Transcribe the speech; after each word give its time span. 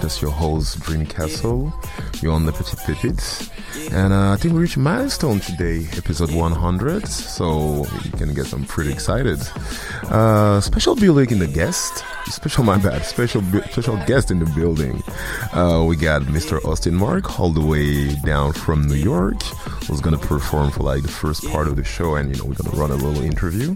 That's 0.00 0.22
your 0.22 0.30
host, 0.30 0.80
Dream 0.80 1.04
Castle. 1.04 1.72
You're 2.22 2.32
on 2.32 2.46
the 2.46 2.52
Petit 2.52 2.76
Pipids. 2.76 3.50
And 3.92 4.12
uh, 4.12 4.32
I 4.32 4.36
think 4.36 4.54
we 4.54 4.60
reached 4.60 4.76
milestone 4.76 5.40
today, 5.40 5.86
episode 5.96 6.32
100. 6.32 7.06
So 7.08 7.84
you 8.04 8.10
can 8.12 8.32
get 8.32 8.52
I'm 8.52 8.64
pretty 8.64 8.92
excited. 8.92 9.40
Uh, 10.04 10.60
special 10.60 10.94
building 10.94 11.30
in 11.30 11.38
the 11.38 11.46
guest. 11.46 12.04
Special, 12.26 12.62
my 12.64 12.78
bad. 12.78 13.04
Special, 13.04 13.42
special 13.70 13.96
guest 14.06 14.30
in 14.30 14.38
the 14.38 14.46
building. 14.46 15.02
Uh, 15.52 15.84
we 15.88 15.96
got 15.96 16.22
Mr. 16.22 16.62
Austin 16.64 16.94
Mark 16.94 17.38
all 17.40 17.50
the 17.50 17.64
way 17.64 18.14
down 18.24 18.52
from 18.52 18.86
New 18.86 18.94
York. 18.94 19.36
Was 19.88 20.02
gonna 20.02 20.18
perform 20.18 20.70
for 20.70 20.82
like 20.82 21.00
the 21.00 21.08
first 21.08 21.48
part 21.48 21.66
of 21.66 21.76
the 21.76 21.84
show, 21.84 22.16
and 22.16 22.28
you 22.28 22.36
know 22.36 22.44
we're 22.50 22.56
gonna 22.62 22.76
run 22.76 22.90
a 22.90 22.96
little 22.96 23.22
interview. 23.22 23.74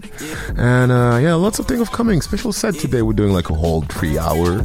And 0.55 0.91
uh, 0.91 1.17
yeah, 1.19 1.33
lots 1.33 1.57
of 1.57 1.65
things 1.65 1.81
of 1.81 1.91
coming. 1.91 2.21
Special 2.21 2.53
set 2.53 2.75
today. 2.75 3.01
We're 3.01 3.13
doing 3.13 3.33
like 3.33 3.49
a 3.49 3.55
whole 3.55 3.81
three 3.81 4.19
hour, 4.19 4.63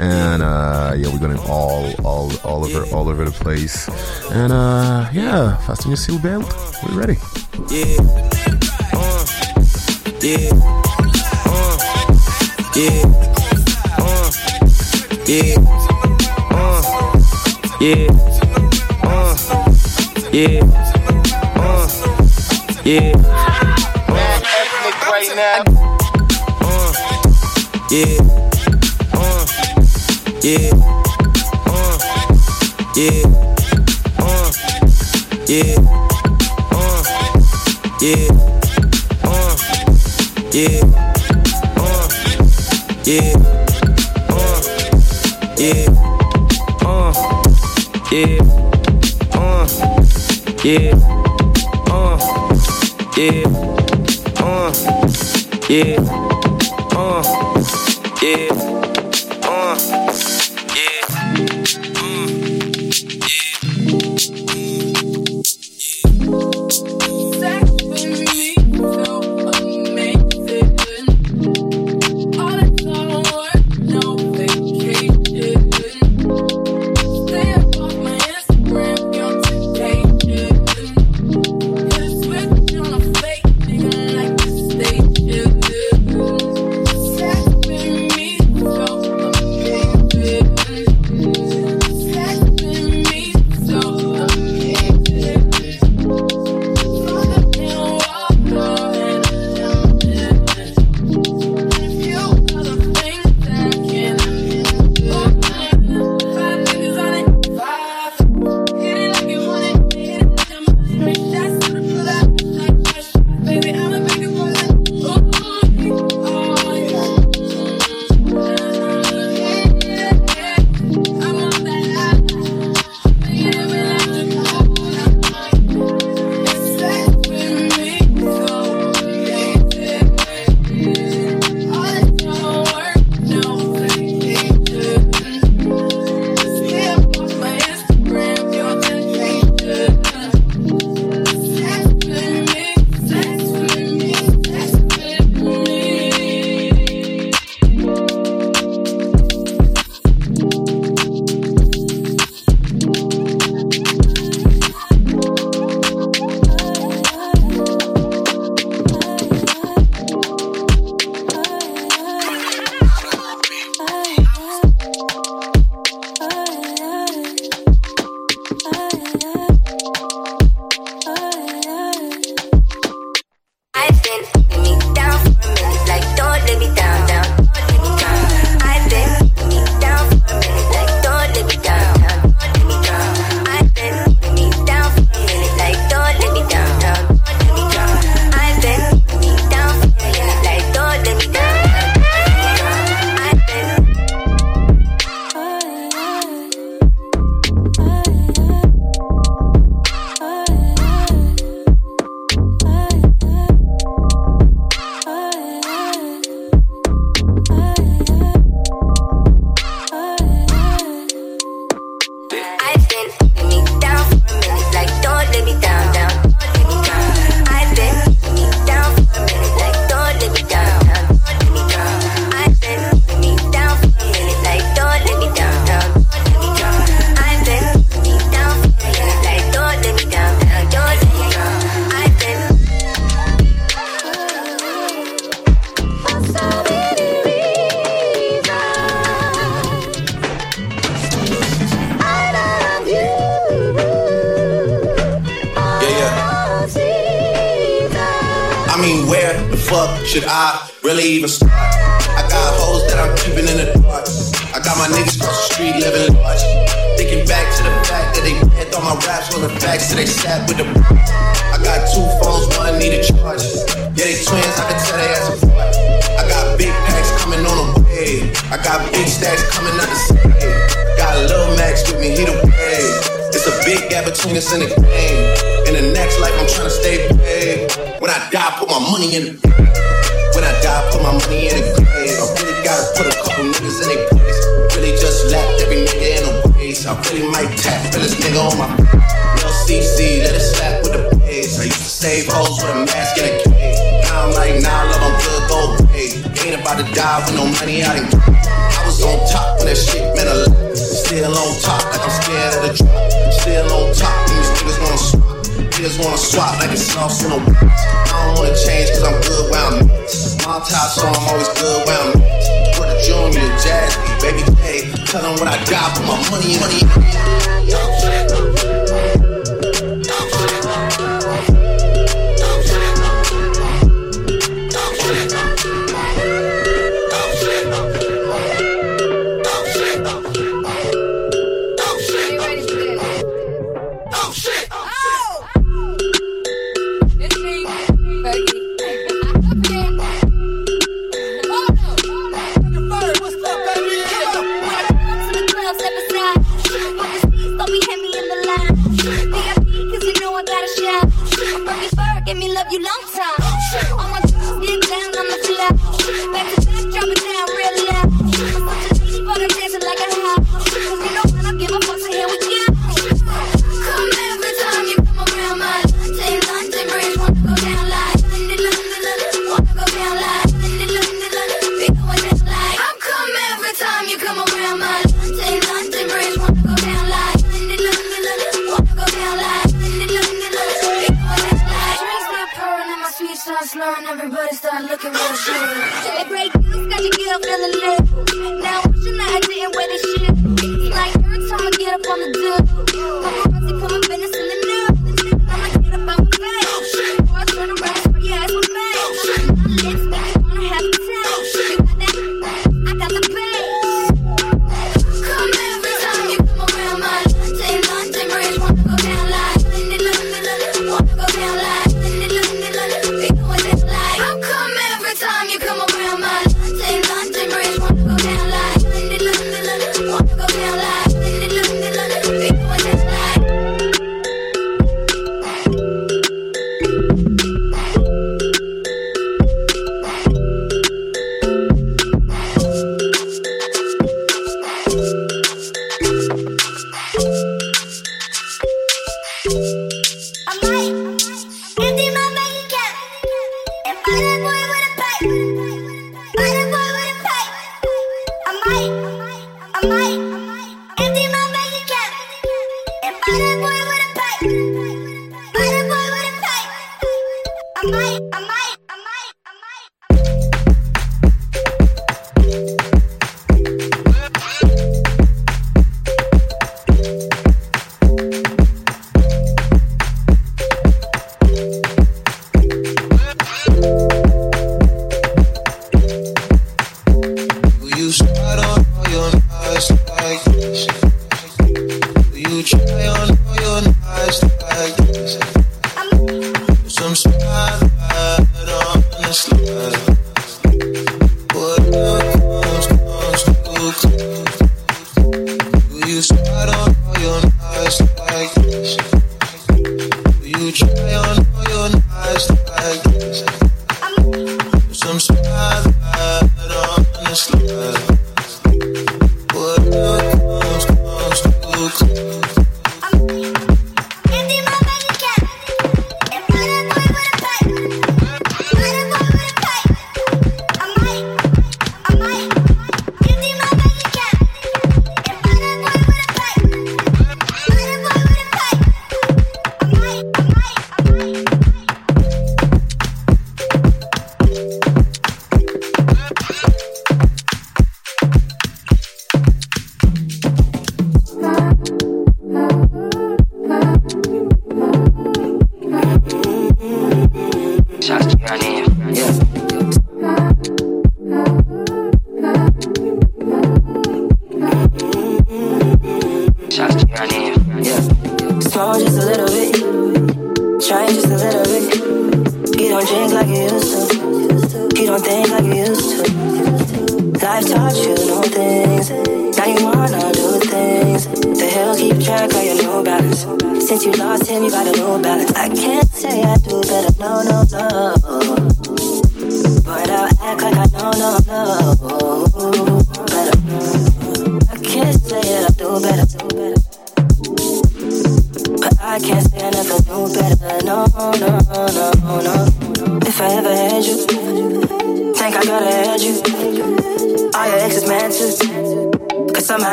and 0.00 0.42
uh, 0.42 0.94
yeah, 0.96 1.12
we're 1.12 1.18
gonna 1.18 1.40
all 1.42 1.92
all 2.04 2.32
all 2.42 2.64
over 2.64 2.84
all 2.94 3.08
over 3.08 3.24
the 3.24 3.30
place. 3.30 3.86
And 4.32 4.52
uh, 4.52 5.10
yeah, 5.12 5.58
fasten 5.66 5.90
your 5.90 5.98
seatbelt. 5.98 6.48
We're 6.88 6.98
ready. 6.98 7.18
Yeah. 7.68 8.00
Uh. 8.96 9.24
Yeah. 10.22 10.48
Uh. 11.44 11.76
Yeah. 12.74 13.04
Uh. 13.98 14.30
Yeah. 15.26 15.54
Uh. 16.50 16.80
Yeah. 17.80 18.08
Uh. 19.04 19.36
Yeah. 20.32 20.64
Uh. 21.60 21.86
Yeah. 22.84 23.12
Uh. 24.08 24.40
Ethnic. 24.56 24.96
Uh. 26.62 26.92
Yeah. 27.90 28.39
Yeah. 30.50 30.70
Uh. 31.66 31.98
Yeah. 32.96 33.22
Uh. 34.18 34.50
Yeah. 35.46 35.89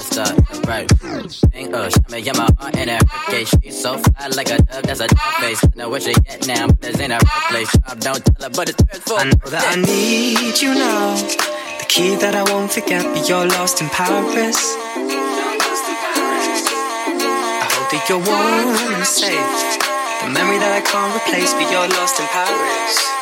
officer, 0.00 0.34
right? 0.66 0.90
Ain't 1.54 1.74
uh, 1.74 1.90
shot 1.90 2.24
yeah, 2.24 2.32
my 2.32 2.48
aunt 2.60 2.76
in 2.76 2.86
that 2.88 3.04
case. 3.28 3.52
She's 3.62 3.80
so 3.80 3.98
fly 3.98 4.28
like 4.28 4.50
a 4.50 4.58
dove, 4.62 4.82
that's 4.82 5.00
a 5.00 5.08
dumb 5.08 5.32
face. 5.40 5.62
I 5.64 5.68
know 5.76 5.90
where 5.90 6.00
she 6.00 6.14
at 6.28 6.46
now, 6.46 6.68
but 6.68 6.80
this 6.80 7.00
ain't 7.00 7.12
a 7.12 7.16
her 7.16 7.48
place. 7.50 7.76
I 7.86 7.94
don't 7.94 8.24
tell 8.24 8.48
her, 8.48 8.50
but 8.50 8.70
it's 8.70 8.82
third. 9.04 9.18
I 9.18 9.24
know 9.24 9.50
that 9.50 9.64
I 9.68 9.80
need 9.80 10.60
you 10.60 10.74
now. 10.74 11.16
The 11.16 11.86
key 11.88 12.16
that 12.16 12.34
I 12.34 12.42
won't 12.50 12.72
forget, 12.72 13.04
but 13.04 13.28
you're 13.28 13.46
lost 13.46 13.80
in 13.80 13.88
Paris. 13.88 14.76
I 17.60 17.66
hope 17.72 17.90
that 17.92 18.06
you're 18.08 18.18
warm 18.18 18.94
and 18.94 19.06
safe. 19.06 19.78
The 20.22 20.28
memory 20.30 20.58
that 20.58 20.72
I 20.72 20.80
can't 20.80 21.14
replace, 21.16 21.52
but 21.52 21.70
you're 21.70 21.88
lost 21.88 22.20
in 22.20 22.26
Paris. 22.26 23.19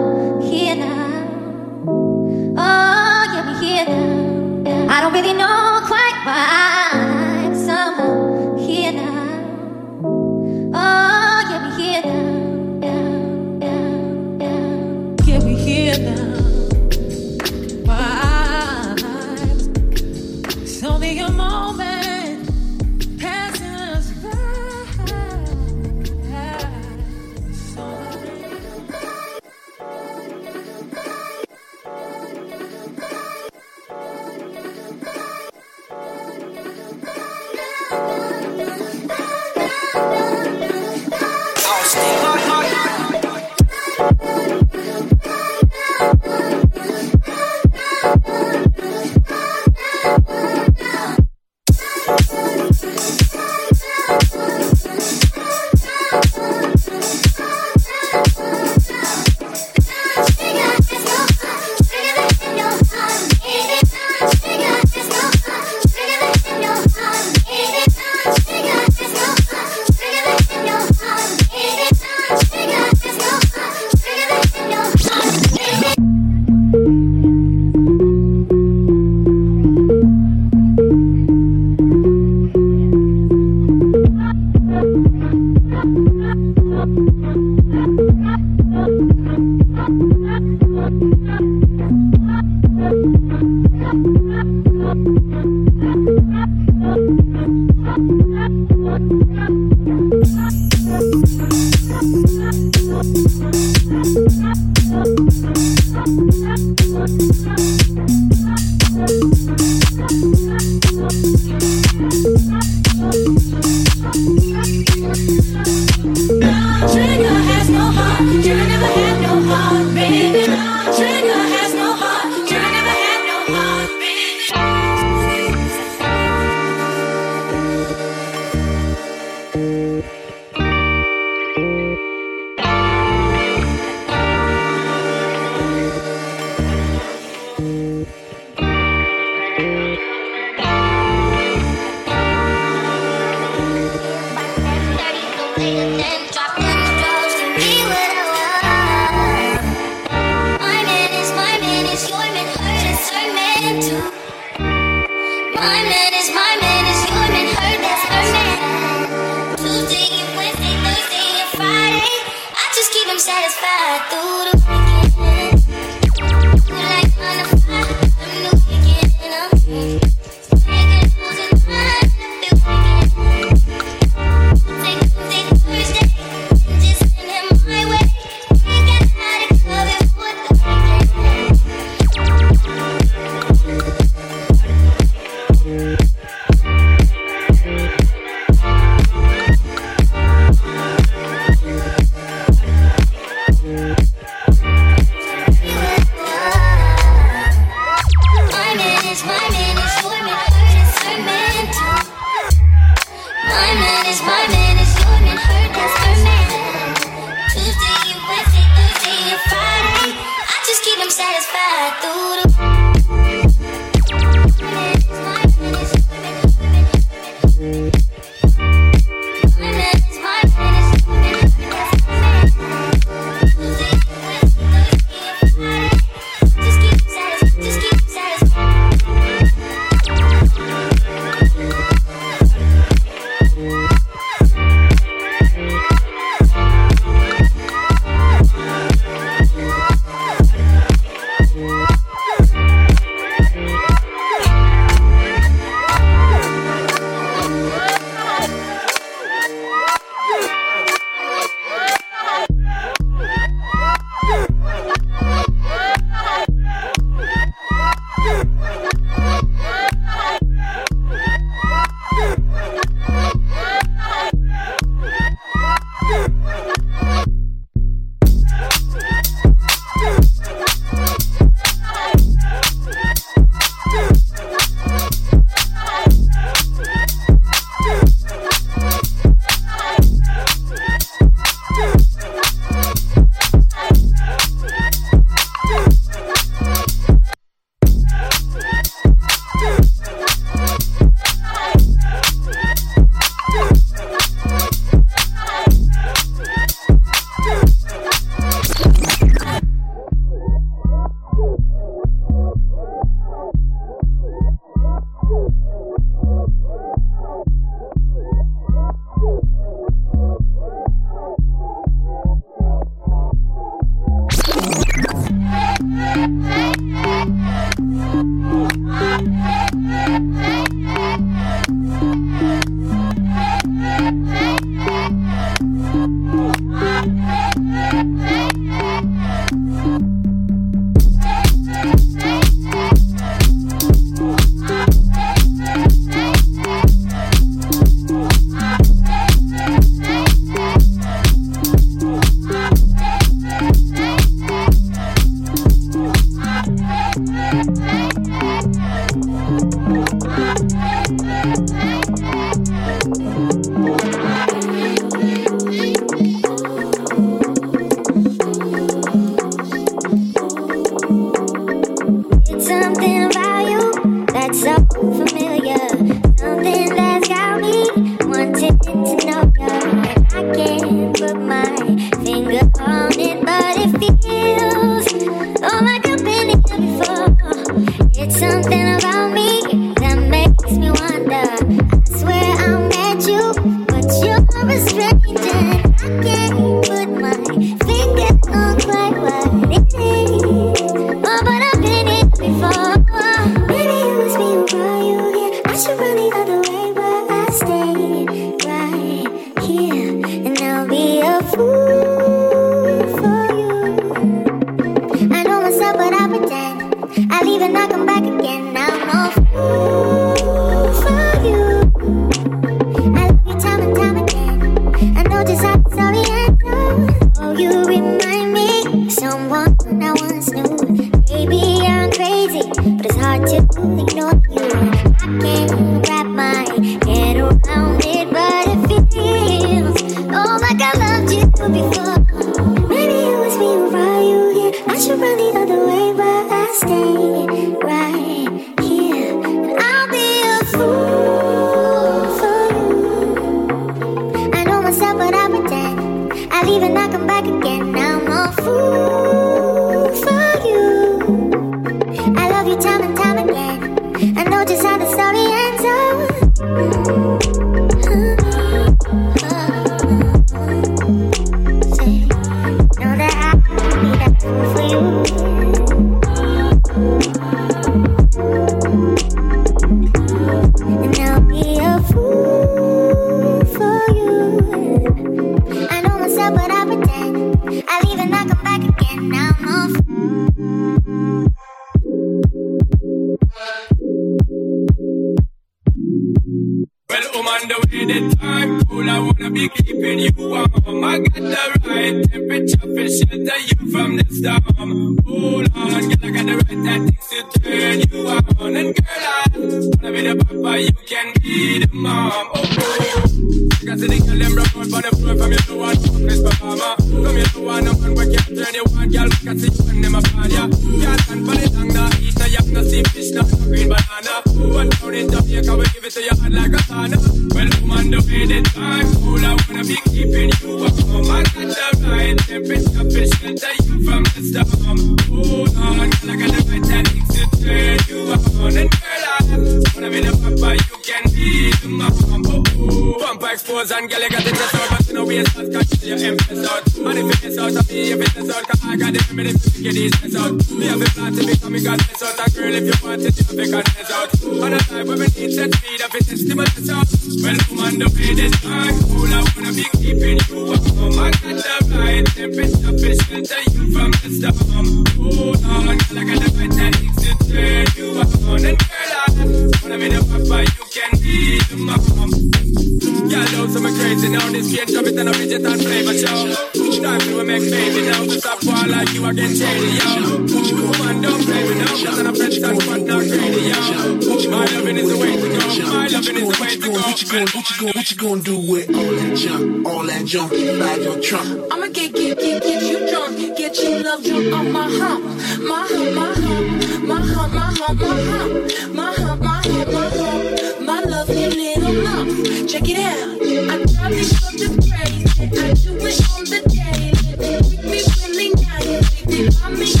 loving 574.91 575.05
is 575.05 575.11
the 575.11 575.17
way 575.17 575.35
to 575.35 575.47
go. 575.47 575.93
My 575.93 576.07
loving 576.07 576.35
is 576.35 576.57
the 576.57 576.61
way 576.61 576.69
to 576.69 576.79
go. 576.79 576.91
What 576.91 577.21
you 577.21 577.27
gonna, 577.27 577.45
what 577.51 577.69
you 577.69 577.77
gonna, 577.79 577.91
what 577.93 578.11
you 578.11 578.17
gonna 578.17 578.41
do 578.41 578.71
with 578.71 578.89
all 578.95 579.11
that 579.11 579.37
junk, 579.37 579.87
all 579.87 580.03
that 580.03 580.25
junk 580.25 580.53
inside 580.53 581.01
your 581.01 581.21
trunk? 581.21 581.71
I'ma 581.71 581.87
get, 581.87 582.13
get, 582.13 582.37
get, 582.39 582.63
get 582.63 582.83
you 582.83 583.09
drunk, 583.09 583.57
get 583.57 583.77
you 583.79 584.03
love 584.03 584.23
drunk 584.23 584.53
on 584.53 584.71
my 584.71 584.89
hump, 584.89 585.23
my 585.63 585.87
hump, 585.87 586.15
my 586.15 586.33
hump, 586.33 587.07
my 587.07 587.21
hump, 587.21 587.53
my 587.53 587.71
hump, 587.79 587.99
my 587.99 588.15
hump, 588.27 588.93
my 588.93 589.13
hump, 589.13 589.41
my 589.41 589.61
hump, 589.61 589.91
my 589.91 590.09
hump, 590.09 590.81
my 590.81 590.99
lovely 591.03 591.47
little 591.47 591.93
lump. 592.03 592.67
Check 592.67 592.89
it 592.89 592.99
out. 592.99 593.41
I 593.41 593.83
drive 593.85 594.11
this 594.11 594.51
these 594.51 594.67
girls 594.67 594.89
crazy. 594.89 595.23
I 595.31 595.73
do 595.73 595.91
it 596.03 596.19
on 596.35 596.43
the 596.51 596.59
daily. 596.67 597.35
They 597.39 597.53
treat 597.63 597.83
me 597.85 597.99
really 598.19 598.49
nice. 598.59 599.23
They 599.23 599.49
buy 599.49 599.69
me. 599.69 600.00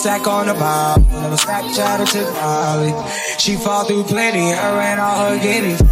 Stack 0.00 0.26
on 0.26 0.46
the. 0.46 0.54
Never 0.54 1.36
Snapchat 1.36 2.10
to 2.12 2.22
Molly. 2.40 2.92
She 3.38 3.56
fall 3.56 3.84
through 3.84 4.04
plenty, 4.04 4.50
her 4.50 4.80
and 4.80 4.98
all 4.98 5.28
her 5.28 5.38
guineas. 5.38 5.82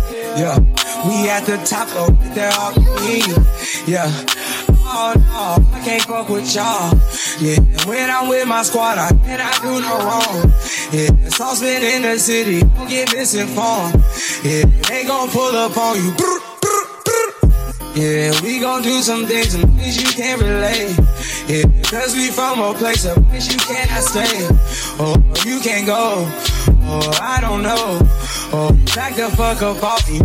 Yeah, 0.41 0.59
we 1.07 1.29
at 1.29 1.45
the 1.45 1.59
top, 1.59 1.89
oh, 1.93 2.09
though, 2.09 2.35
they're 2.35 2.53
all 2.57 2.73
me. 3.05 3.21
Yeah. 3.87 4.09
Oh 4.91 5.13
no, 5.15 5.77
I 5.77 5.81
can't 5.85 6.03
fuck 6.03 6.31
with 6.31 6.55
y'all. 6.55 6.97
Yeah, 7.39 7.61
when 7.87 8.09
I'm 8.09 8.29
with 8.29 8.49
my 8.49 8.63
squad, 8.63 8.97
I 8.97 9.11
cannot 9.11 9.61
do 9.61 9.81
no 9.81 9.99
wrong. 10.07 10.53
Yeah, 10.91 11.29
saucepan 11.29 11.83
in 11.83 12.03
the 12.03 12.19
city, 12.19 12.61
don't 12.61 12.89
get 12.89 13.13
misinformed. 13.13 14.03
Yeah, 14.43 14.65
they 14.89 15.05
gon' 15.05 15.29
pull 15.29 15.55
up 15.55 15.77
on 15.77 15.97
you. 15.97 16.15
Yeah, 17.95 18.41
we 18.43 18.61
gon' 18.61 18.83
do 18.83 19.03
some 19.03 19.27
things, 19.27 19.51
some 19.51 19.77
things 19.77 20.01
you 20.01 20.09
can't 20.09 20.41
relate. 20.41 20.97
Yeah, 21.49 21.65
cause 21.85 22.15
we 22.15 22.29
from 22.29 22.61
a 22.61 22.75
place, 22.75 23.07
a 23.07 23.19
place 23.19 23.51
you 23.51 23.57
cannot 23.57 24.03
stay. 24.03 24.47
Oh, 25.01 25.17
you 25.47 25.59
can't 25.61 25.87
go. 25.87 26.29
Oh, 26.85 27.19
I 27.23 27.41
don't 27.41 27.63
know. 27.63 27.99
Oh, 28.53 28.71
back 28.95 29.17
the 29.17 29.31
fuck 29.35 29.63
up 29.63 29.83
off 29.83 30.07
me. 30.11 30.19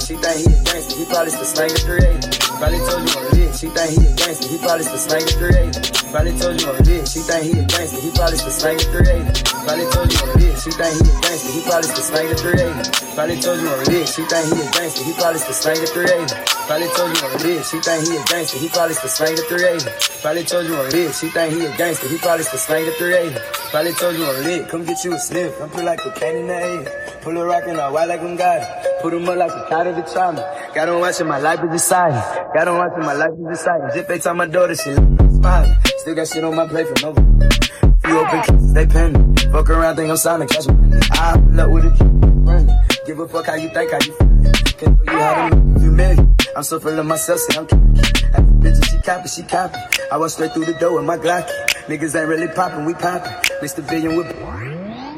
She 0.00 0.16
think 0.16 0.36
he 0.40 0.48
a 0.48 0.64
gangster, 0.64 0.96
he 0.96 1.04
probably 1.04 1.30
still 1.30 1.44
slanging 1.44 1.76
380. 1.76 2.38
Probably 2.56 2.78
told 2.78 3.04
you 3.04 3.20
I'm 3.20 3.24
lit, 3.36 3.54
she 3.56 3.68
think 3.68 3.90
he 3.92 4.06
a 4.06 4.16
gangster, 4.16 4.48
he 4.48 4.56
probably 4.58 4.84
still 4.84 5.04
slanging 5.04 5.36
380. 5.36 6.08
Probably 6.08 6.32
told 6.40 6.60
you 6.60 6.70
I'm 6.72 6.84
lit, 6.84 7.08
she 7.08 7.20
think 7.20 7.44
he 7.44 7.60
a 7.60 7.64
gangster, 7.68 8.00
he 8.00 8.10
probably 8.12 8.38
still 8.38 8.50
slanging 8.50 8.88
380. 8.92 9.43
Probably 9.64 9.86
told 9.90 10.12
you 10.12 10.20
I'm 10.20 10.32
lit, 10.36 10.56
she 10.60 10.70
think 10.76 10.92
he 10.94 11.08
a 11.08 11.14
gangster, 11.24 11.50
he 11.50 11.60
probably 11.64 11.88
still 11.88 12.04
slanging 12.04 12.36
380. 12.36 13.16
Probably 13.16 13.36
told 13.40 13.60
you 13.60 13.68
I'm 13.72 13.84
lit, 13.88 14.08
she 14.08 14.22
think 14.28 14.44
he 14.44 14.60
a 14.60 14.66
gangster, 14.70 15.02
he 15.04 15.12
probably 15.16 15.40
still 15.40 15.56
slanging 15.56 15.88
380. 15.88 16.36
Probably 16.68 16.88
told 16.92 17.10
you 17.16 17.24
I'm 17.24 17.40
lit, 17.40 17.64
she 17.64 17.78
think 17.80 18.00
he 18.04 18.12
a 18.14 18.20
gangster, 18.28 18.58
he 18.60 18.68
probably 18.68 18.94
still 18.94 19.08
slanging 19.08 19.48
380. 19.48 19.88
Probably 20.20 20.44
told 20.44 20.66
you 20.68 20.76
I'm 20.76 21.12
she 21.12 21.26
think 21.32 21.48
he 21.56 21.60
a 21.64 21.76
gangster, 21.76 22.08
he 22.08 22.18
probably 22.18 22.44
still 22.44 22.60
slanging 22.60 22.96
380. 23.00 23.40
Probably 23.72 23.92
told 23.96 24.14
you 24.16 24.24
I'm 24.28 24.44
lit, 24.44 24.68
come 24.68 24.84
get 24.84 25.04
you 25.04 25.12
a 25.14 25.18
sniff, 25.18 25.60
I'm 25.60 25.70
put 25.70 25.84
like 25.84 26.00
cocaine 26.00 26.36
in 26.36 26.46
the 26.46 26.54
air. 26.54 27.04
Pull 27.24 27.38
a 27.38 27.44
rock 27.46 27.64
and 27.66 27.80
I 27.80 27.90
white 27.90 28.06
like 28.06 28.20
I'm 28.20 28.36
God. 28.36 28.60
Put 29.00 29.14
him 29.14 29.26
up 29.26 29.38
like 29.38 29.50
a 29.50 29.66
cat 29.70 29.86
of 29.86 29.96
the 29.96 30.02
trauma. 30.02 30.44
Got 30.74 30.90
on 30.90 31.00
watching 31.00 31.26
my 31.26 31.38
life 31.38 31.64
is 31.64 31.70
deciding. 31.70 32.20
Got 32.52 32.68
on 32.68 32.76
watching 32.76 33.00
my 33.00 33.14
life 33.14 33.30
is 33.32 33.58
deciding. 33.58 33.90
Zip 33.92 34.08
they 34.08 34.18
tell 34.18 34.34
my 34.34 34.44
daughter 34.44 34.74
she 34.74 34.92
smiling. 34.92 35.74
Still 35.96 36.14
got 36.14 36.28
shit 36.28 36.44
on 36.44 36.54
my 36.54 36.68
plate 36.68 36.86
for 36.86 37.12
no. 37.12 37.93
Few 38.04 38.18
open 38.18 38.40
cases, 38.42 38.72
they 38.74 38.86
pending. 38.86 39.36
Fuck 39.50 39.70
around, 39.70 39.96
think 39.96 40.10
I'm 40.10 40.16
signing 40.16 40.48
cash. 40.48 40.66
I 41.12 41.32
up 41.32 41.70
with 41.70 41.84
a 41.84 41.96
friend. 42.44 42.70
Give 43.06 43.18
a 43.18 43.28
fuck 43.28 43.46
how 43.46 43.54
you 43.54 43.70
think, 43.70 43.92
how 43.92 43.98
you 43.98 44.12
feel. 44.12 44.52
Can't 44.78 45.04
tell 45.04 45.14
you 45.14 45.20
how 45.20 45.48
to 45.48 45.56
make 45.56 45.82
you 45.82 45.90
million. 45.90 46.36
I'm 46.56 46.62
so 46.62 46.78
full 46.78 46.98
of 46.98 47.06
myself, 47.06 47.38
say 47.40 47.58
I'm. 47.58 47.64
At 47.64 47.70
the 47.70 48.52
bitch, 48.60 48.90
she 48.90 49.00
copy, 49.00 49.28
she 49.28 49.42
copy. 49.42 49.78
I 50.12 50.18
walk 50.18 50.30
straight 50.30 50.52
through 50.52 50.66
the 50.66 50.74
door 50.74 50.96
with 50.96 51.04
my 51.04 51.16
Glock. 51.16 51.48
Niggas 51.86 52.18
ain't 52.18 52.28
really 52.28 52.48
popping, 52.48 52.84
we 52.84 52.94
popping. 52.94 53.32
Mr. 53.62 53.86
Billion 53.88 54.16
with 54.16 54.28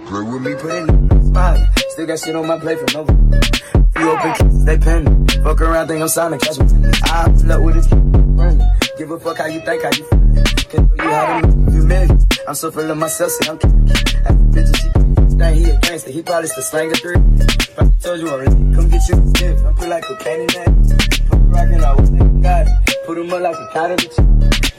Play 0.06 0.22
with 0.22 0.42
me, 0.42 0.54
put 0.54 0.72
in 0.72 1.24
smile. 1.26 1.68
Still 1.88 2.06
got 2.06 2.18
shit 2.20 2.36
on 2.36 2.46
my 2.46 2.58
plate 2.58 2.78
for 2.78 2.96
no. 2.96 3.04
Few 3.96 4.10
open 4.10 4.32
cases, 4.34 4.64
they 4.64 4.78
pending. 4.78 5.26
Fuck 5.42 5.60
around, 5.60 5.88
think 5.88 6.02
I'm 6.02 6.08
signing 6.08 6.38
cash. 6.38 6.58
I 6.58 7.24
up 7.24 7.62
with 7.62 7.76
a 7.76 8.36
friend. 8.36 8.62
Give 8.96 9.10
a 9.10 9.18
fuck 9.18 9.38
how 9.38 9.46
you 9.46 9.60
think, 9.60 9.82
how 9.82 9.90
you 9.90 10.04
feel. 10.04 10.44
Can't 10.70 10.96
tell 10.96 11.06
you 11.06 11.12
how 11.12 11.40
to 11.40 11.46
make 11.48 11.74
you 11.74 11.82
million. 11.82 12.25
I'm 12.48 12.54
so 12.54 12.70
full 12.70 12.88
of 12.88 12.96
myself, 12.96 13.32
say 13.32 13.50
I'm 13.50 13.58
kidding. 13.58 13.88
At 14.24 14.38
the 14.38 14.44
bitch, 14.54 14.70
she 14.76 15.36
think 15.36 15.66
he 15.66 15.70
a 15.70 15.80
gangster, 15.80 16.10
he 16.12 16.22
probably 16.22 16.48
still 16.48 16.62
slanging 16.62 16.94
three. 16.94 17.16
Probably 17.74 17.96
told 17.98 18.20
you 18.20 18.28
I'm 18.28 18.34
already, 18.34 18.54
come 18.74 18.88
get 18.88 19.08
you 19.08 19.18
a 19.18 19.26
sniff. 19.34 19.64
I 19.66 19.72
feel 19.74 19.88
like 19.88 20.04
cocaine 20.04 20.40
in 20.42 20.46
that. 20.46 21.26
rockin' 21.50 21.82
out 21.82 21.98
they 22.06 22.40
got. 22.42 22.66
It. 22.66 23.06
Put 23.06 23.18
'em 23.18 23.32
up 23.34 23.40
like 23.42 23.56
a 23.56 23.68
cottage. 23.72 24.06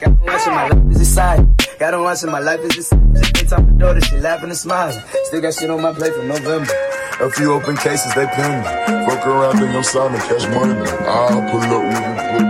them 0.00 0.18
watching 0.24 0.54
my 0.54 0.68
life 0.68 0.90
is 0.92 1.00
exciting. 1.00 1.54
Got 1.78 1.90
them 1.90 2.02
watching 2.02 2.30
my 2.30 2.40
life 2.40 2.60
is 2.60 2.76
exciting. 2.78 3.14
Just 3.14 3.34
they 3.34 3.44
talk 3.44 3.60
my 3.60 3.72
daughter, 3.76 4.00
she 4.00 4.16
laughing 4.16 4.48
and 4.48 4.58
smiling. 4.58 5.02
Still 5.24 5.40
got 5.42 5.52
shit 5.52 5.70
on 5.70 5.82
my 5.82 5.92
plate 5.92 6.14
from 6.14 6.28
November. 6.28 6.72
A 7.20 7.30
few 7.30 7.52
open 7.52 7.76
cases, 7.76 8.14
they 8.14 8.26
pending. 8.26 8.64
Fuck 9.06 9.26
around 9.26 9.62
in 9.62 9.72
your 9.72 9.82
side 9.84 10.10
and 10.10 10.22
catch 10.22 10.48
money. 10.56 10.72
I'll 11.04 11.42
pull 11.50 11.60
up 11.60 11.82
with 11.84 12.42
you. 12.42 12.47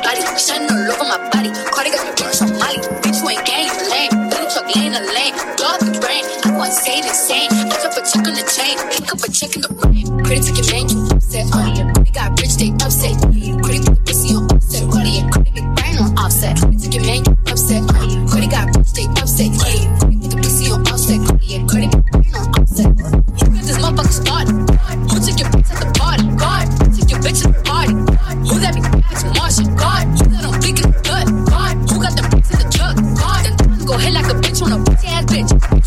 Body. 0.00 0.22
Shining 0.38 0.70
all 0.70 0.90
over 0.90 1.04
my 1.04 1.18
body. 1.30 1.50
Cardi 1.70 1.90
got 1.90 2.06
me 2.06 2.12
on 2.16 2.50
Molly. 2.56 2.80
Bitch, 3.04 3.20
you 3.20 3.28
ain't 3.28 3.44
gang, 3.44 3.68
you 3.68 3.76
lame. 3.90 4.12
Little 4.30 4.48
truck 4.48 4.68
lane 4.74 4.92
to 4.92 5.02
lane. 5.12 5.34
Dog 5.60 5.80
the 5.84 5.92
brain. 6.00 6.24
I 6.44 6.56
want 6.56 6.72
insane, 6.72 7.04
insane. 7.04 7.50
Pick 7.68 7.84
up 7.84 7.92
a 7.98 8.02
check 8.02 8.24
on 8.24 8.34
the 8.34 8.46
chain. 8.48 8.78
Pick 8.88 9.12
up 9.12 9.20
a 9.20 9.28
check 9.28 9.52
in 9.56 9.62
the 9.62 9.72
rain. 9.84 10.06
Credit 10.24 10.42
to 10.48 10.52
your 10.56 10.66
man, 10.72 10.84
you 10.88 10.98
upset. 11.12 11.46
Uh, 11.52 11.68
Cardi 11.92 12.10
got 12.12 12.30
rich, 12.40 12.56
they 12.56 12.72
upset. 12.80 13.14
Cardi 13.20 13.78
put 13.84 13.92
the 13.92 14.02
pussy 14.06 14.34
on 14.34 14.48
offset. 14.48 14.84
Cardi, 14.88 15.20
Cardi 15.28 15.50
big 15.52 15.66
brain 15.76 15.96
on 16.00 16.16
offset. 16.16 16.56
Credit 16.56 16.80
to 16.80 16.88
your 16.88 17.04
man, 17.04 17.20
you 17.28 17.34
upset. 17.52 17.82
Uh, 17.92 18.08
Cardi 18.30 18.48
got 18.48 18.66
rich, 18.72 18.92
they 18.96 19.06
upset. 19.20 19.50
Cardi 19.60 19.91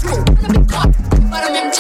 bitch. 0.06 0.46
You 1.46 1.52
gon' 1.54 1.75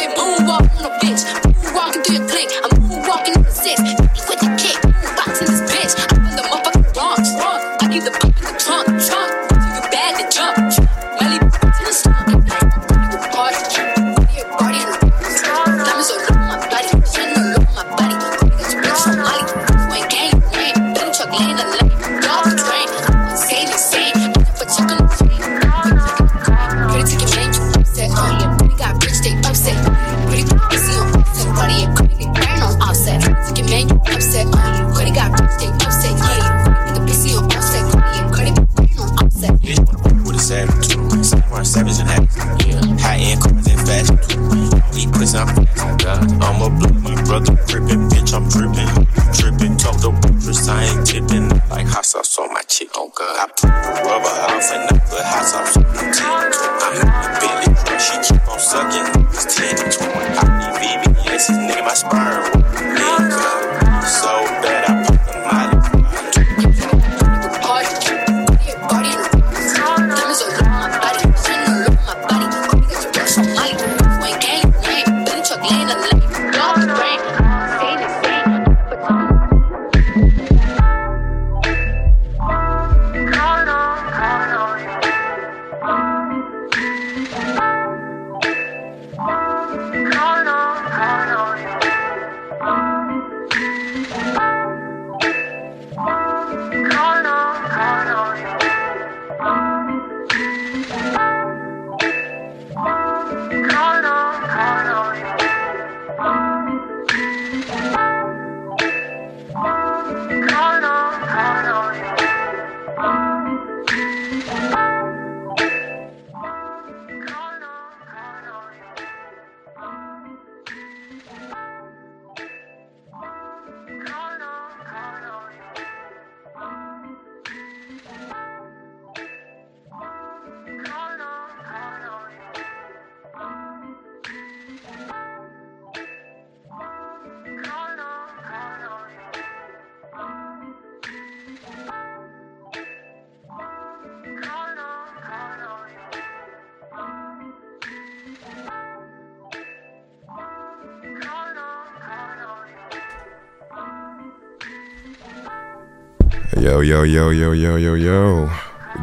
Yo, 156.75 156.81
yo, 156.81 157.03
yo, 157.03 157.29
yo, 157.29 157.53
yo, 157.53 157.77
yo, 157.77 157.93
yo. 157.93 158.51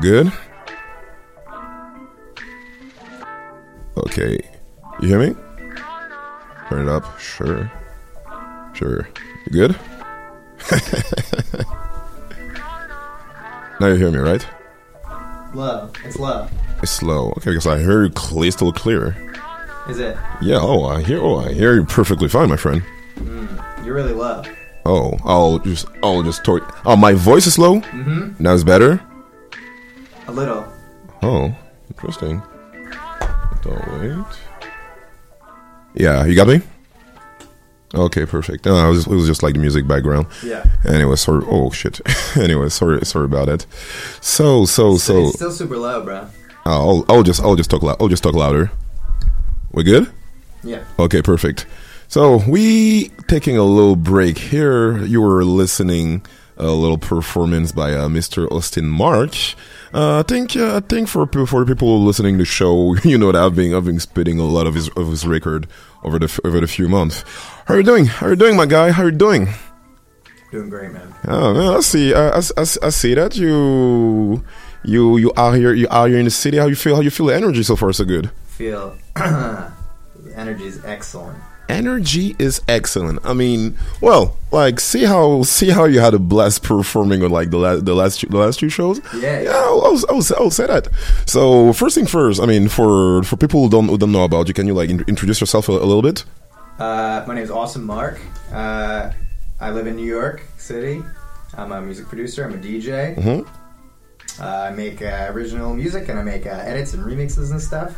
Good? 0.03 0.31
Okay. 3.97 4.39
You 5.01 5.09
hear 5.09 5.19
me? 5.19 5.35
Turn 6.69 6.87
it 6.87 6.91
up. 6.91 7.19
Sure. 7.19 7.73
Sure. 8.75 9.09
You 9.47 9.53
good? 9.53 9.71
now 13.81 13.87
you 13.87 13.95
hear 13.95 14.11
me, 14.11 14.19
right? 14.19 14.47
Low. 15.55 15.89
It's 16.05 16.19
low. 16.19 16.49
It's 16.83 16.93
slow. 16.93 17.31
Okay, 17.39 17.53
because 17.53 17.67
I 17.67 17.79
hear 17.79 18.03
you 18.05 18.51
still 18.51 18.73
clear. 18.73 19.17
Is 19.89 19.99
it? 19.99 20.15
Yeah. 20.43 20.59
Oh, 20.61 20.85
I 20.85 21.03
hear. 21.03 21.23
Oh, 21.23 21.39
I 21.39 21.55
hear 21.55 21.75
you 21.77 21.87
perfectly 21.87 22.29
fine, 22.29 22.51
my 22.51 22.59
friend. 22.59 22.83
Mm, 23.17 23.87
you're 23.87 23.95
really 23.95 24.13
low. 24.13 24.43
Oh, 24.85 25.17
I'll 25.25 25.59
just, 25.61 25.87
I'll 26.03 26.23
just 26.23 26.45
talk. 26.45 26.81
Oh, 26.85 26.97
my 26.97 27.13
voice 27.13 27.47
is 27.47 27.59
low. 27.59 27.81
Mhm. 27.81 28.39
Now 28.41 28.55
it's 28.55 28.65
better. 28.65 29.01
A 30.27 30.33
little. 30.33 30.65
Oh, 31.23 31.55
interesting. 31.89 32.43
Don't 33.63 34.01
wait. 34.01 34.25
Yeah, 35.95 36.25
you 36.25 36.35
got 36.35 36.49
me. 36.49 36.63
Okay, 37.95 38.25
perfect. 38.25 38.65
No, 38.65 38.75
it 38.89 38.91
was, 38.91 39.07
it 39.07 39.15
was 39.15 39.27
just 39.27 39.43
like 39.43 39.55
the 39.55 39.61
music 39.61 39.87
background. 39.87 40.27
Yeah. 40.43 40.65
Anyway, 40.87 41.15
sorry. 41.17 41.45
Oh 41.47 41.71
shit. 41.71 42.01
anyway, 42.37 42.69
sorry, 42.71 43.05
sorry 43.05 43.27
about 43.27 43.49
it. 43.49 43.67
So, 44.21 44.65
so, 44.65 44.97
so. 44.97 45.27
It's 45.27 45.35
still 45.37 45.51
super 45.53 45.77
low, 45.77 46.03
bro. 46.03 46.27
I'll, 46.65 47.05
I'll 47.09 47.23
just, 47.23 47.41
I'll 47.43 47.57
just 47.57 47.71
talk 47.71 47.83
loud. 47.83 47.97
I'll 48.01 48.09
just 48.09 48.23
talk 48.23 48.35
louder. 48.35 48.71
We 49.73 49.83
good? 49.85 50.11
Yeah. 50.65 50.85
Okay, 50.99 51.21
perfect. 51.23 51.67
So 52.13 52.43
we 52.47 53.09
taking 53.27 53.57
a 53.57 53.63
little 53.63 53.97
break 53.97 54.37
here. 54.37 55.03
You 55.03 55.23
were 55.23 55.47
listening 55.47 56.27
a 56.59 56.67
little 56.67 56.99
performance 56.99 57.73
by 57.73 57.95
uh, 57.95 58.09
Mr. 58.09 58.53
Austin 58.53 58.87
March. 58.87 59.57
Uh, 59.95 60.19
I 60.19 60.23
think 60.23 60.55
uh, 60.55 60.77
I 60.77 60.81
think 60.81 61.09
for 61.09 61.27
for 61.47 61.65
people 61.65 62.05
listening 62.05 62.35
to 62.35 62.43
the 62.43 62.45
show, 62.45 62.95
you 63.03 63.17
know 63.17 63.33
that 63.33 63.43
I've 63.43 63.55
been 63.55 63.73
I've 63.73 63.87
been 63.87 63.99
spitting 63.99 64.39
a 64.39 64.45
lot 64.45 64.67
of 64.67 64.75
his 64.75 64.91
of 64.91 65.09
his 65.09 65.27
record 65.27 65.67
over 66.03 66.19
the 66.19 66.29
over 66.45 66.61
the 66.61 66.67
few 66.67 66.87
months. 66.87 67.25
How 67.65 67.77
you 67.77 67.83
doing? 67.83 68.05
How 68.05 68.29
you 68.29 68.37
doing, 68.37 68.57
my 68.59 68.67
guy? 68.67 68.91
How 68.91 69.05
you 69.05 69.11
doing? 69.11 69.49
Doing 70.51 70.69
great, 70.69 70.93
man. 70.93 71.15
Oh 71.29 71.55
man, 71.55 71.77
I 71.79 71.81
see. 71.81 72.13
I, 72.13 72.29
I, 72.29 72.41
I, 72.59 72.61
I 72.61 72.91
see 72.91 73.15
that 73.15 73.39
you 73.39 74.45
you 74.85 75.17
you 75.17 75.33
out 75.39 75.53
here 75.53 75.73
you 75.73 75.87
out 75.91 76.11
here 76.11 76.19
in 76.19 76.27
the 76.27 76.31
city. 76.31 76.59
How 76.59 76.67
you 76.67 76.77
feel? 76.77 76.97
How 76.97 77.01
you 77.01 77.09
feel? 77.09 77.29
The 77.29 77.37
energy 77.37 77.63
so 77.63 77.75
far 77.75 77.91
so 77.95 78.05
good. 78.05 78.31
Feel 78.49 78.99
the 79.15 79.73
energy 80.37 80.67
is 80.67 80.85
excellent. 80.85 81.39
Energy 81.69 82.37
is 82.39 82.61
excellent. 82.69 83.19
I 83.25 83.33
mean, 83.33 83.77
well, 84.01 84.37
like 84.51 84.79
see 84.81 85.05
how 85.05 85.43
see 85.43 85.71
how 85.71 85.85
you 85.85 86.01
had 86.01 86.13
a 86.15 86.19
blast 86.19 86.63
performing 86.63 87.23
on 87.25 87.31
like 87.31 87.51
the 87.51 87.57
last 87.59 87.85
the 87.87 87.95
last 87.95 88.21
two, 88.21 88.27
the 88.27 88.37
last 88.39 88.59
two 88.61 88.69
shows. 88.69 89.01
Yeah, 89.15 89.41
yeah. 89.41 89.51
I 89.53 89.71
was 89.91 90.05
I 90.07 90.13
was 90.13 90.33
I 90.33 90.43
would 90.43 90.53
say 90.53 90.67
that. 90.67 90.89
So 91.27 91.73
first 91.73 91.95
thing 91.95 92.07
first. 92.07 92.41
I 92.43 92.47
mean, 92.47 92.69
for 92.69 93.23
for 93.23 93.37
people 93.37 93.63
who 93.63 93.71
don't 93.71 93.89
who 93.89 93.97
don't 93.97 94.13
know 94.13 94.25
about 94.25 94.49
you, 94.49 94.55
can 94.55 94.67
you 94.67 94.75
like 94.75 94.91
in, 94.91 95.01
introduce 95.09 95.41
yourself 95.41 95.69
a, 95.69 95.73
a 95.73 95.87
little 95.87 96.03
bit? 96.03 96.25
Uh, 96.79 97.25
my 97.27 97.35
name 97.35 97.45
is 97.45 97.51
Awesome 97.51 97.85
Mark. 97.85 98.21
Uh, 98.53 99.11
I 99.61 99.71
live 99.71 99.87
in 99.87 99.97
New 99.97 100.07
York 100.07 100.43
City. 100.59 101.03
I'm 101.57 101.71
a 101.73 101.81
music 101.81 102.07
producer. 102.09 102.45
I'm 102.45 102.55
a 102.55 102.59
DJ. 102.59 103.15
Mhm. 103.17 103.47
Uh, 104.41 104.45
I 104.45 104.71
make 104.71 105.01
uh, 105.03 105.27
original 105.31 105.75
music 105.75 106.09
and 106.09 106.19
I 106.19 106.23
make 106.23 106.47
uh, 106.47 106.51
edits 106.51 106.95
and 106.95 107.05
remixes 107.05 107.51
and 107.51 107.61
stuff. 107.61 107.95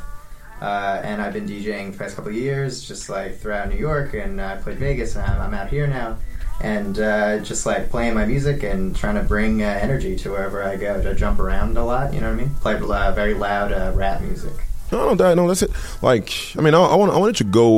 Uh, 0.64 0.98
and 1.04 1.20
I've 1.20 1.34
been 1.34 1.46
DJing 1.46 1.92
the 1.92 1.98
past 1.98 2.16
couple 2.16 2.30
of 2.30 2.36
years, 2.36 2.88
just 2.88 3.10
like 3.10 3.38
throughout 3.38 3.68
New 3.68 3.76
York. 3.76 4.14
And 4.14 4.40
I 4.40 4.56
played 4.56 4.78
Vegas, 4.78 5.14
and 5.14 5.22
I'm, 5.26 5.38
I'm 5.38 5.52
out 5.52 5.68
here 5.68 5.86
now. 5.86 6.16
And 6.62 6.98
uh, 6.98 7.40
just 7.40 7.66
like 7.66 7.90
playing 7.90 8.14
my 8.14 8.24
music 8.24 8.62
and 8.62 8.96
trying 8.96 9.16
to 9.16 9.22
bring 9.22 9.62
uh, 9.62 9.66
energy 9.66 10.16
to 10.16 10.30
wherever 10.30 10.62
I 10.62 10.76
go. 10.76 11.02
To 11.02 11.14
jump 11.14 11.38
around 11.38 11.76
a 11.76 11.84
lot, 11.84 12.14
you 12.14 12.20
know 12.22 12.28
what 12.28 12.40
I 12.40 12.44
mean? 12.44 12.54
Play 12.62 12.76
uh, 12.76 13.12
very 13.12 13.34
loud 13.34 13.72
uh, 13.72 13.92
rap 13.94 14.22
music. 14.22 14.54
No, 14.90 15.08
no, 15.08 15.14
that, 15.16 15.34
no, 15.34 15.46
that's 15.46 15.60
it. 15.60 15.70
Like, 16.00 16.32
I 16.56 16.62
mean, 16.62 16.72
I, 16.72 16.80
I 16.80 16.94
want 16.94 17.12
I 17.12 17.18
wanted 17.18 17.36
to 17.36 17.44
go 17.44 17.68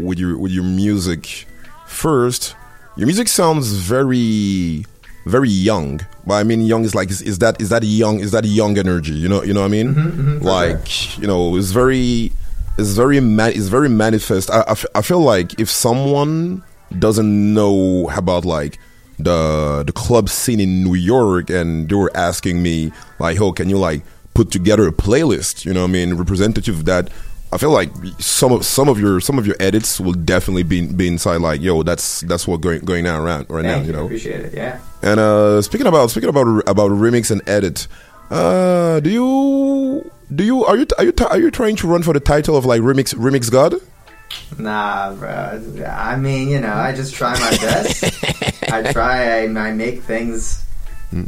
with 0.00 0.20
your 0.20 0.38
with 0.38 0.52
your 0.52 0.62
music 0.62 1.46
first. 1.88 2.54
Your 2.96 3.06
music 3.06 3.26
sounds 3.26 3.72
very 3.72 4.86
very 5.26 5.48
young. 5.50 6.00
But 6.26 6.34
I 6.34 6.42
mean, 6.44 6.62
young 6.62 6.84
is 6.84 6.94
like 6.94 7.10
is, 7.10 7.22
is 7.22 7.38
that 7.38 7.60
is 7.60 7.68
that 7.70 7.82
young 7.82 8.20
is 8.20 8.30
that 8.32 8.44
young 8.44 8.78
energy? 8.78 9.12
You 9.12 9.28
know, 9.28 9.42
you 9.42 9.52
know 9.54 9.60
what 9.60 9.66
I 9.66 9.70
mean? 9.70 9.94
mhm, 9.94 10.38
for 10.38 10.44
like, 10.44 11.18
you 11.18 11.26
know, 11.26 11.56
it's 11.56 11.70
very 11.72 12.32
it's 12.78 12.90
very 12.90 13.20
ma- 13.20 13.46
it's 13.46 13.66
very 13.68 13.88
manifest. 13.88 14.50
I, 14.50 14.60
I, 14.60 14.70
f- 14.72 14.86
I 14.94 15.02
feel 15.02 15.20
like 15.20 15.58
if 15.60 15.68
someone 15.70 16.62
doesn't 16.98 17.54
know 17.54 18.10
about 18.16 18.44
like 18.44 18.78
the 19.18 19.82
the 19.86 19.92
club 19.92 20.28
scene 20.28 20.60
in 20.60 20.82
New 20.84 20.94
York 20.94 21.50
and 21.50 21.88
they 21.88 21.94
were 21.94 22.10
asking 22.16 22.62
me 22.62 22.90
like, 23.18 23.40
"Oh, 23.40 23.52
can 23.52 23.68
you 23.68 23.78
like 23.78 24.02
put 24.34 24.50
together 24.50 24.86
a 24.88 24.92
playlist?" 24.92 25.64
You 25.66 25.74
know, 25.74 25.82
what 25.82 25.90
I 25.90 25.92
mean, 25.92 26.14
representative 26.14 26.78
of 26.78 26.84
that. 26.86 27.10
I 27.52 27.58
feel 27.58 27.70
like 27.72 27.90
some 28.20 28.52
of 28.52 28.64
some 28.64 28.88
of 28.88 28.98
your 29.00 29.20
some 29.20 29.38
of 29.38 29.46
your 29.46 29.56
edits 29.60 30.00
will 30.00 30.12
definitely 30.14 30.62
be 30.62 30.86
be 30.86 31.06
inside 31.08 31.38
like, 31.42 31.60
"Yo, 31.60 31.82
that's 31.82 32.20
that's 32.22 32.46
what 32.48 32.60
going 32.60 32.80
going 32.84 33.06
on 33.06 33.20
around 33.20 33.46
right 33.50 33.64
now." 33.64 33.80
You 33.80 33.86
you. 33.86 33.92
know, 33.92 34.04
Appreciate 34.04 34.40
it. 34.40 34.54
Yeah. 34.54 34.78
And 35.02 35.20
uh, 35.20 35.62
speaking 35.62 35.86
about 35.86 36.10
speaking 36.10 36.28
about 36.28 36.46
about 36.68 36.90
remix 36.90 37.30
and 37.30 37.46
edit, 37.48 37.86
uh, 38.30 39.00
do 39.00 39.10
you 39.10 40.10
do 40.34 40.44
you 40.44 40.64
are 40.64 40.76
you 40.76 40.86
are 40.98 41.04
you 41.04 41.12
are 41.28 41.38
you 41.38 41.50
trying 41.50 41.76
to 41.76 41.86
run 41.86 42.02
for 42.02 42.12
the 42.12 42.20
title 42.20 42.56
of 42.56 42.64
like 42.64 42.82
remix 42.82 43.14
remix 43.14 43.50
god? 43.50 43.74
Nah, 44.58 45.14
bro. 45.14 45.84
I 45.86 46.16
mean, 46.16 46.48
you 46.48 46.60
know, 46.60 46.72
I 46.72 46.94
just 46.94 47.14
try 47.14 47.32
my 47.32 47.50
best. 47.50 48.04
I 48.72 48.92
try. 48.92 49.40
I, 49.40 49.46
I 49.46 49.72
make 49.72 50.02
things. 50.02 50.64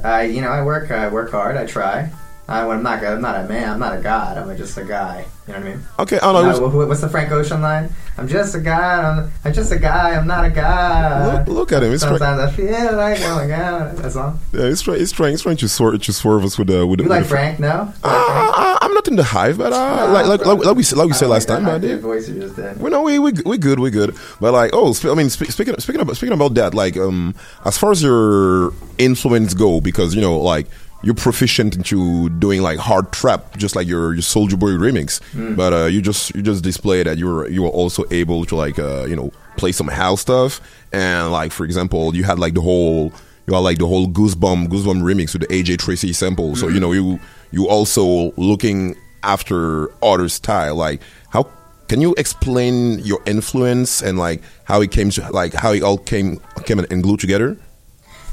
I, 0.05 0.23
you 0.25 0.41
know, 0.41 0.49
I 0.49 0.62
work. 0.64 0.91
I 0.91 1.09
work 1.09 1.31
hard. 1.33 1.57
I 1.57 1.66
try. 1.66 2.11
I, 2.49 2.66
I'm 2.66 2.82
not. 2.82 3.05
I'm 3.05 3.20
not 3.20 3.45
a 3.45 3.49
man. 3.49 3.70
I'm 3.70 3.78
not 3.78 3.97
a 3.97 4.01
god. 4.03 4.36
I'm 4.36 4.57
just 4.57 4.76
a 4.76 4.84
guy. 4.84 5.24
You 5.47 5.53
know 5.55 5.61
what 5.61 5.68
I 5.68 5.70
mean? 5.70 5.84
Okay, 6.01 6.18
I 6.18 6.32
don't 6.32 6.72
know. 6.74 6.86
What's 6.86 7.01
the 7.01 7.09
Frank 7.09 7.30
Ocean 7.32 7.62
line? 7.62 7.93
I'm 8.18 8.28
just 8.28 8.55
a 8.55 8.61
guy. 8.61 9.03
I'm, 9.03 9.32
I'm 9.45 9.53
just 9.53 9.72
a 9.72 9.78
guy. 9.78 10.16
I'm 10.16 10.26
not 10.26 10.45
a 10.45 10.51
guy. 10.51 11.38
Look, 11.38 11.49
look 11.49 11.72
at 11.72 11.82
him. 11.82 11.88
Trying, 11.90 11.99
Sometimes 11.99 12.40
I 12.40 12.51
feel 12.51 12.97
like 12.97 13.18
oh 13.22 13.36
my 13.36 13.47
god. 13.47 13.97
That 13.97 14.12
song. 14.12 14.40
yeah, 14.53 14.68
he's 14.68 14.82
trying. 14.82 14.99
He's 14.99 15.12
trying. 15.12 15.30
He's 15.30 15.43
trying 15.43 15.57
to 15.57 15.68
swerve 15.68 16.03
to 16.03 16.12
swerve 16.12 16.45
us 16.45 16.59
with 16.59 16.68
the 16.68 16.86
with 16.86 16.99
the. 16.99 17.05
You 17.05 17.09
with 17.09 17.16
like 17.16 17.22
the- 17.24 17.28
Frank? 17.28 17.61
No. 17.61 17.93
Uh, 18.03 18.78
I'm 18.82 18.93
not 18.93 19.07
in 19.09 19.16
the 19.16 19.24
hive, 19.24 19.59
but 19.59 19.72
uh, 19.72 20.11
like, 20.12 20.26
like, 20.26 20.45
like 20.45 20.64
like 20.64 20.76
we 20.76 20.82
said, 20.82 20.99
like 20.99 21.07
we 21.09 21.14
said 21.14 21.28
last 21.28 21.47
time, 21.47 21.62
I 21.64 21.70
but 21.70 21.72
like 21.74 21.82
yeah. 21.82 21.88
that 21.95 22.01
voice 22.01 22.28
you 22.28 22.40
just 22.40 22.57
did. 22.57 22.78
We 22.80 22.90
know 22.90 23.03
we 23.03 23.18
we 23.18 23.32
we 23.47 23.57
good 23.57 23.78
we 23.78 23.90
good, 23.90 24.16
but 24.40 24.53
like 24.53 24.72
oh, 24.74 24.93
sp- 24.95 25.11
I 25.11 25.14
mean 25.14 25.30
sp- 25.30 25.51
speaking 25.51 25.78
speaking 25.78 26.03
about 26.03 26.16
speaking 26.16 26.34
about 26.34 26.55
that, 26.55 26.74
like 26.74 26.97
um, 26.97 27.34
as 27.64 27.78
far 27.78 27.93
as 27.93 28.03
your 28.03 28.72
influence 28.99 29.55
go, 29.55 29.80
because 29.80 30.14
you 30.14 30.20
know 30.20 30.38
like 30.38 30.66
you're 31.03 31.14
proficient 31.14 31.74
into 31.76 32.28
doing 32.38 32.62
like 32.62 32.78
hard 32.78 33.12
trap, 33.12 33.57
just 33.57 33.74
like 33.76 33.86
your 33.86 34.14
your 34.14 34.22
Soulja 34.22 34.59
Boy 34.59 34.70
remix, 34.70 35.20
Mm. 35.34 35.57
but 35.57 35.72
uh, 35.72 35.86
you 35.86 36.00
just 36.03 36.34
you 36.34 36.42
just 36.42 36.62
display 36.62 37.03
that 37.03 37.18
you're 37.18 37.48
you 37.48 37.62
were 37.62 37.68
also 37.70 38.05
able 38.11 38.44
to 38.46 38.55
like 38.57 38.78
uh, 38.78 39.05
you 39.09 39.16
know 39.16 39.32
play 39.57 39.72
some 39.72 39.88
house 39.88 40.20
stuff, 40.20 40.61
and 40.92 41.32
like 41.32 41.53
for 41.53 41.64
example, 41.64 42.14
you 42.14 42.24
had 42.24 42.38
like 42.38 42.55
the 42.55 42.61
whole 42.61 43.12
you 43.46 43.55
had 43.55 43.61
like 43.61 43.78
the 43.78 43.86
whole 43.86 44.07
Goosebump 44.07 44.68
Goosebump 44.68 45.03
remix 45.03 45.32
with 45.34 45.42
the 45.42 45.48
AJ 45.48 45.78
Tracey 45.78 46.12
sample, 46.12 46.55
so 46.57 46.68
you 46.68 46.78
know 46.80 46.92
you 46.92 47.18
you 47.50 47.68
also 47.68 48.32
looking 48.36 48.94
after 49.24 49.90
other 50.05 50.28
style. 50.28 50.76
Like 50.76 51.00
how 51.30 51.48
can 51.88 52.00
you 52.00 52.14
explain 52.16 53.00
your 53.00 53.20
influence 53.26 54.00
and 54.03 54.18
like 54.18 54.40
how 54.64 54.80
it 54.80 54.90
came 54.92 55.11
to 55.11 55.28
like 55.32 55.53
how 55.53 55.72
it 55.72 55.82
all 55.82 55.98
came 55.98 56.40
came 56.64 56.78
and 56.78 57.03
glued 57.03 57.20
together 57.20 57.57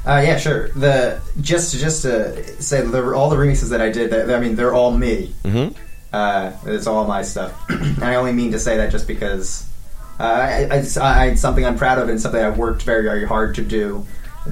Uh, 0.06 0.22
yeah, 0.24 0.38
sure. 0.38 0.68
The 0.70 1.20
just 1.40 1.76
just 1.76 2.02
to 2.02 2.62
say 2.62 2.80
the, 2.80 3.12
all 3.14 3.28
the 3.28 3.36
remixes 3.36 3.70
that 3.70 3.80
I 3.80 3.90
did, 3.90 4.10
that, 4.10 4.30
I 4.30 4.40
mean, 4.40 4.56
they're 4.56 4.74
all 4.74 4.96
me. 4.96 5.34
mm-hmm. 5.44 5.76
Uh, 6.12 6.52
it's 6.66 6.86
all 6.86 7.06
my 7.06 7.22
stuff. 7.22 7.54
and 7.68 8.02
I 8.02 8.16
only 8.16 8.32
mean 8.32 8.50
to 8.52 8.58
say 8.58 8.76
that 8.78 8.90
just 8.90 9.06
because 9.06 9.68
uh, 10.18 10.24
I, 10.24 10.46
I, 10.70 10.76
it's, 10.78 10.96
I, 10.96 11.26
it's 11.26 11.40
something 11.40 11.64
I'm 11.64 11.76
proud 11.76 11.98
of 11.98 12.08
and 12.08 12.20
something 12.20 12.42
I've 12.42 12.58
worked 12.58 12.82
very, 12.82 13.02
very 13.04 13.24
hard 13.24 13.54
to 13.56 13.62
do. 13.62 14.06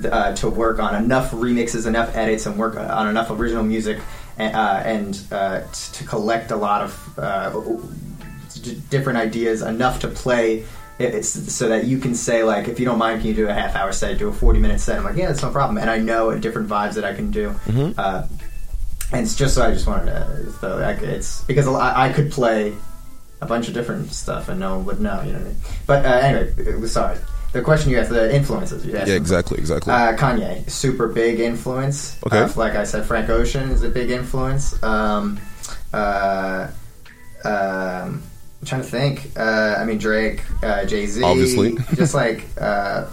Uh, 0.05 0.37
to 0.37 0.51
work 0.51 0.79
on 0.79 1.03
enough 1.03 1.31
remixes, 1.31 1.87
enough 1.87 2.15
edits, 2.15 2.45
and 2.45 2.59
work 2.59 2.77
on 2.77 3.09
enough 3.09 3.31
original 3.31 3.65
music, 3.65 3.99
and, 4.37 4.55
uh, 4.55 4.83
and 4.85 5.23
uh, 5.33 5.63
t- 5.73 5.93
to 5.95 6.05
collect 6.05 6.51
a 6.51 6.57
lot 6.57 6.83
of 6.83 7.19
uh, 7.19 7.59
d- 8.63 8.81
different 8.91 9.19
ideas, 9.19 9.63
enough 9.63 10.01
to 10.01 10.09
play. 10.09 10.65
It- 10.99 11.15
It's 11.15 11.53
so 11.53 11.69
that 11.69 11.85
you 11.85 11.99
can 11.99 12.15
say 12.15 12.43
like, 12.45 12.69
if 12.69 12.79
you 12.81 12.85
don't 12.87 12.99
mind, 12.99 13.21
can 13.21 13.29
you 13.29 13.35
do 13.35 13.49
a 13.49 13.55
half 13.55 13.75
hour 13.77 13.93
set, 13.93 14.19
do 14.19 14.29
a 14.29 14.33
forty 14.33 14.59
minute 14.61 14.81
set? 14.81 14.99
I'm 14.99 15.05
like, 15.05 15.17
yeah, 15.17 15.27
that's 15.29 15.43
no 15.43 15.51
problem, 15.51 15.79
and 15.79 15.89
I 15.91 15.99
know 15.99 16.37
different 16.39 16.69
vibes 16.69 16.95
that 16.95 17.05
I 17.05 17.15
can 17.15 17.31
do. 17.31 17.55
Mhm. 17.67 17.95
Uh, 17.99 18.23
and 19.13 19.23
it's 19.25 19.35
just 19.37 19.55
so 19.55 19.63
I 19.65 19.71
just 19.73 19.87
wanted 19.87 20.07
to, 20.07 20.53
so 20.61 20.77
like, 20.77 21.01
it's 21.03 21.43
because 21.43 21.67
a 21.67 21.71
I 21.73 22.13
could 22.13 22.31
play 22.31 22.75
a 23.41 23.47
bunch 23.47 23.69
of 23.69 23.75
different 23.75 24.13
stuff 24.13 24.49
and 24.49 24.59
no 24.61 24.77
one 24.77 24.85
would 24.87 25.01
know, 25.01 25.23
you 25.23 25.33
know 25.33 25.39
what 25.39 25.47
I 25.47 25.51
mean? 25.51 25.57
But 25.87 26.05
uh, 26.05 26.09
anyway, 26.09 26.87
sorry. 26.89 27.17
The 27.53 27.63
question 27.63 27.91
you 27.91 27.99
asked, 27.99 28.11
the 28.11 28.35
influences 28.35 28.85
you 28.85 28.95
asked. 28.97 29.09
yeah 29.09 29.15
exactly 29.15 29.57
exactly 29.59 29.91
Uh, 29.93 30.13
Kanye, 30.17 30.69
super 30.69 31.07
big 31.09 31.41
influence. 31.41 32.17
Okay. 32.27 32.41
Uh, 32.41 32.49
like 32.57 32.75
I 32.75 32.85
said, 32.85 33.07
Frank 33.07 33.31
Ocean 33.31 33.71
is 33.71 33.83
a 33.83 33.89
big 33.89 34.11
influence. 34.11 34.75
Um, 34.83 35.39
uh, 35.95 36.67
um, 37.45 38.23
I'm 38.61 38.67
trying 38.67 38.83
to 38.83 38.89
think. 38.89 39.31
Uh, 39.37 39.77
I 39.79 39.85
mean, 39.85 39.99
Drake, 39.99 40.43
uh, 40.63 40.85
Jay 40.85 41.07
Z, 41.07 41.23
Obviously. 41.23 41.77
just 41.95 42.13
like 42.15 42.45
uh, 42.61 43.07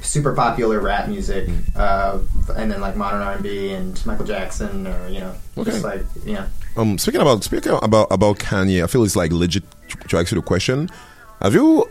super 0.00 0.32
popular 0.34 0.80
rap 0.80 1.08
music, 1.08 1.46
Mm. 1.48 1.76
uh, 1.76 2.18
and 2.54 2.70
then 2.72 2.80
like 2.80 2.96
modern 2.96 3.20
R 3.22 3.34
and 3.34 3.42
B 3.42 3.72
and 3.72 4.04
Michael 4.06 4.24
Jackson, 4.24 4.86
or 4.86 5.08
you 5.08 5.20
know, 5.20 5.34
just 5.64 5.84
like 5.84 6.02
you 6.24 6.34
know. 6.34 6.46
um 6.76 6.96
speaking 6.98 7.20
about 7.20 7.44
speaking 7.44 7.72
about 7.82 8.06
about 8.10 8.38
Kanye 8.38 8.82
I 8.82 8.86
feel 8.86 9.04
it's 9.04 9.16
like 9.16 9.32
legit 9.32 9.64
to, 9.88 9.96
to 10.08 10.18
ask 10.18 10.30
you 10.32 10.36
the 10.40 10.46
question 10.46 10.88
have 11.42 11.54
you 11.54 11.88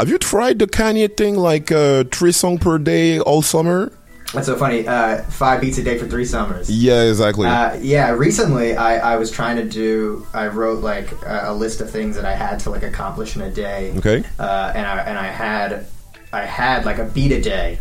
have 0.00 0.08
you 0.08 0.18
tried 0.18 0.58
the 0.58 0.66
Kanye 0.66 1.16
thing 1.16 1.36
like 1.36 1.70
uh, 1.70 2.04
three 2.10 2.32
song 2.32 2.58
per 2.58 2.78
day 2.78 3.20
all 3.20 3.42
summer 3.42 3.92
That's 4.32 4.46
so 4.46 4.56
funny. 4.56 4.86
Uh, 4.86 5.22
five 5.24 5.60
beats 5.60 5.76
a 5.78 5.82
day 5.82 5.98
for 5.98 6.06
three 6.06 6.24
summers. 6.24 6.70
yeah 6.70 7.02
exactly 7.02 7.46
Uh, 7.46 7.74
yeah, 7.80 8.10
recently 8.10 8.76
I, 8.76 9.12
I 9.12 9.16
was 9.16 9.30
trying 9.30 9.56
to 9.56 9.64
do. 9.64 10.26
I 10.32 10.46
wrote 10.48 10.82
like 10.82 11.12
a, 11.22 11.44
a 11.48 11.54
list 11.54 11.80
of 11.80 11.90
things 11.90 12.16
that 12.16 12.24
I 12.24 12.34
had 12.34 12.58
to 12.60 12.70
like 12.70 12.82
accomplish 12.82 13.36
in 13.36 13.42
a 13.42 13.50
day. 13.50 13.92
Okay. 13.98 14.24
Uh, 14.38 14.72
and 14.74 14.86
I 14.86 14.98
and 15.00 15.18
I 15.18 15.26
had 15.26 15.86
I 16.32 16.42
had 16.46 16.86
like 16.86 16.98
a 16.98 17.04
beat 17.04 17.32
a 17.32 17.40
day 17.42 17.78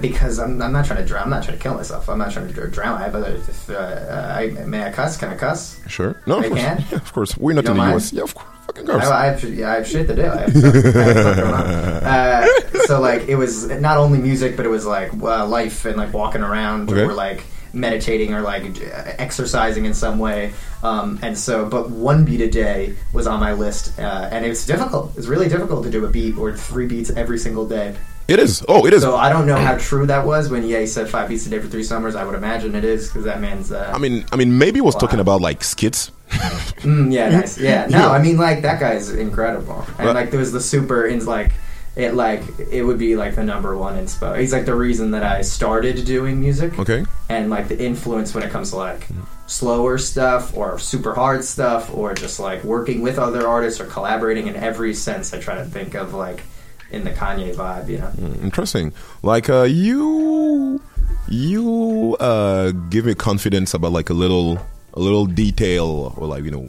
because 0.00 0.38
I'm, 0.38 0.62
I'm 0.62 0.72
not 0.72 0.86
trying 0.86 1.00
to 1.00 1.04
drown. 1.06 1.24
I'm 1.24 1.30
not 1.30 1.42
trying 1.42 1.58
to 1.58 1.62
kill 1.62 1.74
myself. 1.74 2.08
I'm 2.08 2.18
not 2.18 2.32
trying 2.32 2.52
to 2.52 2.68
drown. 2.68 3.02
I. 3.02 3.06
If, 3.08 3.68
uh, 3.68 3.74
uh, 3.74 4.34
I, 4.38 4.50
may 4.64 4.84
I 4.84 4.92
cuss? 4.92 5.16
Can 5.16 5.28
I 5.28 5.36
cuss? 5.36 5.80
sure 5.88 6.20
no 6.26 6.38
of 6.38 6.46
course 6.46 6.60
can? 6.60 6.84
yeah, 6.90 6.96
of 6.96 7.12
course 7.12 7.36
we're 7.36 7.52
not 7.52 7.64
in 7.64 7.72
the 7.72 7.74
mind? 7.74 7.96
US 7.96 8.12
yeah 8.12 8.22
of 8.22 8.34
course 8.34 8.57
fucking 8.68 8.86
course 8.86 9.04
I, 9.04 9.24
I, 9.24 9.26
have, 9.30 9.44
yeah, 9.44 9.72
I 9.72 9.74
have 9.76 9.88
shit 9.88 10.06
to 10.08 10.14
do. 10.14 10.22
I 10.26 10.36
have 10.42 10.50
stuff, 10.56 10.74
I 10.74 10.76
have 10.78 11.18
stuff 11.18 11.36
going 11.36 11.54
on. 11.54 11.62
Uh, 12.04 12.46
so 12.86 13.00
like 13.00 13.22
it 13.28 13.34
was 13.36 13.66
not 13.68 13.96
only 13.96 14.18
music, 14.18 14.56
but 14.56 14.64
it 14.64 14.68
was 14.68 14.86
like 14.86 15.12
uh, 15.14 15.46
life 15.46 15.84
and 15.84 15.96
like 15.96 16.12
walking 16.12 16.42
around 16.42 16.90
Okay. 16.90 17.02
or 17.02 17.12
like 17.12 17.42
meditating 17.72 18.32
or 18.32 18.40
like 18.40 18.72
j- 18.74 18.84
exercising 19.18 19.84
in 19.84 19.94
some 19.94 20.18
way. 20.18 20.52
Um, 20.82 21.18
and 21.22 21.36
so, 21.36 21.66
but 21.66 21.90
one 21.90 22.24
beat 22.24 22.40
a 22.40 22.50
day 22.50 22.94
was 23.12 23.26
on 23.26 23.40
my 23.40 23.52
list, 23.52 23.98
uh, 23.98 24.28
and 24.30 24.44
it's 24.46 24.64
difficult. 24.64 25.16
It's 25.16 25.26
really 25.26 25.48
difficult 25.48 25.84
to 25.84 25.90
do 25.90 26.04
a 26.04 26.08
beat 26.08 26.36
or 26.38 26.56
three 26.56 26.86
beats 26.86 27.10
every 27.10 27.38
single 27.38 27.66
day. 27.66 27.96
It 28.28 28.38
is 28.38 28.64
oh 28.68 28.86
it 28.86 28.92
is 28.94 29.02
So 29.02 29.16
I 29.16 29.30
don't 29.32 29.46
know 29.46 29.56
how 29.56 29.76
true 29.78 30.06
that 30.06 30.24
was 30.26 30.50
when 30.50 30.62
Ye 30.66 30.86
said 30.86 31.08
five 31.08 31.28
beats 31.28 31.46
a 31.46 31.50
day 31.50 31.58
for 31.58 31.66
three 31.68 31.82
summers. 31.82 32.14
I 32.14 32.24
would 32.24 32.34
imagine 32.36 32.74
it 32.74 32.84
is 32.84 33.08
because 33.08 33.24
that 33.24 33.40
man's. 33.40 33.72
Uh, 33.72 33.90
I 33.94 33.98
mean 33.98 34.24
I 34.32 34.36
mean 34.36 34.58
maybe 34.58 34.76
he 34.76 34.80
was 34.82 34.94
talking 34.94 35.20
about 35.20 35.40
like 35.40 35.64
skits 35.64 36.12
Mm, 36.30 37.10
yeah, 37.12 37.30
nice. 37.30 37.58
Yeah, 37.58 37.86
no, 37.86 37.98
Yeah. 37.98 38.10
I 38.10 38.20
mean 38.22 38.36
like 38.36 38.60
that 38.62 38.78
guy's 38.80 39.10
incredible, 39.10 39.84
and 39.98 40.06
Right. 40.06 40.14
like 40.14 40.30
there 40.30 40.38
was 40.40 40.52
the 40.52 40.60
super 40.60 41.06
in 41.06 41.24
like 41.24 41.52
it 41.96 42.14
like 42.14 42.42
it 42.70 42.82
would 42.82 42.98
be 42.98 43.16
like 43.16 43.34
the 43.34 43.42
number 43.42 43.76
one 43.76 43.96
inspo. 43.96 44.38
He's 44.38 44.52
like 44.52 44.66
the 44.66 44.74
reason 44.74 45.10
that 45.12 45.22
I 45.24 45.40
started 45.42 46.04
doing 46.04 46.38
music. 46.38 46.78
Okay. 46.78 47.04
And 47.30 47.48
like 47.50 47.66
the 47.68 47.82
influence 47.82 48.34
when 48.34 48.44
it 48.44 48.50
comes 48.50 48.70
to 48.70 48.76
like 48.76 49.08
slower 49.46 49.98
stuff 49.98 50.54
or 50.56 50.78
super 50.78 51.14
hard 51.14 51.44
stuff 51.44 51.92
or 51.92 52.14
just 52.14 52.38
like 52.38 52.62
working 52.62 53.00
with 53.00 53.18
other 53.18 53.48
artists 53.48 53.80
or 53.80 53.86
collaborating 53.86 54.46
in 54.46 54.54
every 54.54 54.92
sense 54.94 55.32
I 55.34 55.40
try 55.40 55.54
to 55.56 55.64
think 55.64 55.94
of 55.94 56.12
like 56.14 56.42
in 56.90 57.04
the 57.04 57.10
Kanye 57.10 57.54
vibe, 57.54 57.88
you 57.88 57.98
know. 57.98 58.10
Mm, 58.16 58.42
Interesting. 58.44 58.92
Like 59.22 59.48
uh, 59.50 59.62
you, 59.62 60.80
you 61.28 62.16
uh, 62.20 62.70
give 62.90 63.04
me 63.06 63.14
confidence 63.14 63.74
about 63.74 63.92
like 63.92 64.10
a 64.10 64.14
little, 64.14 64.58
a 64.94 65.00
little 65.00 65.26
detail, 65.26 66.14
or 66.16 66.26
like 66.26 66.44
you 66.44 66.50
know, 66.50 66.68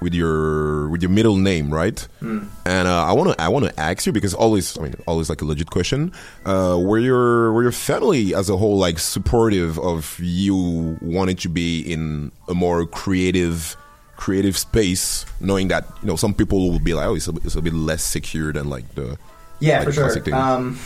with 0.00 0.14
your 0.14 0.88
with 0.88 1.02
your 1.02 1.10
middle 1.10 1.36
name, 1.36 1.72
right? 1.72 2.06
Mm. 2.22 2.46
And 2.64 2.88
uh, 2.88 3.04
I 3.04 3.12
want 3.12 3.32
to 3.32 3.42
I 3.42 3.48
want 3.48 3.64
to 3.66 3.80
ask 3.80 4.06
you 4.06 4.12
because 4.12 4.34
always 4.34 4.78
I 4.78 4.82
mean 4.82 4.94
always 5.06 5.28
like 5.28 5.42
a 5.42 5.44
legit 5.44 5.70
question. 5.70 6.12
Uh, 6.44 6.78
were 6.80 6.98
your 6.98 7.52
were 7.52 7.62
your 7.62 7.72
family 7.72 8.34
as 8.34 8.48
a 8.48 8.56
whole 8.56 8.78
like 8.78 8.98
supportive 8.98 9.78
of 9.78 10.18
you 10.22 10.96
wanting 11.02 11.36
to 11.36 11.48
be 11.48 11.80
in 11.80 12.30
a 12.48 12.54
more 12.54 12.86
creative 12.86 13.76
creative 14.16 14.56
space, 14.56 15.26
knowing 15.40 15.68
that 15.68 15.84
you 16.02 16.06
know 16.08 16.16
some 16.16 16.32
people 16.32 16.70
will 16.70 16.78
be 16.78 16.94
like 16.94 17.06
oh 17.06 17.14
it's 17.16 17.28
a, 17.28 17.32
it's 17.44 17.56
a 17.56 17.60
bit 17.62 17.74
less 17.74 18.02
secure 18.02 18.52
than 18.52 18.70
like 18.70 18.94
the 18.94 19.18
Yeah, 19.60 19.78
like 19.78 19.86
for 19.86 19.92
sure. 19.92 20.34
Um, 20.34 20.78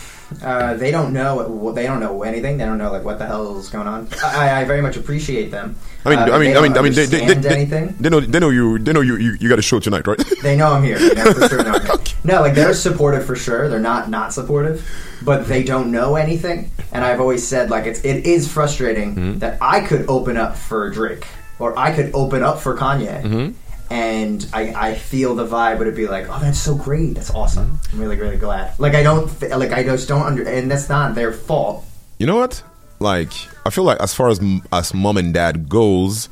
uh, 0.44 0.74
they 0.74 0.92
don't 0.92 1.12
know. 1.12 1.72
They 1.72 1.82
don't 1.86 1.98
know 1.98 2.22
anything. 2.22 2.56
They 2.58 2.64
don't 2.64 2.78
know 2.78 2.92
like 2.92 3.02
what 3.04 3.18
the 3.18 3.26
hell 3.26 3.58
is 3.58 3.68
going 3.68 3.88
on. 3.88 4.06
I, 4.22 4.60
I 4.60 4.64
very 4.64 4.80
much 4.80 4.96
appreciate 4.96 5.50
them. 5.50 5.74
I 6.04 6.10
mean, 6.10 6.18
Uh, 6.20 6.22
I 6.22 6.38
mean, 6.38 6.56
I 6.56 6.60
mean, 6.62 6.78
I 6.78 6.82
mean, 6.82 6.92
they, 6.94 7.06
they, 7.06 7.24
they, 7.26 7.34
they, 7.34 7.48
anything. 7.48 7.96
they 7.98 8.08
know, 8.08 8.20
they 8.20 8.38
know 8.38 8.50
you, 8.50 8.78
they 8.78 8.92
know 8.92 9.00
you, 9.00 9.16
you, 9.16 9.36
you 9.40 9.48
got 9.48 9.58
a 9.58 9.62
show 9.62 9.80
tonight, 9.80 10.06
right? 10.06 10.22
They 10.42 10.54
know 10.56 10.72
I'm 10.72 10.84
here. 10.84 10.98
Know 11.14 11.32
for 11.32 11.48
sure 11.48 11.64
know 11.64 11.72
I'm 11.72 11.84
here. 11.84 11.96
No, 12.24 12.42
like 12.42 12.54
they're 12.54 12.74
supportive 12.74 13.24
for 13.24 13.34
sure. 13.34 13.68
They're 13.68 13.80
not 13.80 14.08
not 14.10 14.32
supportive, 14.32 14.86
but 15.24 15.48
they 15.48 15.62
don't 15.64 15.90
know 15.90 16.16
anything. 16.16 16.70
And 16.92 17.02
I've 17.04 17.18
always 17.20 17.44
said 17.46 17.70
like 17.70 17.86
it's 17.86 18.00
it 18.04 18.24
is 18.26 18.46
frustrating 18.46 19.16
Mm-hmm. 19.16 19.38
that 19.40 19.58
I 19.60 19.80
could 19.80 20.04
open 20.08 20.36
up 20.36 20.54
for 20.56 20.90
Drake 20.90 21.26
or 21.58 21.76
I 21.78 21.92
could 21.96 22.10
open 22.14 22.42
up 22.44 22.60
for 22.60 22.76
Kanye. 22.76 23.22
Mm-hmm. 23.22 23.52
And 23.91 24.47
I, 24.53 24.91
I 24.91 24.95
feel 24.95 25.34
the 25.34 25.47
vibe 25.47 25.78
would 25.78 25.88
it 25.88 25.97
be 25.97 26.07
like, 26.07 26.26
oh, 26.28 26.38
that's 26.41 26.61
so 26.61 26.76
great, 26.76 27.14
that's 27.14 27.30
awesome. 27.32 27.66
Mm-hmm. 27.78 27.97
I'm 27.97 28.01
really, 28.03 28.16
really 28.16 28.36
glad. 28.36 28.78
Like 28.78 28.95
I 28.95 29.03
don't, 29.03 29.28
th- 29.41 29.53
like 29.53 29.72
I 29.72 29.82
just 29.82 30.07
don't 30.09 30.22
under, 30.22 30.45
and 30.49 30.70
that's 30.70 30.88
not 30.88 31.14
their 31.16 31.32
fault. 31.32 31.84
You 32.18 32.26
know 32.26 32.36
what? 32.36 32.62
Like, 33.01 33.32
I 33.66 33.70
feel 33.70 33.84
like 33.84 33.99
as 34.01 34.14
far 34.14 34.28
as 34.28 34.41
as 34.72 34.95
mom 34.95 35.16
and 35.16 35.34
dad 35.34 35.68
goes, 35.68 36.28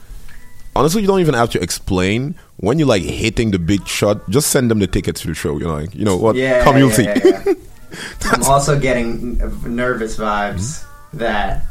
honestly, 0.77 1.01
you 1.03 1.09
don't 1.09 1.21
even 1.21 1.35
have 1.35 1.51
to 1.51 1.61
explain. 1.63 2.37
When 2.59 2.79
you're 2.79 2.89
like 2.89 3.03
hitting 3.03 3.53
the 3.53 3.59
big 3.59 3.87
shot, 3.89 4.29
just 4.31 4.51
send 4.51 4.71
them 4.71 4.79
the 4.81 4.87
tickets 4.87 5.21
to 5.23 5.29
the 5.29 5.35
show. 5.35 5.59
You 5.59 5.65
know, 5.67 5.75
like, 5.75 5.95
you 5.95 6.05
know 6.05 6.17
what? 6.17 6.37
Yeah, 6.37 6.63
Come, 6.65 6.77
you'll 6.77 6.91
yeah, 6.91 6.95
see. 6.95 7.05
yeah. 7.05 7.55
I'm 8.33 8.43
also 8.45 8.79
getting 8.79 9.39
nervous 9.65 10.17
vibes 10.17 10.85
Mm-hmm. 11.11 11.19
that 11.19 11.65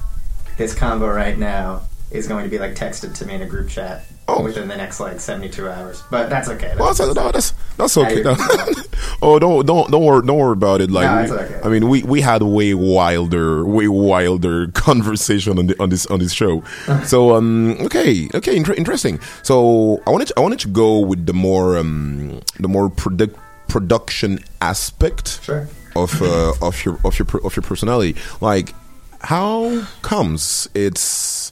this 0.58 0.74
combo 0.74 1.08
right 1.08 1.38
now 1.38 1.84
is 2.12 2.28
going 2.28 2.44
to 2.44 2.50
be 2.50 2.58
like 2.60 2.74
texted 2.76 3.14
to 3.16 3.26
me 3.26 3.34
in 3.36 3.42
a 3.42 3.46
group 3.46 3.68
chat 3.70 4.06
within 4.44 4.68
the 4.68 4.76
next 4.76 5.00
like 5.00 5.20
72 5.20 5.68
hours. 5.70 6.04
But 6.12 6.30
that's 6.30 6.50
okay. 6.50 6.72
Oh. 6.76 6.78
Well, 6.80 6.94
That's, 6.94 7.00
that's, 7.00 7.16
no, 7.16 7.32
that's 7.32 7.54
that's 7.78 7.98
okay. 7.98 8.22
you're- 8.22 8.36
oh, 9.22 9.40
don't 9.40 9.66
don't 9.66 9.90
don't 9.92 10.04
worry 10.04 10.26
don't 10.26 10.38
worry 10.38 10.54
about 10.54 10.82
it. 10.82 10.90
Like, 10.92 11.30
No, 11.30 11.36
we- 11.36 11.42
okay. 11.44 11.60
I 11.64 11.70
mean, 11.70 11.88
we, 11.90 12.04
we 12.04 12.22
had 12.22 12.44
way 12.44 12.74
wilder, 12.74 13.66
way 13.66 13.88
wilder 13.88 14.68
conversation 14.74 15.58
on 15.60 15.68
the, 15.68 15.82
on 15.82 15.90
this 15.90 16.06
on 16.08 16.20
this 16.20 16.34
show. 16.34 16.64
so, 17.06 17.36
um, 17.36 17.78
okay, 17.86 18.28
okay, 18.34 18.56
inter- 18.56 18.74
interesting. 18.74 19.20
So, 19.44 20.02
I 20.08 20.10
wanted 20.12 20.28
to, 20.30 20.34
I 20.38 20.42
wanted 20.42 20.60
to 20.60 20.68
go 20.70 21.00
with 21.00 21.26
the 21.26 21.34
more 21.34 21.78
um 21.78 22.42
the 22.60 22.68
more 22.68 22.90
product 22.90 23.38
production 23.68 24.40
aspect 24.62 25.42
Sure. 25.44 25.68
of 25.96 26.22
uh, 26.22 26.54
of 26.62 26.84
your 26.86 27.00
of 27.04 27.18
your 27.20 27.28
of 27.44 27.56
your 27.56 27.64
personality. 27.64 28.16
Like, 28.42 28.74
how 29.22 29.84
comes 30.02 30.68
it's? 30.74 31.47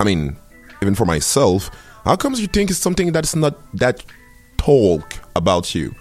I 0.00 0.04
mean, 0.04 0.36
even 0.82 0.94
for 0.94 1.04
myself, 1.04 1.70
how 2.04 2.16
comes 2.16 2.40
you 2.40 2.46
think 2.46 2.70
it's 2.70 2.78
something 2.78 3.12
that's 3.12 3.34
not 3.34 3.54
that 3.74 4.04
talk 4.58 5.14
about 5.34 5.74
you? 5.74 5.94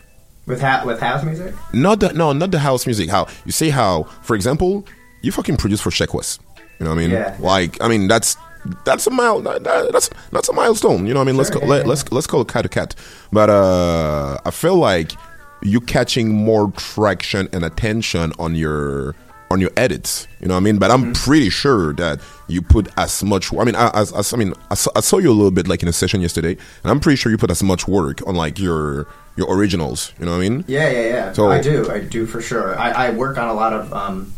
with 0.48 0.62
ha- 0.62 0.84
with 0.86 1.00
house 1.00 1.24
music. 1.24 1.56
Not 1.74 2.00
the 2.02 2.14
no, 2.14 2.32
not 2.32 2.52
the 2.52 2.60
house 2.60 2.86
music. 2.86 3.10
How 3.10 3.26
you 3.46 3.52
say 3.52 3.70
how? 3.70 4.04
For 4.22 4.36
example, 4.36 4.86
you 5.24 5.32
fucking 5.32 5.58
produce 5.58 5.82
for 5.82 5.90
Sheck 5.90 6.14
Wes. 6.14 6.38
You 6.80 6.84
know 6.86 6.92
what 6.92 6.98
I 6.98 7.02
mean? 7.02 7.10
Yeah. 7.12 7.36
Like, 7.40 7.82
I 7.82 7.88
mean, 7.88 8.08
that's 8.08 8.38
that's 8.86 9.08
a 9.08 9.10
mile. 9.12 9.42
that- 9.42 9.64
that- 9.64 9.92
that's 9.92 10.10
that's 10.32 10.50
a 10.50 10.54
milestone. 10.54 11.08
You 11.08 11.14
know 11.16 11.20
what 11.22 11.28
I 11.28 11.32
mean? 11.32 11.38
let's 11.38 11.50
Sure, 11.50 11.60
call, 11.62 11.68
yeah, 11.70 11.76
let, 11.76 11.84
yeah. 11.86 11.90
let's 11.90 12.12
let's 12.12 12.28
call 12.28 12.42
it 12.42 12.48
cat 12.48 12.66
a 12.66 12.70
cat. 12.70 12.94
But 13.32 13.50
uh, 13.50 14.38
I 14.46 14.52
feel 14.52 14.76
like 14.76 15.14
you 15.64 15.82
catching 15.82 16.30
more 16.30 16.72
traction 16.74 17.50
and 17.52 17.66
attention 17.66 18.32
on 18.38 18.54
your 18.54 19.16
on 19.52 19.62
your 19.62 19.72
edits. 19.78 20.28
You 20.42 20.48
know 20.48 20.56
what 20.56 20.62
I 20.62 20.64
mean? 20.64 20.78
But 20.80 20.92
I'm 20.92 21.04
Mm-hmm. 21.14 21.24
pretty 21.26 21.50
sure 21.50 21.94
that 21.94 22.20
you 22.48 22.62
put 22.62 22.88
as 22.98 23.24
much. 23.24 23.54
I 23.54 23.64
mean, 23.64 23.76
I, 23.76 23.90
as, 23.94 24.12
as, 24.14 24.34
I 24.34 24.38
mean, 24.38 24.54
I 24.72 24.76
saw, 24.76 24.92
I 24.96 25.02
saw 25.02 25.18
you 25.20 25.30
a 25.30 25.34
little 25.34 25.52
bit 25.52 25.68
like 25.68 25.82
in 25.84 25.88
a 25.90 25.94
session 25.94 26.22
yesterday, 26.22 26.52
and 26.84 26.92
I'm 26.92 27.00
pretty 27.00 27.16
sure 27.18 27.32
you 27.32 27.38
put 27.38 27.52
as 27.52 27.62
much 27.64 27.88
work 27.88 28.26
on 28.28 28.36
like 28.36 28.58
your 28.60 29.08
your 29.38 29.54
originals. 29.56 30.14
You 30.20 30.26
know 30.26 30.32
what 30.32 30.38
I 30.46 30.50
mean? 30.50 30.66
Yeah, 30.68 30.90
yeah, 30.90 31.08
yeah. 31.08 31.34
So- 31.34 31.52
I 31.52 31.62
do. 31.62 31.90
I 31.92 32.00
do 32.00 32.26
for 32.26 32.42
sure. 32.42 32.78
I, 32.80 32.92
I 33.08 33.10
work 33.12 33.38
on 33.38 33.48
a 33.50 33.54
lot 33.54 33.74
of. 33.74 33.92
Um, 33.94 34.34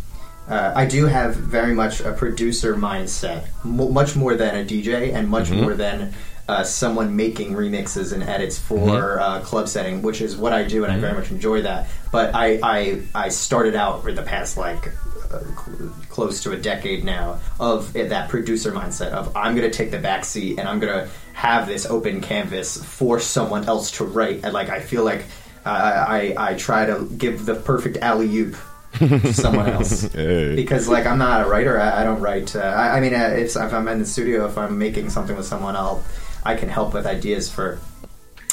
uh, 0.49 0.71
I 0.75 0.85
do 0.85 1.05
have 1.07 1.35
very 1.35 1.73
much 1.73 1.99
a 1.99 2.13
producer 2.13 2.73
mindset, 2.75 3.47
m- 3.65 3.91
much 3.93 4.15
more 4.15 4.33
than 4.35 4.55
a 4.55 4.63
DJ, 4.65 5.13
and 5.13 5.27
much 5.27 5.49
Mhm. 5.49 5.61
more 5.61 5.73
than 5.73 6.13
uh, 6.47 6.63
someone 6.63 7.15
making 7.15 7.53
remixes 7.53 8.13
and 8.13 8.23
edits 8.23 8.57
for 8.57 8.77
Mhm. 8.87 9.19
uh, 9.21 9.39
club 9.41 9.67
setting, 9.67 10.01
which 10.01 10.21
is 10.21 10.37
what 10.37 10.53
I 10.53 10.63
do, 10.63 10.83
and 10.85 10.93
I 10.93 10.97
very 10.97 11.13
much 11.13 11.29
enjoy 11.31 11.61
that. 11.63 11.87
But 12.11 12.33
I, 12.33 12.59
I, 12.63 13.01
I 13.13 13.29
started 13.29 13.75
out 13.75 14.07
in 14.07 14.15
the 14.15 14.21
past 14.23 14.55
like 14.57 14.87
uh, 15.31 15.39
cl- 15.39 15.89
close 16.09 16.41
to 16.43 16.53
a 16.53 16.57
decade 16.57 17.03
now 17.03 17.39
of 17.59 17.91
that 17.93 18.29
producer 18.29 18.71
mindset 18.71 19.09
of 19.11 19.35
I'm 19.35 19.55
going 19.57 19.69
to 19.69 19.77
take 19.77 19.91
the 19.91 19.99
back 19.99 20.23
seat 20.23 20.57
and 20.57 20.69
I'm 20.69 20.79
going 20.79 20.93
to 20.93 21.09
have 21.33 21.67
this 21.67 21.85
open 21.85 22.21
canvas 22.21 22.81
for 22.81 23.19
someone 23.19 23.65
else 23.65 23.91
to 23.97 24.05
write. 24.05 24.45
And 24.45 24.53
like 24.53 24.69
I 24.69 24.79
feel 24.79 25.03
like 25.03 25.25
uh, 25.65 25.69
I, 25.69 26.33
I 26.37 26.53
try 26.53 26.85
to 26.85 27.03
give 27.17 27.45
the 27.45 27.55
perfect 27.55 27.97
alley 27.97 28.33
oop 28.37 28.55
to 28.99 29.33
someone 29.33 29.67
else 29.69 30.03
Hey. 30.13 30.55
because 30.55 30.87
like 30.87 31.05
I'm 31.05 31.17
not 31.17 31.45
a 31.45 31.49
writer. 31.49 31.77
I, 31.77 32.01
I 32.01 32.03
don't 32.05 32.21
write. 32.21 32.55
Uh, 32.55 32.59
I, 32.61 32.95
I 32.97 32.99
mean, 33.01 33.13
uh, 33.13 33.35
if, 33.37 33.53
if 33.57 33.73
I'm 33.73 33.87
in 33.89 33.99
the 33.99 34.05
studio, 34.05 34.45
if 34.45 34.57
I'm 34.57 34.77
making 34.79 35.09
something 35.09 35.35
with 35.35 35.45
someone, 35.45 35.75
I'll 35.75 36.03
I 36.47 36.55
can 36.55 36.69
help 36.69 36.93
with 36.93 37.05
ideas 37.05 37.51
for 37.51 37.79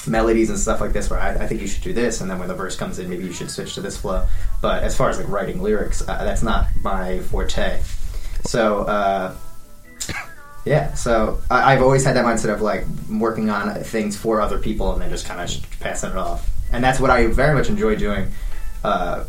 melodies 0.07 0.51
and 0.51 0.59
stuff 0.59 0.81
like 0.81 0.93
this. 0.93 1.09
Where 1.09 1.21
I, 1.21 1.31
I 1.31 1.47
think 1.47 1.61
you 1.61 1.69
should 1.69 1.85
do 1.85 1.93
this, 1.93 2.21
and 2.21 2.31
then 2.31 2.39
when 2.39 2.49
the 2.49 2.55
verse 2.55 2.77
comes 2.77 2.99
in, 2.99 3.09
maybe 3.09 3.25
you 3.25 3.33
should 3.33 3.51
switch 3.51 3.75
to 3.75 3.81
this 3.81 3.97
flow. 3.97 4.27
But 4.61 4.83
as 4.83 4.97
far 4.97 5.11
as 5.11 5.19
like 5.19 5.29
writing 5.29 5.63
lyrics, 5.63 6.03
uh, 6.03 6.25
that's 6.25 6.43
not 6.43 6.67
my 6.83 7.21
forte. 7.21 7.81
So. 8.45 8.81
Uh, 8.83 9.37
yeah, 10.67 10.95
so 10.95 11.41
I, 11.51 11.75
I've 11.75 11.83
always 11.83 12.05
had 12.05 12.17
that 12.17 12.25
mindset 12.25 12.53
of 12.53 12.63
like 12.63 12.85
working 13.11 13.51
on 13.51 13.75
things 13.85 14.17
for 14.17 14.41
other 14.41 14.59
people 14.59 14.93
and 14.95 15.03
then 15.03 15.11
just 15.11 15.27
kind 15.27 15.39
of 15.39 15.79
passing 15.79 16.11
it 16.11 16.17
off, 16.17 16.51
and 16.73 16.83
that's 16.83 16.99
what 16.99 17.11
I 17.11 17.27
very 17.27 17.55
much 17.55 17.69
enjoy 17.69 17.97
doing. 17.97 18.29
Uh, 18.83 19.25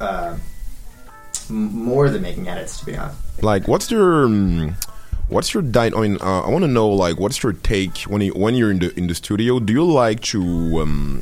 uh, 0.00 0.36
more 1.48 2.10
than 2.10 2.20
making 2.20 2.48
edits, 2.48 2.80
to 2.80 2.86
be 2.86 2.96
honest. 2.96 3.42
like 3.42 3.68
what's 3.68 3.90
your 3.90 4.24
um, 4.24 4.74
what's 5.28 5.52
your 5.54 5.62
diet 5.62 5.92
i 5.96 6.00
mean 6.00 6.16
uh, 6.20 6.42
i 6.42 6.48
want 6.48 6.62
to 6.62 6.68
know 6.70 6.88
like 6.88 7.18
what's 7.18 7.42
your 7.42 7.52
take 7.52 7.98
when 8.02 8.20
you 8.22 8.32
when 8.32 8.54
you're 8.54 8.70
in 8.70 8.78
the 8.78 8.96
in 8.98 9.06
the 9.06 9.14
studio 9.14 9.58
do 9.58 9.72
you 9.72 9.84
like 9.84 10.20
to 10.20 10.40
um 10.80 11.20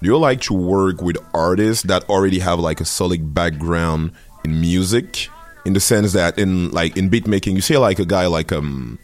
do 0.00 0.08
you 0.08 0.16
like 0.16 0.40
to 0.40 0.54
work 0.54 1.02
with 1.02 1.16
artists 1.34 1.82
that 1.84 2.08
already 2.08 2.38
have 2.38 2.58
like 2.58 2.80
a 2.80 2.84
solid 2.84 3.34
background 3.34 4.12
in 4.44 4.60
music 4.60 5.28
in 5.64 5.72
the 5.74 5.80
sense 5.80 6.12
that 6.14 6.38
in 6.38 6.70
like 6.70 6.96
in 6.96 7.08
beat 7.08 7.26
making 7.26 7.54
you 7.54 7.60
see 7.60 7.76
like 7.76 7.98
a 7.98 8.04
guy 8.06 8.26
like 8.26 8.50
um 8.52 8.98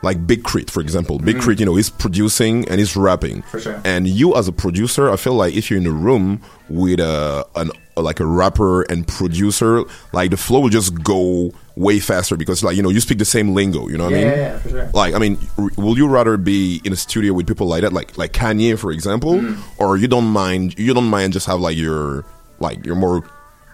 like 0.00 0.24
Big 0.28 0.44
K.R.I.T., 0.44 0.70
for 0.70 0.80
example. 0.80 1.18
Big 1.18 1.34
Mhm. 1.34 1.40
K.R.I.T., 1.40 1.58
you 1.58 1.66
know, 1.66 1.74
he's 1.74 1.90
producing 1.90 2.68
and 2.68 2.78
he's 2.78 2.94
rapping. 2.94 3.42
For 3.42 3.58
sure. 3.58 3.82
And 3.84 4.06
you, 4.06 4.36
as 4.36 4.46
a 4.46 4.52
producer, 4.52 5.10
I 5.10 5.16
feel 5.16 5.32
like 5.34 5.54
if 5.54 5.68
you're 5.72 5.80
in 5.80 5.88
a 5.88 5.90
room 5.90 6.40
with 6.68 7.00
a 7.00 7.44
an 7.56 7.72
like 8.02 8.20
a 8.20 8.26
rapper 8.26 8.82
and 8.82 9.06
producer, 9.06 9.84
like 10.12 10.30
the 10.30 10.36
flow 10.36 10.60
will 10.60 10.68
just 10.68 11.02
go 11.02 11.52
way 11.76 12.00
faster 12.00 12.36
because, 12.36 12.62
like, 12.64 12.76
you 12.76 12.82
know, 12.82 12.88
you 12.90 13.00
speak 13.00 13.18
the 13.18 13.24
same 13.24 13.54
lingo. 13.54 13.88
You 13.88 13.98
know 13.98 14.04
what 14.04 14.14
I 14.14 14.16
mean? 14.16 14.26
yeah, 14.26 14.36
yeah, 14.36 14.58
for 14.58 14.68
sure. 14.70 14.90
Like, 14.94 15.14
I 15.14 15.18
mean, 15.18 15.38
r- 15.58 15.70
will 15.76 15.96
you 15.96 16.08
rather 16.08 16.36
be 16.36 16.80
in 16.84 16.92
a 16.92 16.96
studio 16.96 17.32
with 17.32 17.46
people 17.46 17.66
like 17.68 17.82
that, 17.82 17.92
like 17.92 18.18
like 18.18 18.32
Kanye, 18.32 18.78
for 18.78 18.90
example, 18.92 19.34
Mm. 19.34 19.58
or 19.78 19.96
you 19.96 20.08
don't 20.08 20.26
mind 20.26 20.78
you 20.78 20.92
don't 20.94 21.08
mind 21.08 21.32
just 21.32 21.46
have 21.46 21.60
like 21.60 21.76
your 21.76 22.24
like 22.60 22.84
your 22.84 22.96
more 22.96 23.22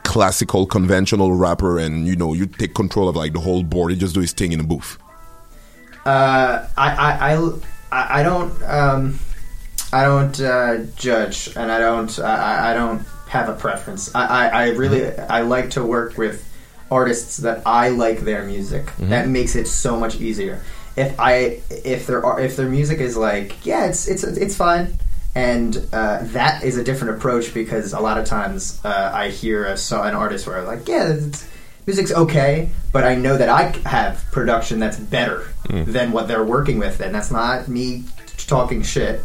classical 0.03 0.67
conventional 0.67 1.33
rapper 1.33 1.79
and 1.79 2.07
you 2.07 2.15
know 2.15 2.35
you 2.35 2.45
take 2.47 2.75
control 2.75 3.09
of 3.09 3.17
like 3.17 3.33
the 3.33 3.41
whole 3.41 3.63
board 3.63 3.91
you 3.91 3.97
just 3.97 4.15
do 4.15 4.21
his 4.21 4.33
thing 4.35 4.53
in 4.53 4.61
a 4.61 4.63
booth 4.63 4.99
Uh, 6.05 6.69
I, 6.77 6.91
I, 6.93 7.35
I, 7.91 8.21
I 8.21 8.23
don't, 8.23 8.63
um, 8.65 9.19
I 9.95 10.05
don't 10.05 10.39
uh, 10.41 10.85
judge, 10.97 11.49
and 11.57 11.73
I 11.73 11.79
don't, 11.79 12.19
I, 12.19 12.71
I 12.71 12.75
don't 12.75 13.01
have 13.35 13.49
a 13.49 13.55
preference. 13.55 14.15
I, 14.15 14.27
I, 14.27 14.47
I 14.47 14.69
really, 14.71 15.11
I 15.19 15.41
like 15.43 15.71
to 15.71 15.85
work 15.85 16.17
with 16.17 16.37
artists 16.91 17.39
that 17.39 17.63
I 17.67 17.89
like 17.91 18.21
their 18.21 18.45
music. 18.45 18.87
Mhm. 18.87 19.09
That 19.11 19.29
makes 19.29 19.57
it 19.57 19.67
so 19.67 19.97
much 19.99 20.15
easier. 20.21 20.63
If 20.97 21.19
I, 21.19 21.61
if 21.71 22.07
their, 22.07 22.23
if 22.39 22.55
their 22.57 22.69
music 22.69 23.01
is 23.01 23.17
like, 23.17 23.67
yeah, 23.67 23.87
it's, 23.87 24.07
it's, 24.07 24.23
it's 24.23 24.55
fine. 24.57 24.97
and 25.35 25.77
uh, 25.93 26.21
that 26.39 26.63
is 26.63 26.77
a 26.79 26.85
different 26.85 27.17
approach 27.17 27.53
because 27.53 27.93
a 27.93 27.99
lot 27.99 28.17
of 28.19 28.25
times 28.25 28.81
uh, 28.85 29.11
I 29.13 29.31
hear 29.31 29.65
a 29.67 29.77
so- 29.77 30.03
an 30.05 30.15
artist 30.15 30.47
where 30.47 30.59
I'm 30.61 30.67
like, 30.67 30.87
yeah, 30.87 31.13
it's, 31.13 31.49
music's 31.87 32.13
okay, 32.13 32.69
but 32.93 33.03
I 33.03 33.17
know 33.17 33.37
that 33.37 33.49
I 33.49 33.63
have 33.89 34.25
production 34.33 34.79
that's 34.79 34.99
better 34.99 35.49
Mm. 35.65 35.87
than 35.87 36.13
what 36.13 36.29
they're 36.29 36.45
working 36.45 36.79
with, 36.79 37.01
and 37.01 37.15
that's 37.15 37.31
not 37.31 37.69
me 37.69 38.05
talking 38.47 38.83
shit. 38.83 39.23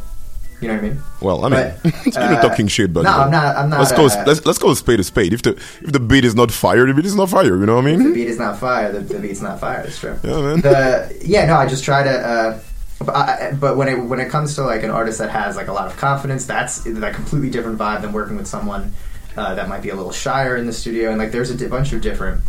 You 0.61 0.67
know 0.67 0.73
what 0.75 0.83
I 0.83 0.87
mean? 0.89 1.01
Well, 1.21 1.45
I 1.45 1.49
mean, 1.49 1.73
But, 1.83 2.05
you're 2.05 2.13
not 2.29 2.43
uh, 2.45 2.49
talking 2.49 2.67
shit, 2.67 2.91
but 2.93 3.03
no, 3.03 3.11
I'm 3.11 3.31
not- 3.31 3.55
I'm 3.55 3.69
not, 3.69 3.79
Let's 3.79 3.91
go. 3.93 4.05
uh, 4.07 4.23
let's 4.27 4.45
let's 4.45 4.57
go 4.59 4.73
spade 4.73 4.99
a 4.99 5.03
spade. 5.03 5.31
If 5.33 5.41
the 5.41 5.51
if 5.81 5.91
the 5.93 5.99
beat 5.99 6.25
is 6.25 6.35
not 6.35 6.51
fire, 6.51 6.85
the 6.85 6.93
beat 6.93 7.05
is 7.05 7.15
not 7.15 7.29
fire. 7.29 7.55
You 7.57 7.65
know 7.65 7.75
what 7.75 7.85
I 7.85 7.91
mean? 7.95 8.03
the 8.03 8.13
beat 8.13 8.27
is 8.27 8.37
not 8.39 8.59
fire. 8.59 8.91
The, 8.91 8.99
the 8.99 9.19
beat's 9.19 9.41
not 9.41 9.59
fire. 9.59 9.83
That's 9.83 9.99
true. 9.99 10.17
Yeah, 10.23 10.41
man. 10.41 10.61
The, 10.61 11.17
yeah, 11.23 11.45
no, 11.45 11.55
I 11.55 11.65
just 11.67 11.83
try 11.85 12.03
to. 12.03 12.09
Uh, 12.09 12.59
but, 13.05 13.15
I, 13.15 13.53
but 13.57 13.77
when 13.77 13.87
it 13.87 13.95
when 14.03 14.19
it 14.19 14.29
comes 14.29 14.55
to 14.55 14.63
like 14.63 14.83
an 14.83 14.91
artist 14.91 15.19
that 15.19 15.29
has 15.29 15.55
like 15.55 15.69
a 15.69 15.73
lot 15.73 15.87
of 15.87 15.95
confidence, 15.95 16.45
that's 16.45 16.85
a 16.85 17.11
completely 17.13 17.49
different 17.49 17.77
vibe 17.77 18.01
than 18.01 18.11
working 18.11 18.35
with 18.35 18.47
someone 18.47 18.91
uh, 19.37 19.55
that 19.55 19.69
might 19.69 19.81
be 19.81 19.89
a 19.89 19.95
little 19.95 20.11
shyer 20.11 20.57
in 20.57 20.65
the 20.65 20.73
studio. 20.73 21.09
And 21.09 21.17
like, 21.17 21.31
there's 21.31 21.51
a 21.51 21.69
bunch 21.69 21.93
of 21.93 22.01
different 22.01 22.41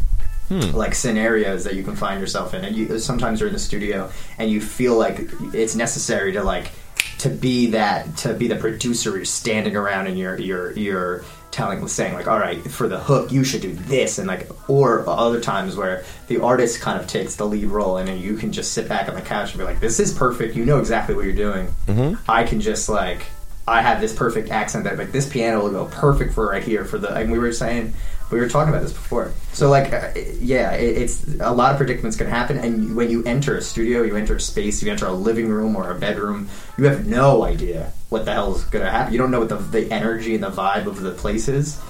Hmm. 0.49 0.75
like 0.75 0.97
scenarios 0.97 1.63
that 1.63 1.75
you 1.77 1.85
can 1.85 1.95
find 1.95 2.21
yourself 2.21 2.55
in, 2.55 2.65
and 2.65 2.75
you 2.75 2.99
sometimes 2.99 3.39
you're 3.39 3.47
in 3.47 3.53
the 3.53 3.61
studio 3.61 4.11
and 4.37 4.51
you 4.51 4.61
feel 4.61 4.99
like 4.99 5.31
it's 5.55 5.77
necessary 5.77 6.33
to 6.33 6.43
like 6.43 6.73
to 7.21 7.29
be 7.29 7.67
that 7.67 8.17
to 8.17 8.33
be 8.33 8.49
the 8.49 8.57
producer 8.57 9.11
who's 9.13 9.31
standing 9.31 9.77
around 9.77 10.07
and 10.07 10.19
you're 10.19 10.39
you're 10.39 10.73
you're 10.73 11.25
telling 11.51 11.87
saying 11.89 12.15
like 12.15 12.27
all 12.27 12.39
right 12.39 12.63
for 12.71 12.89
the 12.89 12.99
hook 12.99 13.31
you 13.31 13.45
should 13.45 13.61
do 13.61 13.73
this 13.75 14.19
and 14.19 14.27
like 14.27 14.49
or 14.71 15.07
other 15.09 15.41
times 15.41 15.77
where 15.77 16.05
the 16.29 16.41
artist 16.41 16.81
kind 16.81 16.99
of 16.99 17.07
takes 17.07 17.37
the 17.37 17.45
lead 17.45 17.67
role 17.67 17.99
and 17.99 18.09
then 18.09 18.19
you 18.19 18.37
can 18.37 18.53
just 18.53 18.73
sit 18.73 18.89
back 18.89 19.09
on 19.09 19.15
the 19.15 19.21
couch 19.21 19.51
and 19.51 19.59
be 19.59 19.65
like 19.65 19.81
this 19.81 20.01
is 20.01 20.15
perfect 20.15 20.55
you 20.57 20.65
know 20.65 20.79
exactly 20.79 21.15
what 21.15 21.25
you're 21.25 21.35
doing 21.35 21.69
Mm-hmm. 21.87 22.31
I 22.31 22.45
can 22.45 22.61
just 22.61 22.89
like 22.89 23.27
I 23.67 23.83
have 23.83 24.01
this 24.01 24.15
perfect 24.15 24.51
accent 24.51 24.85
that 24.85 24.97
like 24.97 25.13
this 25.13 25.29
piano 25.29 25.63
will 25.63 25.71
go 25.71 25.87
perfect 25.87 26.35
for 26.35 26.49
right 26.49 26.63
here 26.63 26.85
for 26.85 26.99
the 26.99 27.13
and 27.13 27.31
we 27.31 27.39
were 27.39 27.53
saying 27.53 27.93
we 28.31 28.39
were 28.41 28.49
talking 28.49 28.73
about 28.73 28.83
this 28.83 28.93
before 28.93 29.33
so 29.53 29.69
like 29.69 29.93
uh, 29.93 30.09
yeah 30.39 30.73
it, 30.73 30.97
it's 31.03 31.25
a 31.41 31.53
lot 31.53 31.73
of 31.73 31.77
predicaments 31.77 32.17
can 32.17 32.27
happen 32.27 32.57
and 32.59 32.95
when 32.95 33.11
you 33.11 33.25
enter 33.25 33.57
a 33.57 33.63
studio 33.63 34.03
you 34.03 34.17
enter 34.17 34.37
a 34.37 34.41
space 34.41 34.83
you 34.83 34.91
enter 34.91 35.07
a 35.07 35.13
living 35.13 35.49
room 35.49 35.75
or 35.77 35.91
a 35.91 35.95
bedroom 35.99 36.49
you 36.79 36.85
have 36.85 37.07
no 37.07 37.45
idea 37.45 37.93
what 38.09 38.25
the 38.25 38.33
hell 38.33 38.55
is 38.55 38.63
going 38.65 38.85
to 38.85 38.91
happen 38.91 39.13
you 39.13 39.19
don't 39.19 39.31
know 39.31 39.41
what 39.41 39.49
the, 39.49 39.57
the 39.57 39.91
energy 39.93 40.35
and 40.35 40.45
the 40.45 40.51
vibe 40.51 40.87
of 40.87 41.01
the 41.01 41.11
place 41.13 41.49
is 41.49 41.81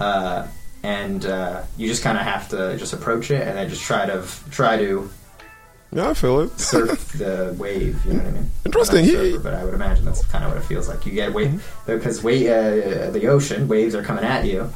uh, 0.00 0.46
and 0.84 1.26
uh, 1.26 1.62
you 1.76 1.88
just 1.88 2.02
kind 2.04 2.16
of 2.16 2.24
have 2.24 2.48
to 2.48 2.76
just 2.76 2.92
approach 2.92 3.30
it 3.30 3.46
and 3.46 3.56
then 3.58 3.68
just 3.68 3.82
try 3.82 4.06
to 4.06 4.24
try 4.50 4.76
to 4.76 5.10
Yeah, 5.92 6.10
I 6.10 6.14
feel 6.14 6.40
it. 6.42 6.58
surf 6.60 7.12
the 7.18 7.54
wave. 7.58 7.98
You 8.06 8.12
know 8.12 8.18
what 8.20 8.26
I 8.28 8.30
mean? 8.30 8.50
Interesting. 8.66 9.04
I'm 9.06 9.12
not 9.12 9.20
a 9.20 9.24
He- 9.24 9.30
surfer, 9.32 9.42
but 9.42 9.54
I 9.54 9.64
would 9.64 9.74
imagine 9.74 10.04
that's 10.04 10.24
kind 10.26 10.44
of 10.44 10.50
what 10.52 10.58
it 10.62 10.66
feels 10.66 10.86
like. 10.88 11.04
You 11.06 11.12
get 11.12 11.32
wave 11.32 11.66
because 11.86 12.22
wait, 12.22 12.46
uh, 12.48 13.10
the 13.10 13.26
ocean 13.26 13.66
waves 13.66 13.94
are 13.96 14.02
coming 14.04 14.22
at 14.24 14.44
you. 14.44 14.70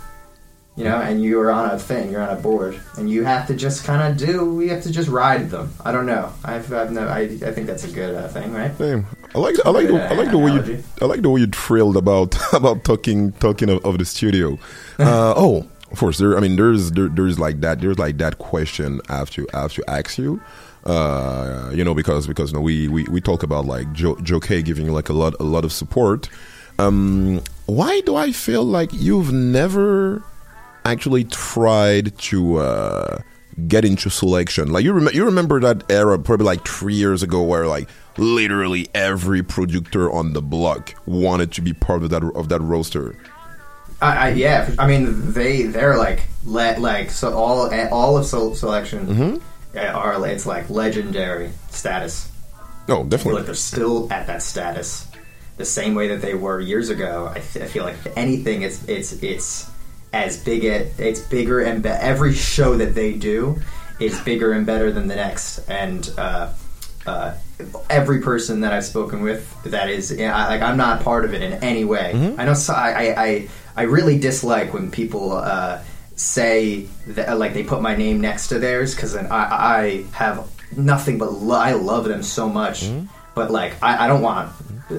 You 0.74 0.84
know, 0.84 1.02
and 1.02 1.22
you 1.22 1.38
are 1.38 1.52
on 1.52 1.70
a 1.70 1.78
thing. 1.78 2.10
You're 2.10 2.22
on 2.22 2.34
a 2.34 2.40
board, 2.40 2.80
and 2.96 3.10
you 3.10 3.24
have 3.24 3.46
to 3.48 3.54
just 3.54 3.84
kind 3.84 4.10
of 4.10 4.16
do. 4.16 4.58
You 4.62 4.70
have 4.70 4.82
to 4.84 4.90
just 4.90 5.08
ride 5.10 5.50
them. 5.50 5.70
I 5.84 5.92
don't 5.92 6.06
know. 6.06 6.32
I've, 6.42 6.72
I've 6.72 6.90
no. 6.90 7.06
I, 7.06 7.20
I 7.20 7.52
think 7.52 7.66
that's 7.66 7.84
a 7.84 7.90
good 7.90 8.14
uh, 8.14 8.28
thing, 8.28 8.54
right? 8.54 8.74
Same. 8.78 9.06
I 9.34 9.38
like 9.38 9.56
I 9.66 9.70
like 9.70 9.88
the, 9.88 10.02
I 10.02 10.14
like 10.14 10.30
the 10.30 10.38
way 10.38 10.52
you 10.52 10.84
I 11.02 11.04
like 11.04 11.20
the 11.20 11.28
way 11.28 11.40
you 11.42 11.46
thrilled 11.46 11.98
about 11.98 12.38
about 12.54 12.84
talking 12.84 13.32
talking 13.32 13.68
of, 13.68 13.84
of 13.84 13.98
the 13.98 14.06
studio. 14.06 14.54
Uh, 14.98 15.34
oh, 15.36 15.68
of 15.90 15.98
course. 15.98 16.16
There. 16.16 16.38
I 16.38 16.40
mean, 16.40 16.56
there's 16.56 16.92
there, 16.92 17.08
there's 17.08 17.38
like 17.38 17.60
that. 17.60 17.82
There's 17.82 17.98
like 17.98 18.16
that 18.16 18.38
question 18.38 19.02
I 19.10 19.18
have 19.18 19.30
to 19.32 19.46
I 19.52 19.60
have 19.60 19.74
to 19.74 19.84
ask 19.90 20.16
you. 20.16 20.40
Uh, 20.84 21.70
you 21.74 21.84
know, 21.84 21.94
because 21.94 22.26
because 22.26 22.50
you 22.50 22.56
know, 22.56 22.62
we, 22.62 22.88
we 22.88 23.04
we 23.04 23.20
talk 23.20 23.42
about 23.42 23.66
like 23.66 23.92
Joe 23.92 24.16
Joe 24.22 24.40
K 24.40 24.62
giving 24.62 24.86
you 24.86 24.92
like 24.92 25.10
a 25.10 25.12
lot 25.12 25.34
a 25.38 25.44
lot 25.44 25.66
of 25.66 25.72
support. 25.72 26.30
Um, 26.78 27.42
why 27.66 28.00
do 28.00 28.16
I 28.16 28.32
feel 28.32 28.64
like 28.64 28.90
you've 28.92 29.32
never 29.32 30.24
actually 30.84 31.24
tried 31.24 32.16
to 32.18 32.56
uh, 32.58 33.18
get 33.68 33.84
into 33.84 34.08
Soulection. 34.08 34.70
Like 34.70 34.84
you, 34.84 34.92
rem- 34.92 35.14
you 35.14 35.24
remember 35.24 35.60
that 35.60 35.90
era, 35.90 36.18
probably 36.18 36.46
like 36.46 36.66
three 36.66 36.94
years 36.94 37.22
ago, 37.22 37.42
where 37.42 37.66
like 37.66 37.88
literally 38.18 38.88
every 38.94 39.42
producer 39.42 40.10
on 40.10 40.32
the 40.34 40.42
block 40.42 40.94
wanted 41.06 41.52
to 41.52 41.60
be 41.62 41.72
part 41.72 42.02
of 42.02 42.10
that 42.10 42.22
of 42.34 42.48
that 42.50 42.60
roster. 42.60 43.16
I, 44.00 44.16
I, 44.16 44.28
yeah, 44.30 44.70
I 44.78 44.86
mean 44.88 45.32
they 45.32 45.62
they're 45.62 45.96
like 45.96 46.22
le- 46.44 46.78
like 46.78 47.10
so 47.10 47.32
all 47.36 47.72
all 47.92 48.16
of 48.18 48.24
Soulection 48.26 49.06
Mm-hmm. 49.06 49.78
uh, 49.78 49.80
are 49.80 50.26
it's 50.28 50.44
like 50.46 50.68
legendary 50.70 51.50
status. 51.70 52.28
Oh, 52.88 53.04
definitely. 53.04 53.34
like 53.40 53.46
they're 53.46 53.54
still 53.54 54.12
at 54.12 54.26
that 54.26 54.42
status, 54.42 55.06
the 55.56 55.64
same 55.64 55.94
way 55.94 56.08
that 56.08 56.20
they 56.20 56.34
were 56.34 56.60
years 56.60 56.88
ago. 56.90 57.30
I, 57.32 57.38
th- 57.38 57.64
I 57.64 57.68
feel 57.68 57.84
like 57.84 57.94
if 58.04 58.16
anything, 58.18 58.62
it's 58.62 58.82
it's 58.88 59.12
it's 59.22 59.70
as 60.12 60.42
big 60.42 60.64
it's 60.64 61.20
bigger 61.20 61.60
and 61.60 61.82
be- 61.82 61.88
every 61.88 62.34
show 62.34 62.76
that 62.76 62.94
they 62.94 63.12
do 63.14 63.60
is 64.00 64.18
bigger 64.20 64.52
and 64.52 64.66
better 64.66 64.90
than 64.92 65.06
the 65.08 65.14
next, 65.16 65.58
and 65.68 66.10
uh, 66.18 66.52
uh, 67.06 67.34
every 67.88 68.20
person 68.20 68.60
that 68.60 68.72
I've 68.72 68.84
spoken 68.84 69.22
with 69.22 69.46
that 69.64 69.88
is 69.88 70.12
yeah, 70.12 70.34
I- 70.36 70.48
like 70.48 70.62
I'm 70.62 70.76
not 70.76 71.02
part 71.02 71.24
of 71.24 71.34
it 71.34 71.42
in 71.42 71.52
any 71.64 71.84
way. 71.84 72.12
Mm-hmm. 72.14 72.40
I 72.40 72.44
know 72.44 72.54
so 72.54 72.72
I, 72.74 72.90
I 72.90 73.24
I 73.24 73.48
I 73.76 73.82
really 73.82 74.18
dislike 74.18 74.72
when 74.74 74.90
people. 74.90 75.32
Uh, 75.32 75.82
say 76.14 76.86
that 77.06 77.38
like 77.38 77.54
they 77.54 77.64
put 77.64 77.80
my 77.80 77.96
name 77.96 78.20
next 78.20 78.48
to 78.48 78.58
theirs 78.58 78.94
because 78.94 79.14
then 79.14 79.26
I, 79.32 79.38
I 79.80 80.04
have 80.12 80.46
nothing 80.76 81.16
but 81.16 81.32
lo- 81.32 81.56
I 81.58 81.72
love 81.72 82.04
them 82.04 82.22
so 82.22 82.50
much 82.50 82.82
Mm-hmm. 82.84 83.06
but 83.34 83.50
like 83.50 83.82
I, 83.82 84.04
I 84.04 84.06
don't 84.08 84.20
want 84.20 84.52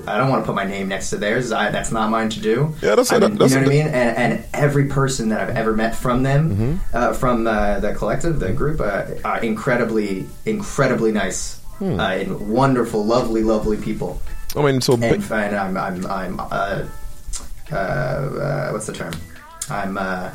I 0.08 0.18
don't 0.18 0.30
want 0.30 0.44
to 0.44 0.46
put 0.46 0.56
my 0.56 0.66
name 0.66 0.88
next 0.88 1.10
to 1.12 1.18
theirs 1.18 1.52
I, 1.52 1.70
that's 1.72 1.92
not 1.92 2.10
mine 2.10 2.30
to 2.30 2.40
do 2.40 2.74
Yeah, 2.82 2.90
that's- 2.96 3.12
I 3.12 3.20
mean, 3.20 3.32
that's- 3.36 3.52
you 3.52 3.58
know 3.60 3.66
what 3.66 3.74
I 3.74 3.78
mean 3.78 3.88
and, 3.88 4.18
and 4.34 4.46
every 4.54 4.86
person 4.86 5.30
that 5.30 5.40
I've 5.42 5.56
ever 5.56 5.74
met 5.74 5.96
from 5.96 6.24
them 6.24 6.42
Mm-hmm. 6.52 6.96
uh, 6.98 7.14
from 7.14 7.48
uh, 7.48 7.80
the 7.80 7.94
collective 7.94 8.40
the 8.40 8.52
group 8.54 8.80
uh, 8.82 9.06
are 9.26 9.40
incredibly 9.42 10.26
incredibly 10.46 11.12
nice 11.12 11.60
Hmm. 11.80 12.00
uh, 12.00 12.10
and 12.22 12.50
wonderful 12.50 13.04
lovely 13.04 13.44
lovely 13.44 13.78
people 13.78 14.22
I 14.56 14.62
mean, 14.62 14.80
so 14.82 14.94
and, 14.94 15.04
and 15.32 15.56
I'm 15.56 15.76
I'm 15.78 16.06
I'm 16.06 16.40
uh, 16.40 16.86
uh, 17.72 17.76
uh, 17.76 18.70
what's 18.72 18.86
the 18.86 18.94
term? 18.94 19.14
I'm 19.70 19.98
uh, 19.98 20.30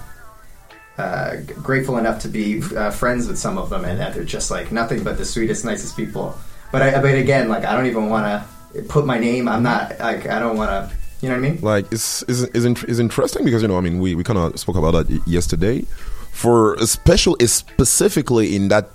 uh, 0.99 1.37
grateful 1.63 1.99
enough 1.99 2.21
to 2.23 2.29
be 2.29 2.61
uh, 2.77 2.91
friends 2.91 3.29
with 3.29 3.39
some 3.39 3.57
of 3.59 3.71
them, 3.71 3.85
and 3.85 4.01
that 4.01 4.15
they're 4.15 4.25
just 4.25 4.51
like 4.51 4.73
nothing 4.73 5.05
but 5.05 5.19
the 5.19 5.25
sweetest, 5.25 5.65
nicest 5.65 5.97
people. 5.97 6.37
But 6.73 6.83
I, 6.83 7.01
but 7.01 7.15
again, 7.15 7.49
like 7.49 7.65
I 7.65 7.77
don't 7.77 7.87
even 7.87 8.09
want 8.11 8.27
to 8.27 8.45
put 8.89 9.07
my 9.07 9.19
name. 9.19 9.49
I'm 9.49 9.63
not 9.63 9.99
like 9.99 10.27
I 10.27 10.39
don't 10.39 10.57
want 10.57 10.71
to. 10.71 10.97
You 11.21 11.29
know 11.31 11.35
what 11.35 11.47
I 11.47 11.51
mean? 11.51 11.61
like 11.63 11.93
it's 11.93 12.23
is 12.25 12.45
is, 12.55 12.65
is 12.85 13.01
interesting 13.01 13.45
because 13.45 13.63
you 13.63 13.67
know 13.67 13.77
I 13.77 13.81
mean 13.81 13.99
we, 13.99 14.15
we 14.15 14.23
kind 14.23 14.39
of 14.39 14.59
spoke 14.59 14.77
about 14.77 14.93
that 14.93 15.23
yesterday 15.27 15.83
for 16.31 16.75
a 16.75 16.87
special 16.87 17.37
is 17.41 17.53
specifically 17.53 18.55
in 18.55 18.69
that 18.69 18.89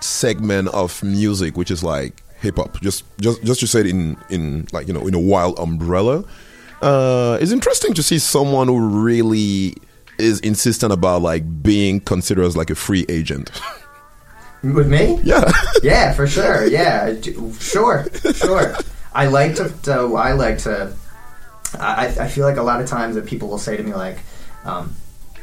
segment 0.00 0.66
of 0.68 1.00
music 1.04 1.56
which 1.56 1.70
is 1.70 1.84
like 1.84 2.24
hip 2.40 2.56
hop 2.56 2.80
just 2.80 3.04
just 3.20 3.40
just 3.44 3.60
to 3.60 3.68
say 3.68 3.80
it 3.80 3.86
in 3.86 4.16
in 4.30 4.66
like 4.72 4.88
you 4.88 4.92
know 4.92 5.06
in 5.06 5.14
a 5.14 5.20
wild 5.20 5.56
umbrella 5.60 6.24
uh 6.82 7.38
it's 7.40 7.52
interesting 7.52 7.94
to 7.94 8.02
see 8.02 8.18
someone 8.18 8.66
who 8.66 8.80
really 9.04 9.76
is 10.18 10.40
insistent 10.40 10.92
about 10.92 11.22
like 11.22 11.62
being 11.62 12.00
considered 12.00 12.44
as 12.44 12.56
like 12.56 12.70
a 12.70 12.74
free 12.74 13.06
agent 13.08 13.52
With 14.62 14.88
me? 14.88 15.18
Yeah. 15.22 15.50
yeah, 15.82 16.12
for 16.12 16.26
sure. 16.26 16.66
Yeah, 16.66 17.14
sure, 17.58 18.06
sure. 18.34 18.76
I 19.12 19.26
like 19.26 19.56
to. 19.56 19.68
to 19.84 20.14
I 20.16 20.32
like 20.32 20.58
to. 20.58 20.94
I, 21.78 22.06
I 22.20 22.28
feel 22.28 22.44
like 22.46 22.56
a 22.56 22.62
lot 22.62 22.80
of 22.80 22.88
times 22.88 23.14
that 23.14 23.26
people 23.26 23.48
will 23.48 23.58
say 23.58 23.76
to 23.76 23.82
me 23.82 23.92
like, 23.94 24.18
um, 24.64 24.94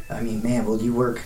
I 0.09 0.21
mean, 0.21 0.43
man, 0.43 0.65
will 0.65 0.81
you 0.81 0.93
work? 0.93 1.21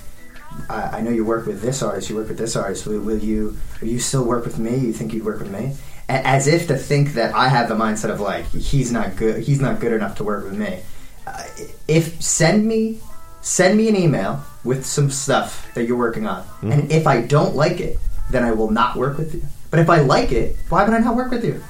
I, 0.70 0.98
I 0.98 1.02
know 1.02 1.10
you 1.12 1.26
work 1.26 1.46
with 1.48 1.62
this 1.62 1.82
artist. 1.82 2.10
You 2.10 2.16
work 2.18 2.28
with 2.28 2.38
this 2.38 2.56
artist. 2.56 2.86
Will, 2.86 3.00
will 3.00 3.18
you? 3.20 3.58
Will 3.82 3.88
you 3.88 4.00
still 4.00 4.24
work 4.24 4.46
with 4.46 4.60
me? 4.60 4.76
You 4.78 4.94
think 4.94 5.14
you'd 5.14 5.26
work 5.26 5.40
with 5.40 5.52
me? 5.52 5.76
A- 6.10 6.28
As 6.28 6.48
if 6.48 6.68
to 6.68 6.78
think 6.78 7.14
that 7.14 7.34
I 7.34 7.48
have 7.48 7.70
the 7.70 7.76
mindset 7.76 8.10
of 8.12 8.20
like 8.20 8.46
he's 8.48 8.92
not 8.92 9.16
good. 9.16 9.44
He's 9.44 9.62
not 9.62 9.80
good 9.80 9.94
enough 9.94 10.18
to 10.18 10.24
work 10.24 10.44
with 10.44 10.58
me. 10.58 10.82
Uh, 11.26 11.44
if 11.88 12.22
send 12.22 12.68
me 12.68 13.00
send 13.42 13.76
me 13.78 13.88
an 13.90 13.96
email 13.96 14.44
with 14.64 14.86
some 14.86 15.10
stuff 15.10 15.72
that 15.74 15.86
you're 15.86 15.98
working 15.98 16.28
on, 16.28 16.46
and 16.62 16.92
if 16.92 17.08
I 17.08 17.22
don't 17.22 17.56
like 17.56 17.80
it, 17.80 17.98
then 18.30 18.44
I 18.44 18.52
will 18.52 18.70
not 18.72 18.96
work 18.98 19.18
with 19.18 19.34
you. 19.34 19.42
But 19.72 19.80
if 19.80 19.90
I 19.90 20.00
like 20.02 20.32
it, 20.32 20.58
why 20.70 20.84
would 20.84 20.94
I 20.94 21.00
not 21.00 21.16
work 21.16 21.32
with 21.32 21.44
you? 21.46 21.64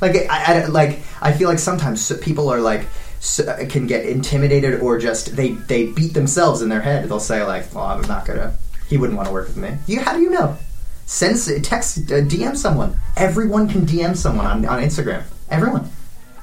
Like 0.00 0.16
I, 0.28 0.62
I 0.62 0.66
like 0.66 1.00
I 1.20 1.32
feel 1.32 1.48
like 1.48 1.58
sometimes 1.58 2.12
people 2.18 2.48
are 2.48 2.60
like 2.60 2.86
can 3.68 3.86
get 3.86 4.04
intimidated 4.04 4.80
or 4.80 4.98
just 4.98 5.34
they 5.36 5.52
they 5.52 5.86
beat 5.86 6.14
themselves 6.14 6.62
in 6.62 6.68
their 6.68 6.82
head. 6.82 7.08
They'll 7.08 7.20
say 7.20 7.42
like, 7.42 7.74
"Well, 7.74 7.84
I'm 7.84 8.02
not 8.02 8.26
gonna. 8.26 8.56
He 8.88 8.98
wouldn't 8.98 9.16
want 9.16 9.28
to 9.28 9.32
work 9.32 9.48
with 9.48 9.56
me." 9.56 9.76
You 9.86 10.00
how 10.00 10.14
do 10.14 10.20
you 10.20 10.30
know? 10.30 10.56
Send 11.06 11.36
text 11.64 11.98
uh, 12.10 12.22
DM 12.24 12.56
someone. 12.56 12.98
Everyone 13.16 13.68
can 13.68 13.82
DM 13.82 14.16
someone 14.16 14.46
on, 14.46 14.64
on 14.66 14.82
Instagram. 14.82 15.22
Everyone. 15.50 15.90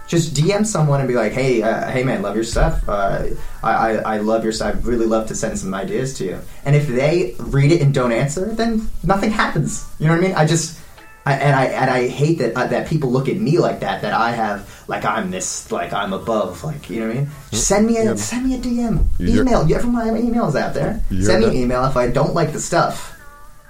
Just 0.08 0.34
DM 0.36 0.66
someone 0.66 1.00
and 1.00 1.08
be 1.08 1.16
like, 1.16 1.32
"Hey, 1.32 1.62
uh, 1.62 1.90
hey, 1.90 2.04
man, 2.04 2.22
love 2.22 2.36
your 2.36 2.44
stuff. 2.44 2.88
Uh, 2.88 3.28
I, 3.64 3.72
I, 3.72 3.92
I 4.16 4.18
love 4.18 4.44
your 4.44 4.52
stuff. 4.52 4.76
I'd 4.76 4.86
really 4.86 5.06
love 5.06 5.28
to 5.28 5.36
send 5.36 5.58
some 5.58 5.74
ideas 5.74 6.16
to 6.16 6.26
you." 6.26 6.40
And 6.66 6.76
if 6.76 6.88
they 6.88 7.36
read 7.40 7.72
it 7.72 7.82
and 7.82 7.94
don't 7.94 8.12
answer, 8.12 8.54
then 8.54 8.90
nothing 9.04 9.32
happens. 9.32 9.86
You 10.00 10.08
know 10.08 10.14
what 10.14 10.24
I 10.24 10.28
mean? 10.28 10.36
I 10.36 10.46
just, 10.46 10.80
I, 11.26 11.34
and 11.34 11.56
I 11.56 11.66
and 11.66 11.90
I 11.92 12.08
hate 12.08 12.40
that 12.40 12.58
uh, 12.58 12.66
that 12.68 12.88
people 12.88 13.12
look 13.12 13.30
at 13.30 13.38
me 13.38 13.60
like 13.60 13.82
that. 13.82 14.02
That 14.02 14.14
I 14.14 14.32
have 14.32 14.84
like 14.88 15.06
I'm 15.06 15.30
this 15.30 15.72
like 15.72 15.94
I'm 15.94 16.14
above. 16.14 16.64
Like 16.64 16.90
you 16.90 17.02
know 17.02 17.08
what 17.08 17.16
I 17.16 17.20
mean? 17.20 17.30
Just 17.52 17.68
send 17.68 17.86
me 17.86 17.98
a 17.98 18.04
Yeah. 18.06 18.16
send 18.16 18.46
me 18.48 18.56
a 18.56 18.58
DM, 18.60 19.06
You're- 19.20 19.42
email. 19.42 19.68
You 19.68 19.76
ever 19.76 19.86
my 19.88 20.06
emails 20.06 20.56
out 20.60 20.74
there? 20.74 21.02
Send 21.22 21.44
me 21.44 21.50
an 21.50 21.56
email 21.56 21.86
if 21.86 21.96
I 21.96 22.08
don't 22.08 22.34
like 22.34 22.54
the 22.54 22.60
stuff. 22.60 23.16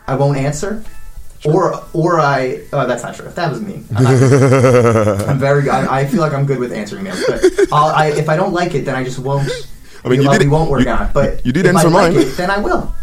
I 0.08 0.16
won't 0.16 0.38
answer. 0.38 0.84
Or 1.44 1.84
or 1.94 2.20
I 2.22 2.62
oh 2.72 2.86
that's 2.88 3.04
not 3.04 3.16
true. 3.16 3.26
If 3.28 3.36
that 3.36 3.50
was 3.52 3.60
me. 3.62 3.84
I'm, 3.96 4.04
not- 4.04 4.14
I'm 5.30 5.40
very. 5.40 5.70
I, 5.70 6.02
I 6.02 6.06
feel 6.06 6.22
like 6.22 6.34
I'm 6.34 6.46
good 6.46 6.60
with 6.60 6.72
answering 6.72 7.04
emails, 7.06 7.22
but 7.28 7.74
I'll, 7.74 7.90
I, 7.90 8.08
if 8.12 8.30
I 8.30 8.38
don't 8.38 8.54
like 8.54 8.76
it, 8.76 8.86
then 8.86 8.96
I 8.96 9.04
just 9.04 9.20
won't. 9.20 9.50
I 10.06 10.10
mean, 10.10 10.22
you 10.22 10.30
we 10.30 10.38
did- 10.38 10.50
won't 10.50 10.70
work 10.70 10.86
you- 10.86 10.90
on 10.92 11.08
it. 11.10 11.14
But 11.14 11.46
you 11.46 11.52
did 11.52 11.66
if 11.66 11.76
answer 11.76 11.88
I 11.88 11.92
like 11.92 12.14
mine. 12.14 12.22
it, 12.22 12.38
then 12.38 12.50
I 12.52 12.60
will. 12.60 12.94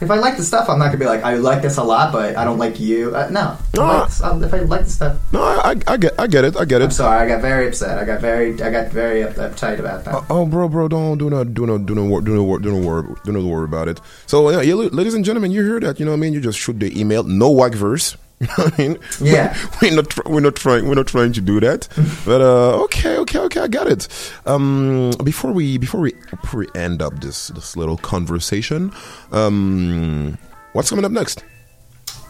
If 0.00 0.10
I 0.10 0.16
like 0.16 0.36
the 0.36 0.42
stuff, 0.44 0.68
I'm 0.68 0.78
not 0.78 0.86
gonna 0.86 0.98
be 0.98 1.04
like 1.04 1.22
I 1.22 1.34
like 1.34 1.60
this 1.62 1.76
a 1.76 1.82
lot, 1.82 2.10
but 2.12 2.36
I 2.36 2.44
don't 2.44 2.58
like 2.58 2.80
you. 2.80 3.14
Uh, 3.14 3.28
no, 3.30 3.56
If 3.72 3.78
I 3.80 3.98
like 4.00 4.22
I'll- 4.22 4.42
if 4.44 4.54
I 4.54 4.58
like 4.60 4.84
the 4.84 4.90
stuff. 4.90 5.16
No, 5.32 5.42
I, 5.42 5.74
I 5.86 5.96
get, 5.96 6.14
I 6.18 6.26
get 6.26 6.44
it, 6.44 6.56
I 6.56 6.64
get 6.64 6.80
it. 6.80 6.84
I'm 6.86 6.90
sorry, 6.90 7.20
I 7.20 7.28
got 7.28 7.42
very 7.42 7.68
upset. 7.68 7.98
I 7.98 8.04
got 8.04 8.20
very, 8.20 8.60
I 8.62 8.70
got 8.70 8.88
very 8.92 9.22
up, 9.22 9.34
uptight 9.34 9.78
about 9.78 10.04
that. 10.06 10.24
Oh, 10.30 10.46
bro, 10.46 10.68
bro, 10.68 10.88
don't 10.88 11.18
do 11.18 11.28
not, 11.28 11.52
do 11.54 11.66
not, 11.66 11.84
do 11.86 11.94
not, 11.94 12.06
wor- 12.08 12.22
do 12.22 12.34
not, 12.34 12.42
wor- 12.44 12.58
do 12.60 12.72
not 12.72 12.82
worry, 12.86 13.14
do 13.24 13.32
not 13.32 13.42
worry 13.44 13.64
about 13.64 13.88
it. 13.88 14.00
So, 14.26 14.48
yeah, 14.60 14.74
la- 14.74 14.84
ladies 14.90 15.14
and 15.14 15.24
gentlemen, 15.24 15.50
you 15.50 15.62
hear 15.64 15.80
that? 15.80 15.98
You 16.00 16.06
know 16.06 16.12
what 16.12 16.16
I 16.16 16.20
mean? 16.20 16.32
You 16.32 16.40
just 16.40 16.58
shoot 16.58 16.78
the 16.80 16.98
email, 16.98 17.22
no 17.22 17.50
whack 17.50 17.72
verse. 17.74 18.16
You 18.40 18.46
know 18.46 18.54
what 18.64 18.74
I 18.78 18.82
mean? 18.82 18.98
Yeah. 19.20 19.54
we're 19.82 19.94
not, 19.94 20.08
tr- 20.10 20.22
we're 20.26 20.40
not 20.40 20.56
trying, 20.56 20.88
we're 20.88 20.94
not 20.94 21.06
trying 21.08 21.32
to 21.34 21.40
do 21.42 21.60
that. 21.60 21.88
but 22.24 22.40
uh, 22.40 22.82
okay, 22.84 23.18
okay, 23.18 23.38
okay, 23.38 23.60
I 23.60 23.68
got 23.68 23.86
it. 23.86 24.08
Um, 24.46 25.10
before 25.22 25.52
we, 25.52 25.76
before 25.76 26.00
we, 26.00 26.14
we 26.54 26.66
end 26.74 27.02
up 27.02 27.20
this, 27.20 27.48
this 27.48 27.76
little 27.76 27.98
conversation, 27.98 28.92
um, 29.32 30.38
what's 30.72 30.88
coming 30.88 31.04
up 31.04 31.12
next? 31.12 31.44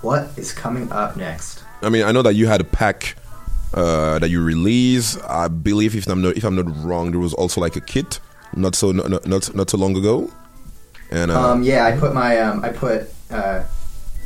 What 0.03 0.31
is 0.37 0.53
coming 0.53 0.91
up 0.91 1.17
next? 1.17 1.63
I 1.83 1.89
mean, 1.91 2.03
I 2.05 2.11
know 2.13 2.23
that 2.23 2.35
you 2.35 2.47
had 2.49 2.61
a 2.61 2.65
pack 2.65 3.15
uh, 3.75 4.19
that 4.19 4.31
you 4.31 4.43
release. 4.43 5.17
I 5.23 5.47
believe, 5.49 5.95
if 5.95 6.09
I'm 6.09 6.23
not 6.23 6.37
if 6.37 6.43
I'm 6.45 6.57
not 6.57 6.67
wrong, 6.85 7.13
there 7.13 7.21
was 7.21 7.35
also 7.35 7.61
like 7.61 7.77
a 7.77 7.81
kit 7.81 8.19
not 8.57 8.75
so 8.75 8.91
not 8.93 9.09
not, 9.09 9.27
not, 9.27 9.55
not 9.55 9.71
so 9.71 9.79
long 9.79 9.97
ago. 9.97 10.29
And 11.13 11.31
uh, 11.31 11.53
Um, 11.53 11.63
yeah, 11.63 11.85
I 11.85 11.97
put 11.97 12.13
my, 12.15 12.39
um, 12.41 12.65
I 12.65 12.71
put 12.71 13.13
uh, 13.31 13.63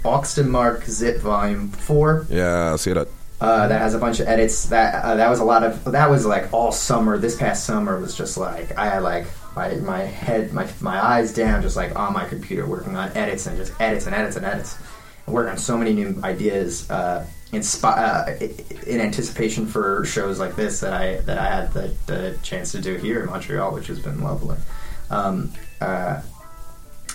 Austin 0.05 0.51
Mark 0.51 0.85
Zip 0.85 1.21
Volume 1.21 1.69
Four. 1.69 2.27
yeah, 2.29 2.73
I 2.73 2.77
see 2.77 2.93
that. 2.93 3.09
Uh, 3.41 3.69
that 3.69 3.81
has 3.81 3.95
a 3.95 3.99
bunch 3.99 4.21
of 4.21 4.29
edits. 4.29 4.67
That 4.67 5.05
uh, 5.05 5.17
that 5.17 5.29
was 5.29 5.41
a 5.41 5.45
lot 5.45 5.65
of. 5.65 5.85
That 5.85 6.09
was 6.09 6.25
like 6.25 6.53
all 6.53 6.73
summer. 6.73 7.19
This 7.19 7.37
past 7.37 7.65
summer 7.65 8.01
was 8.01 8.17
just 8.17 8.37
like 8.37 8.77
I 8.79 8.87
had 8.87 9.03
like 9.03 9.27
my 9.57 9.75
my 9.77 10.01
head, 10.01 10.53
my 10.53 10.69
my 10.81 11.05
eyes 11.05 11.35
down, 11.35 11.61
just 11.63 11.77
like 11.77 11.99
on 11.99 12.13
my 12.13 12.27
computer, 12.27 12.67
working 12.67 12.97
on 12.97 13.11
edits 13.17 13.47
and 13.47 13.57
just 13.57 13.79
edits 13.81 14.07
and 14.07 14.15
edits 14.15 14.37
and 14.37 14.47
edits, 14.47 14.79
and 15.27 15.35
working 15.35 15.51
on 15.51 15.59
so 15.59 15.77
many 15.77 15.93
new 15.93 16.19
ideas. 16.23 16.89
Uh, 16.91 17.27
inspi- 17.53 17.85
uh, 17.85 18.87
in 18.87 19.01
anticipation 19.01 19.65
for 19.67 20.05
shows 20.05 20.39
like 20.41 20.57
this 20.57 20.81
that 20.81 20.93
I 20.93 21.17
that 21.23 21.39
I 21.39 21.47
had 21.47 21.73
the, 21.73 21.95
the 22.07 22.39
chance 22.43 22.73
to 22.73 22.81
do 22.81 22.97
here 22.97 23.21
in 23.21 23.27
Montreal, 23.27 23.73
which 23.75 23.87
has 23.89 24.01
been 24.01 24.21
lovely. 24.23 24.57
Um, 25.11 25.53
uh, 25.81 26.23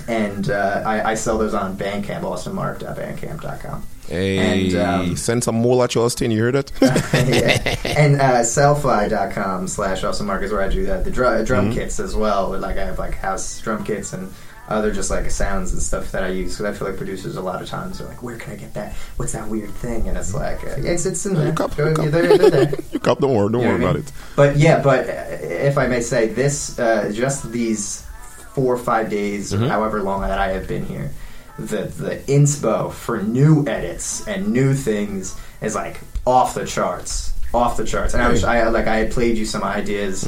and 0.08 0.50
uh, 0.50 0.84
I, 0.86 1.12
I 1.12 1.14
sell 1.16 1.38
those 1.38 1.54
on 1.54 1.78
Bandcamp, 1.78 2.22
austinmark.bandcamp.com. 2.22 3.84
Hey, 4.08 4.70
And, 4.72 4.76
um, 4.76 5.16
send 5.16 5.43
some 5.43 5.56
more 5.56 5.84
at 5.84 5.95
Austin. 5.95 6.32
You 6.32 6.41
heard 6.41 6.56
it? 6.56 6.72
yeah. 6.82 7.76
And 7.86 8.16
uh, 8.20 8.39
sellfy.com 8.41 9.68
slash 9.68 10.04
Austin 10.04 10.26
Mark 10.26 10.41
is 10.43 10.52
where 10.52 10.62
I 10.64 10.68
do 10.70 10.86
that. 10.88 11.04
The 11.06 11.12
drum, 11.12 11.43
drum 11.45 11.70
Mhm. 11.72 11.76
kits 11.76 12.00
as 12.00 12.16
well. 12.16 12.58
Like 12.58 12.78
I 12.78 12.86
have 12.86 12.97
like 12.97 13.14
house 13.16 13.60
drum 13.62 13.84
kits 13.84 14.14
and 14.14 14.34
other 14.68 14.91
just 14.91 15.10
like 15.12 15.30
sounds 15.32 15.74
and 15.74 15.82
stuff 15.82 16.12
that 16.12 16.24
I 16.24 16.28
use 16.30 16.58
because 16.58 16.66
I 16.76 16.78
feel 16.78 16.88
like 16.88 16.97
producers 16.97 17.36
a 17.38 17.41
lot 17.41 17.62
of 17.62 17.68
times 17.68 18.02
are 18.02 18.06
like, 18.06 18.22
where 18.24 18.38
can 18.38 18.54
I 18.54 18.56
get 18.56 18.74
that? 18.76 18.93
What's 19.18 19.34
that 19.34 19.47
weird 19.47 19.72
thing? 19.72 20.08
And 20.08 20.18
it's 20.18 20.34
like, 20.34 20.64
uh, 20.64 20.76
it's 20.78 21.06
it's 21.06 21.26
in 21.28 21.34
there. 21.36 21.52
Go- 21.52 21.68
they're- 21.68 21.93
they're 21.93 22.50
there. 22.50 22.74
you 22.91 23.00
cop, 23.00 23.20
don't 23.20 23.34
worry, 23.36 23.52
don't 23.52 23.62
You 23.62 23.68
know 23.68 23.74
worry 23.74 23.84
about 23.84 23.95
mean? 23.95 24.04
it. 24.06 24.12
But 24.36 24.58
yeah, 24.58 24.82
but 24.82 25.08
uh, 25.10 25.14
if 25.41 25.78
I 25.78 25.86
may 25.88 26.02
say, 26.02 26.28
this 26.28 26.78
uh, 26.80 27.12
just 27.14 27.52
these 27.52 28.06
four 28.60 28.74
or 28.76 28.78
five 28.78 29.10
days, 29.10 29.53
Mm-hmm. 29.53 29.64
or 29.64 29.68
however 29.70 30.01
long 30.03 30.22
that 30.22 30.39
I 30.39 30.49
have 30.49 30.68
been 30.68 30.86
here, 30.86 31.12
the 31.57 31.84
the 31.86 32.16
inspo 32.28 32.91
for 32.91 33.22
new 33.22 33.66
edits 33.68 34.28
and 34.28 34.47
new 34.53 34.74
things 34.74 35.39
is 35.62 35.76
like 35.76 35.99
off 36.26 36.53
the 36.55 36.66
charts, 36.66 37.34
off 37.53 37.78
the 37.78 37.86
charts. 37.86 38.14
And 38.14 38.24
I 38.24 38.30
was 38.30 38.43
I 38.43 38.68
like 38.70 38.88
I 38.88 38.97
had 38.97 39.12
played 39.12 39.38
you 39.38 39.45
some 39.45 39.64
ideas. 39.64 40.28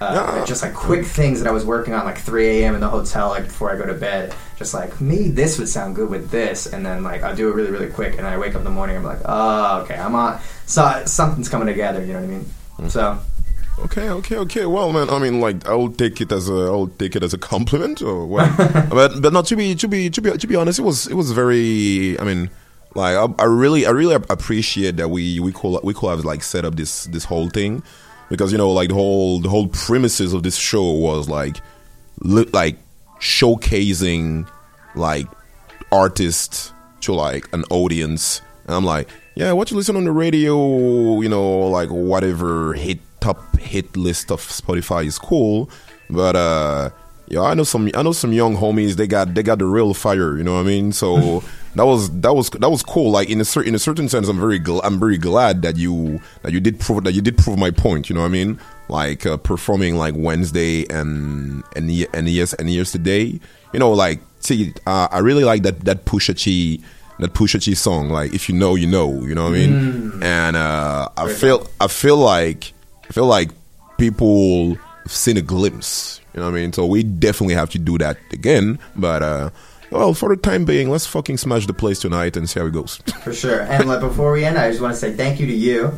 Uh, 0.00 0.44
just 0.46 0.62
like 0.64 0.74
quick 0.74 1.06
things 1.06 1.38
that 1.40 1.48
I 1.48 1.52
was 1.52 1.64
working 1.64 1.94
on, 1.94 2.04
like 2.04 2.18
3 2.18 2.44
a.m. 2.64 2.74
in 2.74 2.80
the 2.80 2.88
hotel, 2.88 3.28
like 3.28 3.44
before 3.44 3.70
I 3.72 3.76
go 3.78 3.86
to 3.86 3.94
bed. 3.94 4.34
Just 4.56 4.74
like 4.74 5.00
maybe 5.00 5.28
this 5.30 5.58
would 5.60 5.68
sound 5.68 5.94
good 5.94 6.10
with 6.10 6.28
this, 6.30 6.66
and 6.66 6.84
then 6.84 7.04
like 7.04 7.22
I'll 7.22 7.36
do 7.36 7.48
it 7.50 7.54
really, 7.54 7.70
really 7.70 7.88
quick, 7.88 8.18
and 8.18 8.26
I 8.26 8.36
wake 8.36 8.54
up 8.56 8.62
in 8.62 8.64
the 8.64 8.70
morning, 8.70 8.96
I'm 8.96 9.04
like, 9.04 9.20
oh, 9.24 9.82
okay, 9.82 9.94
I'm 9.96 10.14
on. 10.16 10.40
So 10.66 11.02
something's 11.06 11.48
coming 11.48 11.68
together. 11.68 12.00
You 12.04 12.14
know 12.14 12.20
what 12.20 12.30
I 12.30 12.82
mean? 12.84 12.90
So 12.90 13.18
Okay, 13.82 14.08
okay, 14.08 14.36
okay. 14.36 14.66
Well, 14.66 14.92
man, 14.92 15.10
I 15.10 15.18
mean, 15.18 15.40
like, 15.40 15.66
I'll 15.68 15.88
take 15.88 16.20
it 16.20 16.30
as 16.30 16.48
a, 16.48 16.54
I'll 16.54 16.86
take 16.86 17.16
it 17.16 17.22
as 17.22 17.34
a 17.34 17.38
compliment, 17.38 18.00
or 18.00 18.26
what? 18.26 18.48
but, 18.90 19.20
but 19.20 19.32
not 19.32 19.46
to 19.46 19.56
be, 19.56 19.74
to 19.74 19.88
be, 19.88 20.08
to 20.08 20.20
be, 20.20 20.30
to 20.36 20.46
be 20.46 20.56
honest, 20.56 20.78
it 20.78 20.82
was, 20.82 21.06
it 21.08 21.14
was 21.14 21.32
very. 21.32 22.18
I 22.18 22.24
mean, 22.24 22.48
like, 22.94 23.16
I, 23.16 23.42
I 23.42 23.44
really, 23.46 23.84
I 23.84 23.90
really 23.90 24.14
appreciate 24.14 24.96
that 24.98 25.08
we, 25.08 25.40
we 25.40 25.52
could, 25.52 25.80
we 25.82 25.94
could 25.94 26.10
have 26.10 26.24
like 26.24 26.42
set 26.42 26.64
up 26.64 26.76
this, 26.76 27.06
this 27.06 27.24
whole 27.24 27.48
thing, 27.48 27.82
because 28.30 28.52
you 28.52 28.58
know, 28.58 28.70
like 28.70 28.88
the 28.88 28.94
whole, 28.94 29.40
the 29.40 29.48
whole 29.48 29.68
premises 29.68 30.32
of 30.32 30.42
this 30.44 30.56
show 30.56 30.92
was 30.92 31.28
like, 31.28 31.56
li- 32.20 32.48
like 32.52 32.78
showcasing, 33.20 34.48
like, 34.94 35.26
artists 35.90 36.72
to 37.00 37.12
like 37.12 37.52
an 37.52 37.64
audience, 37.70 38.40
and 38.66 38.76
I'm 38.76 38.84
like, 38.84 39.08
yeah, 39.34 39.52
what 39.52 39.70
you 39.70 39.76
listen 39.76 39.96
on 39.96 40.04
the 40.04 40.12
radio, 40.12 41.20
you 41.20 41.28
know, 41.28 41.68
like 41.68 41.88
whatever 41.88 42.74
hit 42.74 43.00
top 43.22 43.56
hit 43.58 43.96
list 43.96 44.30
of 44.30 44.40
Spotify 44.40 45.06
is 45.06 45.18
cool, 45.18 45.70
but 46.10 46.36
uh, 46.36 46.90
yeah, 47.28 47.40
I 47.40 47.54
know 47.54 47.64
some, 47.64 47.88
I 47.94 48.02
know 48.02 48.12
some 48.12 48.32
young 48.32 48.56
homies. 48.56 48.96
They 48.96 49.06
got, 49.06 49.34
they 49.34 49.42
got 49.42 49.58
the 49.58 49.64
real 49.64 49.94
fire. 49.94 50.36
You 50.36 50.44
know 50.44 50.54
what 50.54 50.60
I 50.60 50.64
mean? 50.64 50.92
So 50.92 51.42
that 51.76 51.86
was, 51.86 52.10
that 52.20 52.34
was, 52.34 52.50
that 52.50 52.68
was 52.70 52.82
cool. 52.82 53.10
Like 53.10 53.30
in 53.30 53.40
a 53.40 53.44
certain, 53.44 53.70
in 53.70 53.74
a 53.74 53.78
certain 53.78 54.08
sense, 54.08 54.28
I'm 54.28 54.38
very, 54.38 54.60
gl- 54.60 54.82
I'm 54.84 54.98
very 54.98 55.16
glad 55.16 55.62
that 55.62 55.76
you, 55.76 56.20
that 56.42 56.52
you 56.52 56.60
did 56.60 56.78
prove, 56.78 57.04
that 57.04 57.12
you 57.12 57.22
did 57.22 57.38
prove 57.38 57.58
my 57.58 57.70
point. 57.70 58.10
You 58.10 58.16
know 58.16 58.20
what 58.20 58.28
I 58.28 58.32
mean? 58.32 58.60
Like 58.88 59.24
uh, 59.24 59.38
performing 59.38 59.96
like 59.96 60.14
Wednesday 60.14 60.84
and 60.90 61.62
and 61.74 61.88
and 62.12 62.28
yes 62.28 62.52
and 62.52 62.68
yesterday. 62.68 63.40
You 63.72 63.78
know, 63.78 63.92
like 63.92 64.20
see, 64.40 64.74
uh, 64.86 65.08
I 65.10 65.20
really 65.20 65.44
like 65.44 65.62
that 65.62 65.86
that 65.86 66.04
Pusha 66.04 66.36
T 66.36 66.82
that 67.18 67.32
Pusha 67.32 67.62
T 67.62 67.74
song. 67.74 68.10
Like 68.10 68.34
if 68.34 68.50
you 68.50 68.54
know, 68.54 68.74
you 68.74 68.86
know. 68.86 69.22
You 69.22 69.34
know 69.34 69.44
what 69.44 69.54
I 69.54 69.66
mean? 69.66 69.72
Mm. 69.72 70.22
And 70.22 70.56
uh, 70.56 71.08
I 71.16 71.32
feel 71.32 71.66
I 71.80 71.86
feel 71.86 72.18
like 72.18 72.74
I 73.12 73.14
feel 73.14 73.26
like 73.26 73.50
people 73.98 74.76
have 74.76 75.12
seen 75.12 75.36
a 75.36 75.42
glimpse. 75.42 76.22
You 76.32 76.40
know 76.40 76.46
what 76.46 76.56
I 76.56 76.60
mean? 76.62 76.72
So 76.72 76.86
we 76.86 77.02
definitely 77.02 77.52
have 77.52 77.68
to 77.72 77.78
do 77.78 77.98
that 77.98 78.16
again. 78.32 78.78
But 78.96 79.22
uh, 79.22 79.50
well, 79.90 80.14
for 80.14 80.34
the 80.34 80.40
time 80.40 80.64
being, 80.64 80.88
let's 80.88 81.04
fucking 81.04 81.36
smash 81.36 81.66
the 81.66 81.74
place 81.74 81.98
tonight 81.98 82.38
and 82.38 82.48
see 82.48 82.58
how 82.58 82.64
it 82.64 82.72
goes. 82.72 83.02
For 83.22 83.34
sure. 83.34 83.60
And 83.60 83.86
like, 83.86 84.00
before 84.00 84.32
we 84.32 84.46
end, 84.46 84.56
I 84.56 84.70
just 84.70 84.80
want 84.80 84.94
to 84.94 84.98
say 84.98 85.12
thank 85.12 85.40
you 85.40 85.46
to 85.46 85.52
you. 85.52 85.92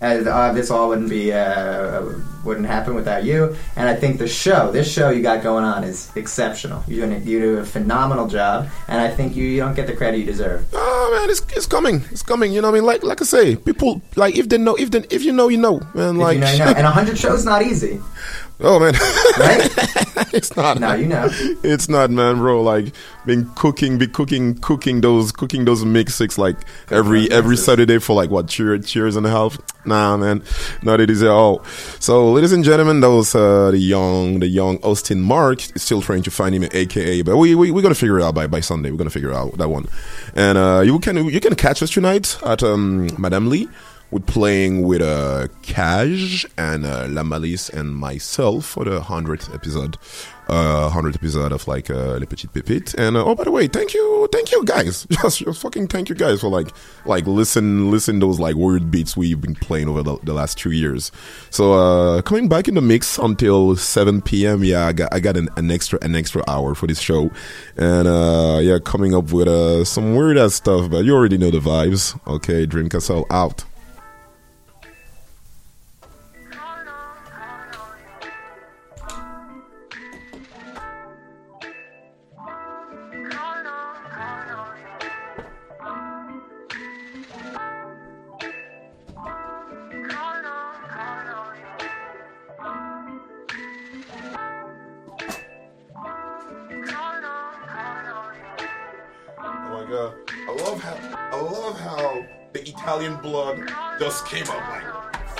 And 0.00 0.28
uh, 0.28 0.52
this 0.52 0.70
all 0.70 0.88
wouldn't 0.88 1.08
be 1.08 1.32
uh, 1.32 2.02
wouldn't 2.44 2.66
happen 2.66 2.94
without 2.94 3.24
you. 3.24 3.56
And 3.76 3.88
I 3.88 3.94
think 3.94 4.18
the 4.18 4.28
show, 4.28 4.70
this 4.70 4.92
show 4.92 5.08
you 5.08 5.22
got 5.22 5.42
going 5.42 5.64
on, 5.64 5.84
is 5.84 6.10
exceptional. 6.16 6.84
You're 6.86 7.06
doing 7.06 7.26
you 7.26 7.40
do 7.40 7.58
a 7.58 7.64
phenomenal 7.64 8.26
job, 8.28 8.68
and 8.88 9.00
I 9.00 9.08
think 9.08 9.34
you, 9.34 9.44
you 9.44 9.60
don't 9.60 9.74
get 9.74 9.86
the 9.86 9.96
credit 9.96 10.18
you 10.18 10.26
deserve. 10.26 10.66
Oh 10.74 11.18
man, 11.18 11.30
it's, 11.30 11.40
it's 11.56 11.66
coming. 11.66 12.02
It's 12.10 12.22
coming. 12.22 12.52
You 12.52 12.60
know 12.60 12.68
what 12.70 12.76
I 12.76 12.80
mean? 12.80 12.86
Like 12.86 13.02
like 13.02 13.22
I 13.22 13.24
say, 13.24 13.56
people 13.56 14.02
like 14.16 14.36
if 14.36 14.48
they 14.50 14.58
know 14.58 14.74
if 14.76 14.90
they 14.90 15.00
if 15.08 15.22
you 15.22 15.32
know 15.32 15.48
you 15.48 15.58
know, 15.58 15.80
man. 15.94 16.16
Like 16.16 16.34
you 16.34 16.40
know, 16.40 16.52
you 16.52 16.58
know. 16.58 16.66
And 16.76 16.86
hundred 16.86 17.16
shows 17.18 17.44
not 17.46 17.62
easy, 17.62 17.98
oh 18.60 18.78
man, 18.78 18.94
right? 19.38 19.70
it's 20.32 20.56
not. 20.56 20.80
No, 20.80 20.94
you 20.94 21.06
know. 21.06 21.28
It's 21.62 21.88
not, 21.88 22.10
man, 22.10 22.36
bro. 22.36 22.62
Like 22.62 22.94
been 23.24 23.50
cooking, 23.54 23.98
be 23.98 24.06
cooking, 24.06 24.54
cooking 24.56 25.00
those, 25.00 25.32
cooking 25.32 25.64
those 25.64 25.84
mixes 25.84 26.38
like 26.38 26.56
every 26.90 27.30
every 27.30 27.56
Saturday 27.56 27.98
for 27.98 28.14
like 28.14 28.30
what 28.30 28.48
cheer, 28.48 28.78
cheers 28.78 29.16
and 29.16 29.26
a 29.26 29.30
half. 29.30 29.58
Nah, 29.84 30.16
man, 30.16 30.42
not 30.82 31.00
it 31.00 31.10
is 31.10 31.22
at 31.22 31.28
all. 31.28 31.64
So, 32.00 32.32
ladies 32.32 32.52
and 32.52 32.64
gentlemen, 32.64 33.00
that 33.00 33.10
was 33.10 33.34
uh, 33.34 33.70
the 33.70 33.78
young, 33.78 34.40
the 34.40 34.48
young 34.48 34.78
Austin 34.78 35.20
Mark. 35.20 35.60
Still 35.60 36.02
trying 36.02 36.22
to 36.22 36.30
find 36.30 36.54
him, 36.54 36.64
AKA, 36.72 37.22
but 37.22 37.36
we 37.36 37.54
we 37.54 37.70
we're 37.70 37.82
gonna 37.82 37.94
figure 37.94 38.18
it 38.18 38.24
out 38.24 38.34
by 38.34 38.46
by 38.46 38.60
Sunday. 38.60 38.90
We're 38.90 38.98
gonna 38.98 39.10
figure 39.10 39.32
out 39.32 39.58
that 39.58 39.68
one. 39.68 39.86
And 40.34 40.58
uh, 40.58 40.82
you 40.84 40.98
can 40.98 41.16
you 41.28 41.40
can 41.40 41.54
catch 41.54 41.82
us 41.82 41.90
tonight 41.90 42.38
at 42.44 42.62
um, 42.62 43.08
Madame 43.20 43.48
Lee 43.48 43.68
with 44.10 44.26
playing 44.26 44.82
with 44.82 45.02
uh, 45.02 45.48
Kaj 45.62 46.46
and 46.56 46.86
uh, 46.86 47.06
La 47.08 47.22
Malice 47.22 47.68
and 47.68 47.94
myself 47.94 48.64
for 48.64 48.84
the 48.84 49.00
hundredth 49.00 49.52
episode, 49.52 49.96
uh, 50.48 50.88
hundredth 50.90 51.16
episode 51.16 51.50
of 51.50 51.66
like 51.66 51.90
uh, 51.90 52.16
Les 52.18 52.26
Petites 52.26 52.52
Pépites. 52.52 52.94
And 52.94 53.16
uh, 53.16 53.24
oh, 53.24 53.34
by 53.34 53.44
the 53.44 53.50
way, 53.50 53.66
thank 53.66 53.94
you, 53.94 54.28
thank 54.32 54.52
you 54.52 54.64
guys, 54.64 55.06
just, 55.10 55.40
just 55.40 55.60
fucking 55.60 55.88
thank 55.88 56.08
you 56.08 56.14
guys 56.14 56.40
for 56.40 56.48
like 56.48 56.68
like 57.04 57.26
listen 57.26 57.90
listen 57.90 58.20
those 58.20 58.38
like 58.38 58.54
weird 58.54 58.90
beats 58.90 59.16
we've 59.16 59.40
been 59.40 59.56
playing 59.56 59.88
over 59.88 60.02
the, 60.02 60.16
the 60.22 60.32
last 60.32 60.56
two 60.56 60.70
years. 60.70 61.10
So 61.50 61.72
uh, 61.72 62.22
coming 62.22 62.48
back 62.48 62.68
in 62.68 62.74
the 62.74 62.82
mix 62.82 63.18
until 63.18 63.74
seven 63.74 64.22
p.m. 64.22 64.62
Yeah, 64.62 64.86
I 64.86 64.92
got 64.92 65.12
I 65.12 65.18
got 65.18 65.36
an, 65.36 65.48
an 65.56 65.70
extra 65.72 65.98
an 66.02 66.14
extra 66.14 66.44
hour 66.46 66.76
for 66.76 66.86
this 66.86 67.00
show, 67.00 67.30
and 67.76 68.06
uh, 68.06 68.60
yeah, 68.62 68.78
coming 68.78 69.14
up 69.14 69.32
with 69.32 69.48
uh, 69.48 69.84
some 69.84 70.14
weird 70.14 70.38
ass 70.38 70.54
stuff. 70.54 70.90
But 70.90 71.04
you 71.04 71.14
already 71.14 71.38
know 71.38 71.50
the 71.50 71.58
vibes. 71.58 72.18
Okay, 72.28 72.66
Dream 72.66 72.88
Castle 72.88 73.26
out. 73.30 73.64
Italian 102.86 103.16
blood 103.16 103.58
just 103.98 104.24
came 104.28 104.44
up 104.44 104.62
like 104.68 104.84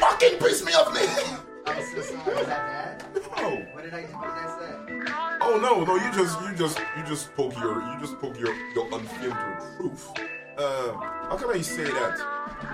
fucking 0.01 0.37
piss 0.41 0.65
me 0.65 0.73
off, 0.73 0.89
nigga. 0.89 1.39
I'm 1.65 1.81
so 1.81 2.03
sorry. 2.03 2.41
Is 2.41 2.47
that 2.49 2.67
bad? 2.67 3.05
No. 3.37 3.51
What 3.73 3.85
did 3.85 3.95
I 3.95 4.03
What 4.03 4.35
did 4.35 4.43
I 4.43 4.59
say? 4.59 5.39
Oh 5.41 5.57
no, 5.63 5.85
no, 5.85 5.95
you 5.95 6.13
just 6.13 6.41
you 6.41 6.57
just 6.57 6.81
you 6.97 7.05
just 7.07 7.33
poke 7.37 7.57
your 7.57 7.81
you 7.83 8.01
just 8.01 8.19
poke 8.19 8.37
your 8.37 8.53
your 8.75 8.87
unfiltered 8.93 9.59
truth. 9.77 10.11
Uh 10.59 10.93
how 11.29 11.37
can 11.41 11.51
I 11.51 11.61
say 11.61 11.85
that? 11.85 12.17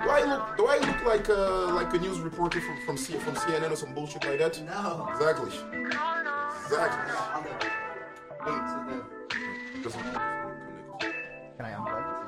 Do 0.03 0.09
I 0.09 0.23
look 0.25 0.57
do 0.57 0.65
I 0.65 0.79
look 0.79 1.05
like 1.05 1.29
uh 1.29 1.71
like 1.75 1.93
a 1.93 1.99
news 1.99 2.19
reporter 2.19 2.59
from 2.59 2.81
from, 2.83 2.97
C, 2.97 3.13
from 3.19 3.35
CNN 3.35 3.69
or 3.69 3.75
some 3.75 3.93
bullshit 3.93 4.25
like 4.25 4.39
that? 4.39 4.59
No. 4.65 5.07
Exactly. 5.11 5.51
Exactly. 6.65 7.13
Wait, 8.43 8.63
so 9.83 9.89
the. 9.89 10.19
Can 11.57 11.65
I 11.67 11.73
unplug 11.77 12.23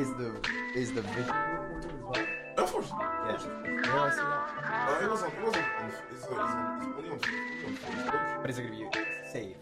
Is 0.00 0.14
the 0.14 0.32
is 0.74 0.92
the 0.92 1.02
visual 1.02 1.36
recorded 1.52 1.92
as 1.92 2.00
well? 2.00 2.26
Of 2.56 2.72
course. 2.72 2.88
Yeah. 2.90 3.36
Where 3.36 3.82
do 3.82 3.90
I 3.90 4.10
see 4.10 4.16
that? 4.16 4.48
Uh, 4.64 5.04
it 5.04 5.10
was 5.10 5.22
on, 5.22 5.30
it 5.30 5.44
was 5.44 5.54
on, 5.54 5.60
it's, 5.60 5.98
it's, 6.10 6.24
uh, 6.24 6.28
it's, 6.30 6.38
on, 6.40 6.76
it's 6.78 6.86
only 6.96 7.10
on, 7.10 7.16
it's 7.16 7.26
only 7.28 7.66
on 7.66 7.74
Facebook. 7.76 8.40
But 8.40 8.48
is 8.48 8.58
it 8.58 8.62
gonna 8.62 8.76
be 8.76 8.86
saved? 9.30 9.60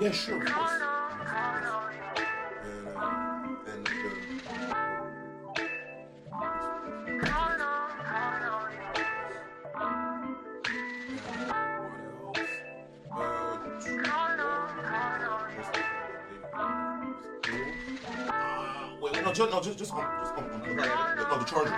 Yeah, 0.00 0.10
sure, 0.10 0.42
of 0.42 0.46
course. 0.50 0.70
And, 0.72 1.64
uh, 2.96 3.33
just, 19.34 19.50
no, 19.50 19.60
just, 19.60 19.78
just 19.78 19.92
on, 19.92 20.00
just 20.20 20.34
on, 20.34 20.44
on, 20.44 20.62
on, 20.62 20.76
no, 20.76 21.38
the 21.38 21.44
charger. 21.44 21.70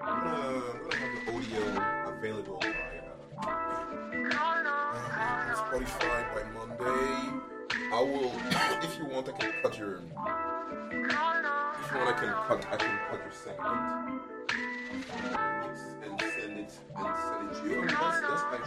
Gonna 0.00 0.96
have 0.96 1.12
the 1.14 1.32
audio 1.32 1.62
available 2.18 2.60
by 2.60 2.68
uh, 3.40 3.56
Spotify 5.54 6.18
by 6.34 6.42
Monday. 6.52 7.08
I 7.92 8.02
will, 8.02 8.32
if 8.82 8.92
you 8.98 9.06
want, 9.06 9.28
I 9.28 9.32
can 9.32 9.52
cut 9.62 9.78
your. 9.78 9.94
If 9.94 10.02
you 10.92 11.08
want, 11.98 12.08
I 12.08 12.16
can 12.18 12.28
cut. 12.28 12.60
I 12.70 12.76
can 12.76 12.98
cut 13.08 13.20
your 13.20 13.32
segment 13.32 14.04
and 16.56 16.70
send 16.70 16.88
it 16.88 16.96
and 16.96 17.16
send 17.28 17.50
it 17.50 17.54
to 17.62 17.68
you. 17.68 17.86
That's 17.86 18.20
that's 18.20 18.42
I'm 18.42 18.64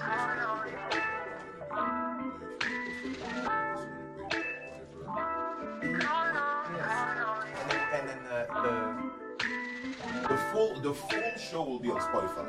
And 7.94 8.10
then, 8.10 8.20
the, 10.28 10.38
full 10.52 10.80
the 10.82 10.94
full 10.94 11.32
show 11.38 11.64
will 11.64 11.80
be 11.80 11.90
on 11.90 12.00
Spotify. 12.00 12.46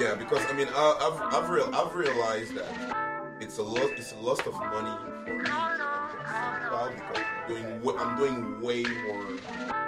Yeah, 0.00 0.14
because 0.14 0.44
I 0.46 0.52
mean 0.54 0.68
I, 0.70 0.96
I've 1.00 1.34
I've 1.34 1.50
real 1.50 1.74
I've 1.74 1.94
realized 1.94 2.54
that 2.54 3.36
it's 3.40 3.58
a 3.58 3.62
lot 3.62 3.90
it's 3.96 4.12
a 4.12 4.16
loss 4.16 4.40
of 4.46 4.54
money 4.54 4.96
for 5.24 5.34
me 5.34 5.50
I'm 5.50 7.48
doing 7.48 7.98
I'm 7.98 8.16
doing 8.18 8.60
way 8.60 8.82
more 8.82 9.26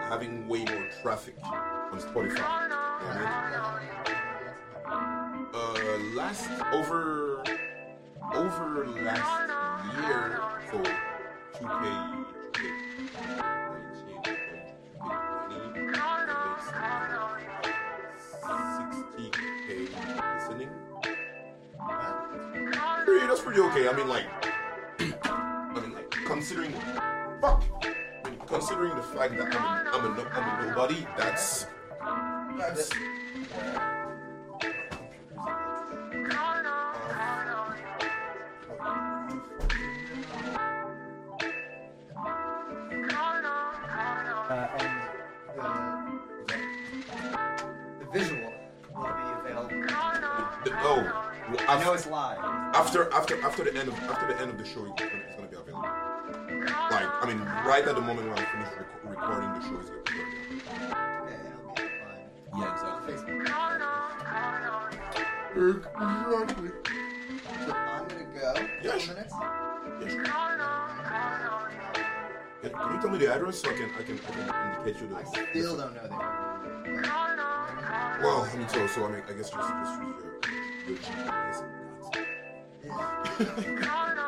having 0.08 0.46
way 0.48 0.64
more 0.64 0.88
traffic 1.02 1.34
on 1.42 1.98
Spotify. 2.00 2.75
Uh, 5.54 5.98
last 6.14 6.50
over 6.72 7.42
over 8.34 8.86
last 8.88 9.48
year 9.96 10.42
for 10.70 10.82
2K 11.54 12.26
60k 18.46 19.68
listening. 20.38 20.70
Pretty, 23.04 23.26
that's 23.26 23.40
pretty 23.40 23.60
okay. 23.60 23.88
I 23.88 23.92
mean, 23.92 24.08
like, 24.08 24.26
I 25.24 25.80
mean, 25.80 25.92
like, 25.94 26.10
considering, 26.10 26.72
fuck, 27.40 27.62
I 27.82 28.30
mean, 28.30 28.38
considering 28.46 28.94
the 28.96 29.02
fact 29.02 29.36
that 29.36 29.54
I'm 29.56 30.04
a, 30.04 30.08
I'm 30.10 30.18
a, 30.18 30.30
I'm 30.30 30.64
a 30.64 30.68
nobody, 30.68 31.06
that's, 31.16 31.66
uh, 44.48 44.68
and 44.78 44.90
the, 48.00 48.06
visual 48.12 48.52
will 48.94 49.04
be 49.04 49.10
available. 49.40 49.84
Oh, 50.78 51.32
I 51.68 51.84
know 51.84 51.92
it's 51.92 52.06
live. 52.06 52.38
After 52.74 53.12
after 53.12 53.40
after 53.42 53.64
the 53.64 53.76
end 53.76 53.88
of 53.88 53.94
after 53.94 54.26
the 54.32 54.40
end 54.40 54.50
of 54.50 54.58
the 54.58 54.64
show, 54.64 54.84
it's 54.86 55.00
gonna, 55.00 55.12
it's 55.26 55.36
gonna 55.36 55.48
be 55.48 55.56
available. 55.56 55.82
Like 55.82 57.08
I 57.22 57.24
mean, 57.26 57.40
right 57.40 57.86
at 57.86 57.94
the 57.94 58.00
moment 58.00 58.28
when 58.28 58.38
I 58.38 58.44
finish 58.44 58.68
rec- 58.78 59.04
recording 59.04 59.52
the 59.54 59.60
show, 59.62 59.78
it's 59.80 59.90
gonna 59.90 60.02
be 60.02 60.12
available. 60.70 61.15
Yeah, 62.58 62.72
exactly. 62.72 63.14
Exactly. 63.14 63.46
So 67.64 67.72
I'm 67.72 68.08
gonna 68.08 68.24
go. 68.34 68.54
Yeah, 68.82 68.98
Two 68.98 69.08
minutes. 69.08 69.34
Yeah. 70.00 70.24
Can, 72.62 72.70
can 72.72 72.94
you 72.94 73.00
tell 73.00 73.10
me 73.10 73.18
the 73.18 73.32
address 73.34 73.60
so 73.60 73.70
I 73.70 73.74
can 73.74 73.90
I 73.98 74.02
can, 74.02 74.18
I 74.18 74.30
can 74.32 74.84
indicate 74.84 75.02
you 75.02 75.08
the? 75.08 75.16
I 75.16 75.24
still 75.24 75.76
don't 75.76 75.94
know 75.94 76.02
that. 76.08 76.20
Well, 78.22 78.42
I 78.42 78.56
mean, 78.56 78.68
so 78.68 78.86
so 78.86 79.04
I 79.06 79.08
mean, 79.10 79.22
I 79.28 79.32
guess 79.32 79.50
just 79.50 79.68
just 79.68 79.72
use 79.72 79.98
your 80.00 80.16
your 80.88 80.98
GPS. 80.98 81.58
no, 82.84 84.22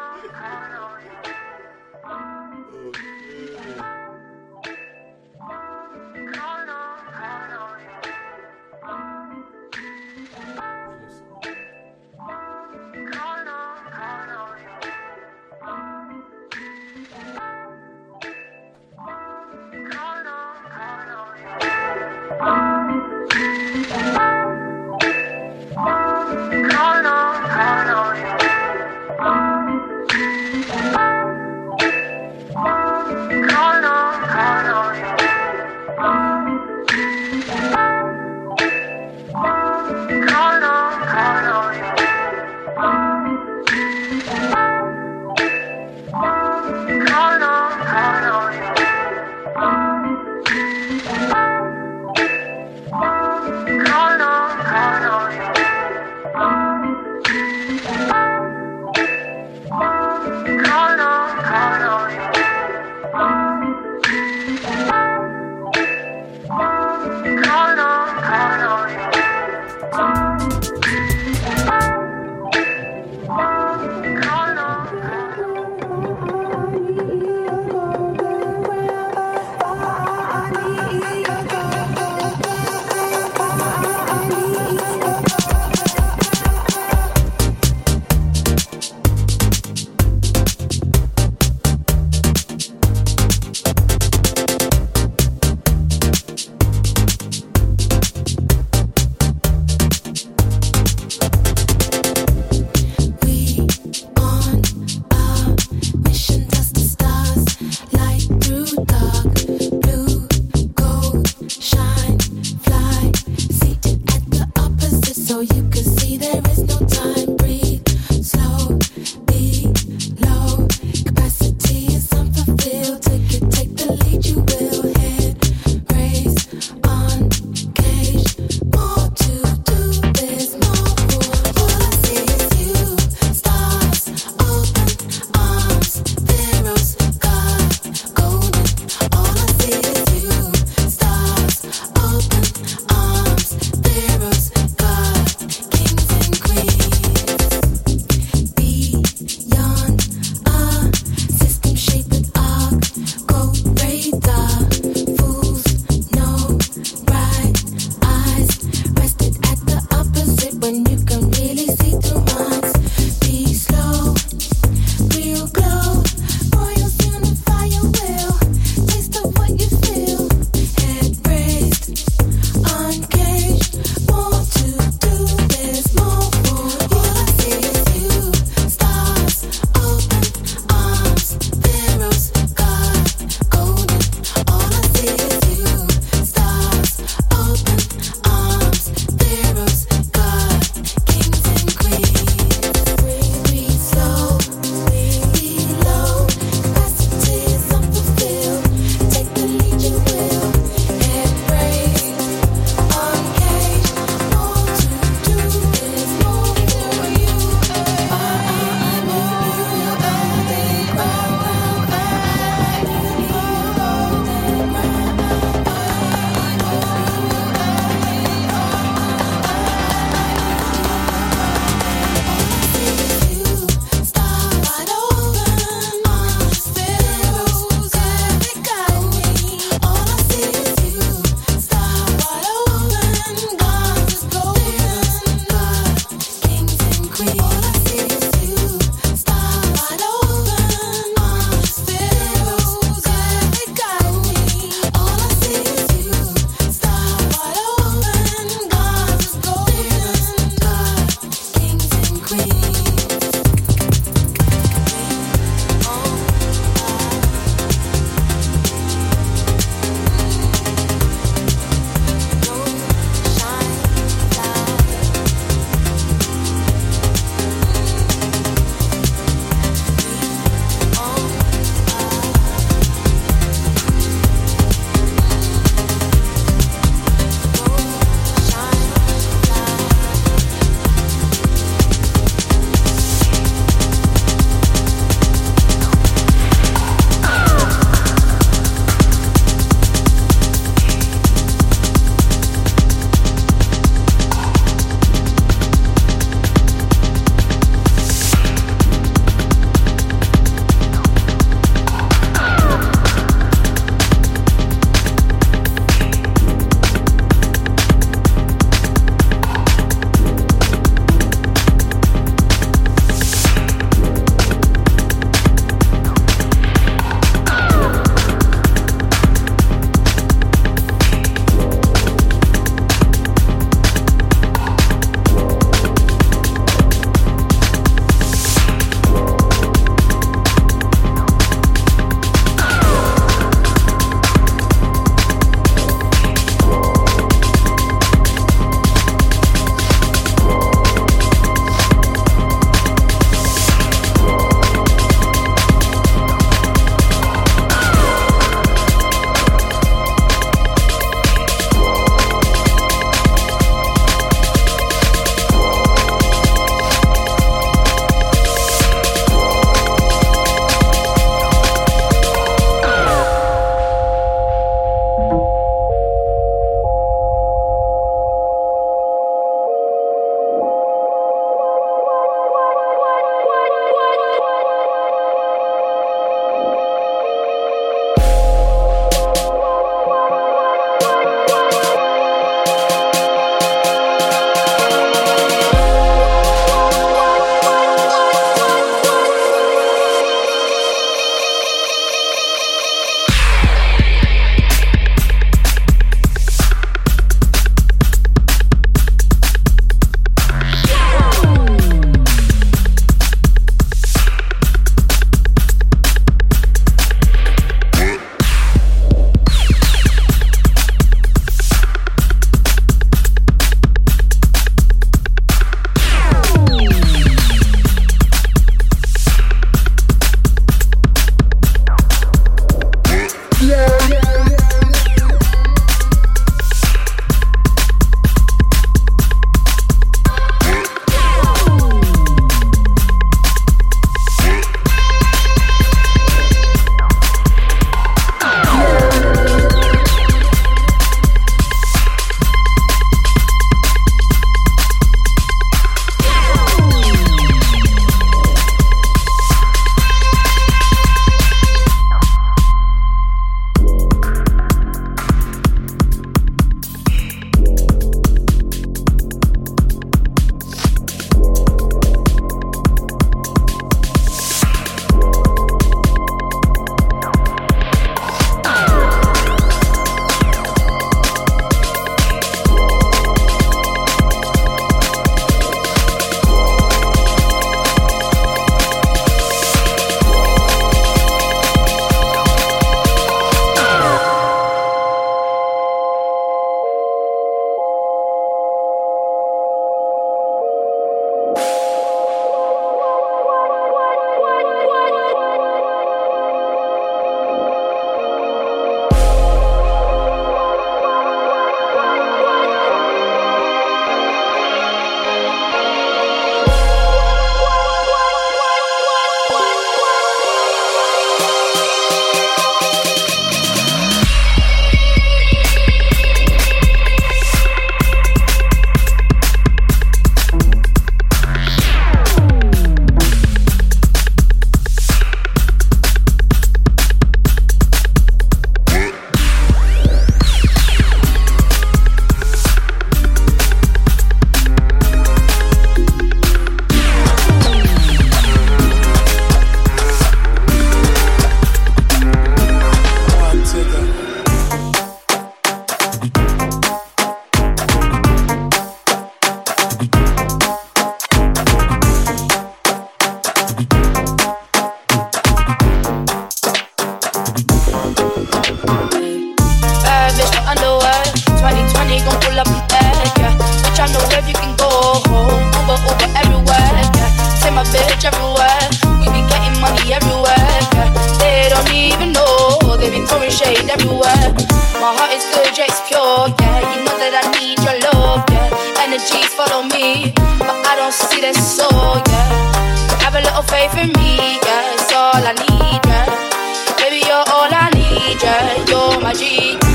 away 583.79 583.89
from 583.89 584.09
me, 584.21 584.59
yeah. 584.67 584.95
It's 584.95 585.13
all 585.13 585.33
I 585.35 585.53
need, 585.53 586.01
yeah. 586.07 586.97
Baby, 586.97 587.23
you're 587.27 587.37
all 587.37 587.71
I 587.71 587.91
need, 587.95 588.43
yeah. 588.43 588.85
You're 588.89 589.21
my 589.21 589.33
G. 589.33 589.88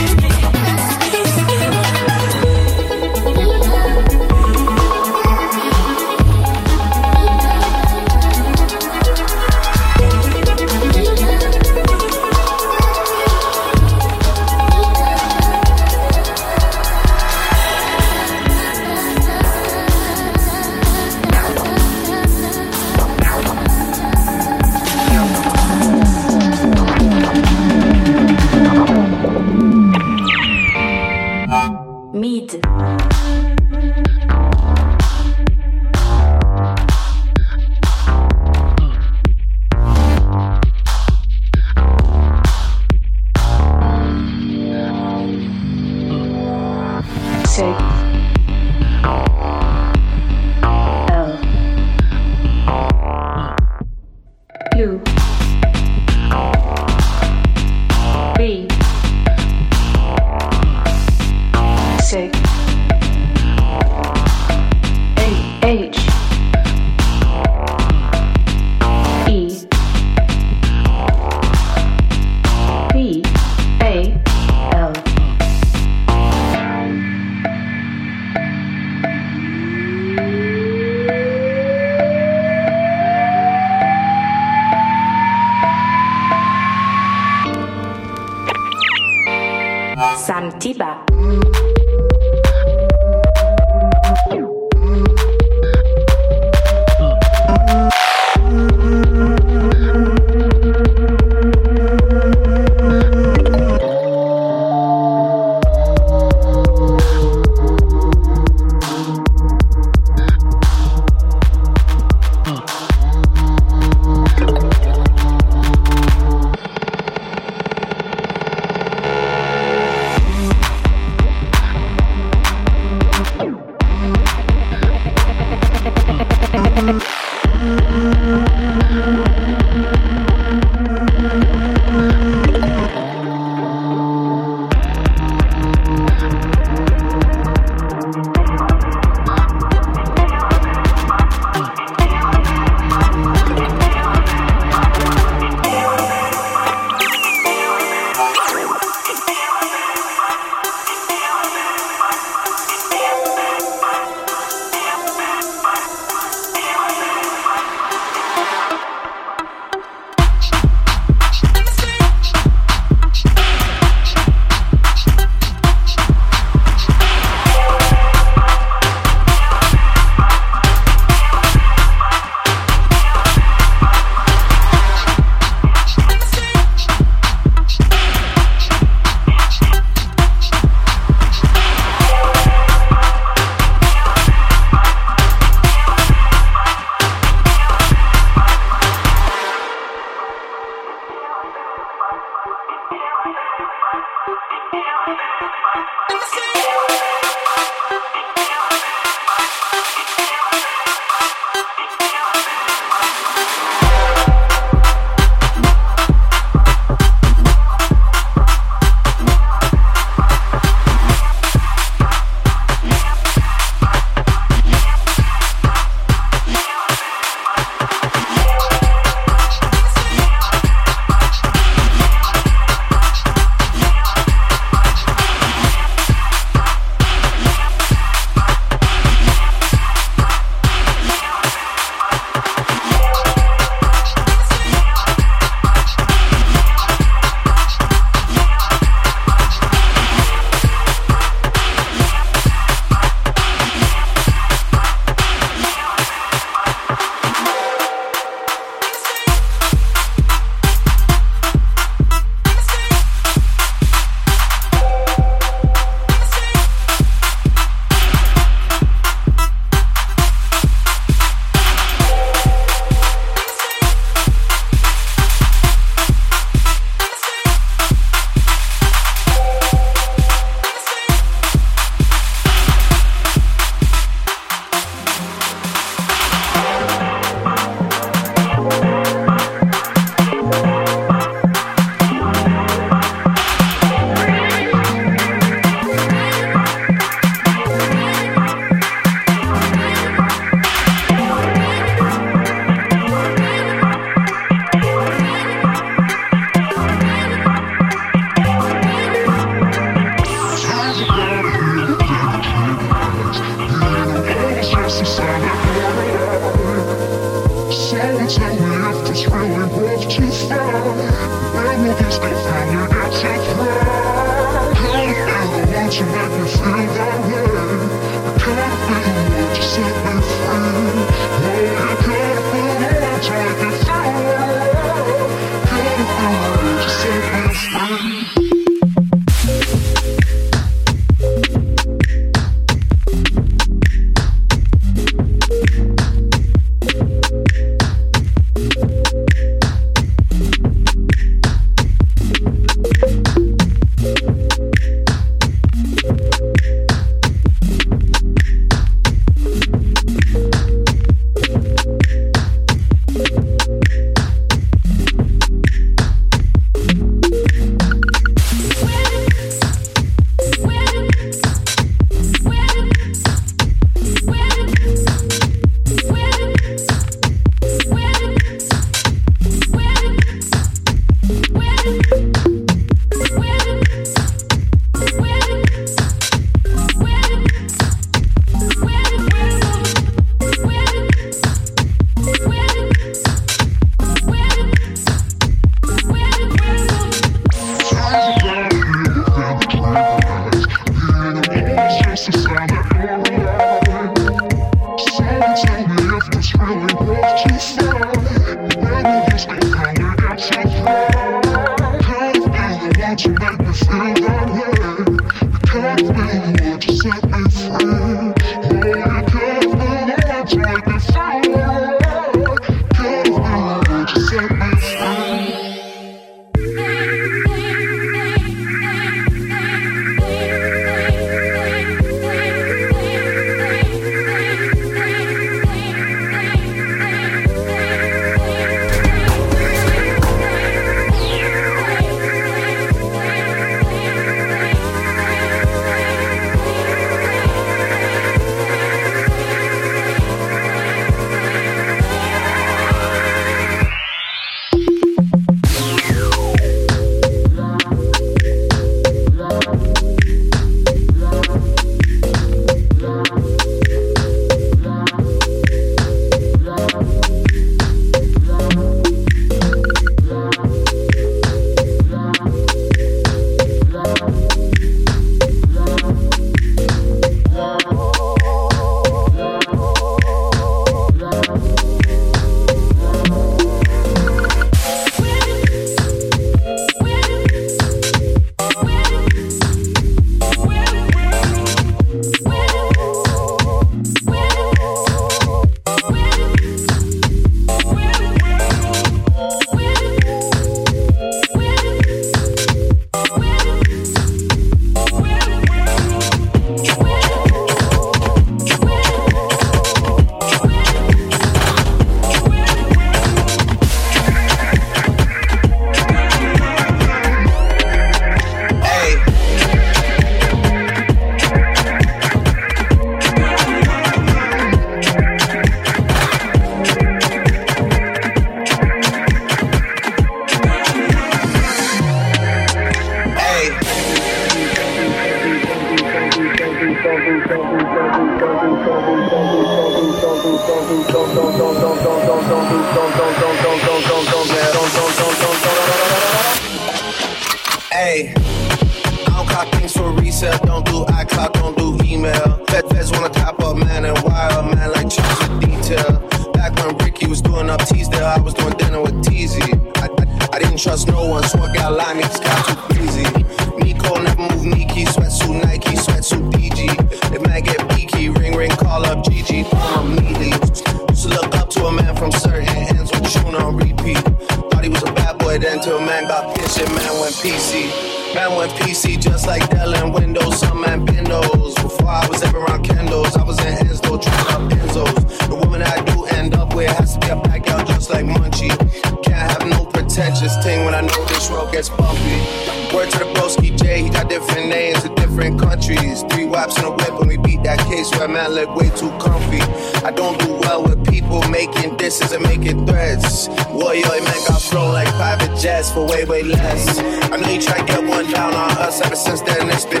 for 595.92 596.06
way, 596.06 596.24
way 596.24 596.42
less. 596.42 596.98
I 597.32 597.36
know 597.36 597.48
you 597.48 597.60
try 597.60 597.78
to 597.78 597.84
get 597.84 598.04
one 598.04 598.30
down 598.30 598.54
on 598.54 598.70
us 598.78 599.00
ever 599.00 599.16
since 599.16 599.40
then 599.42 599.68
it's 599.70 599.84
been. 599.84 600.00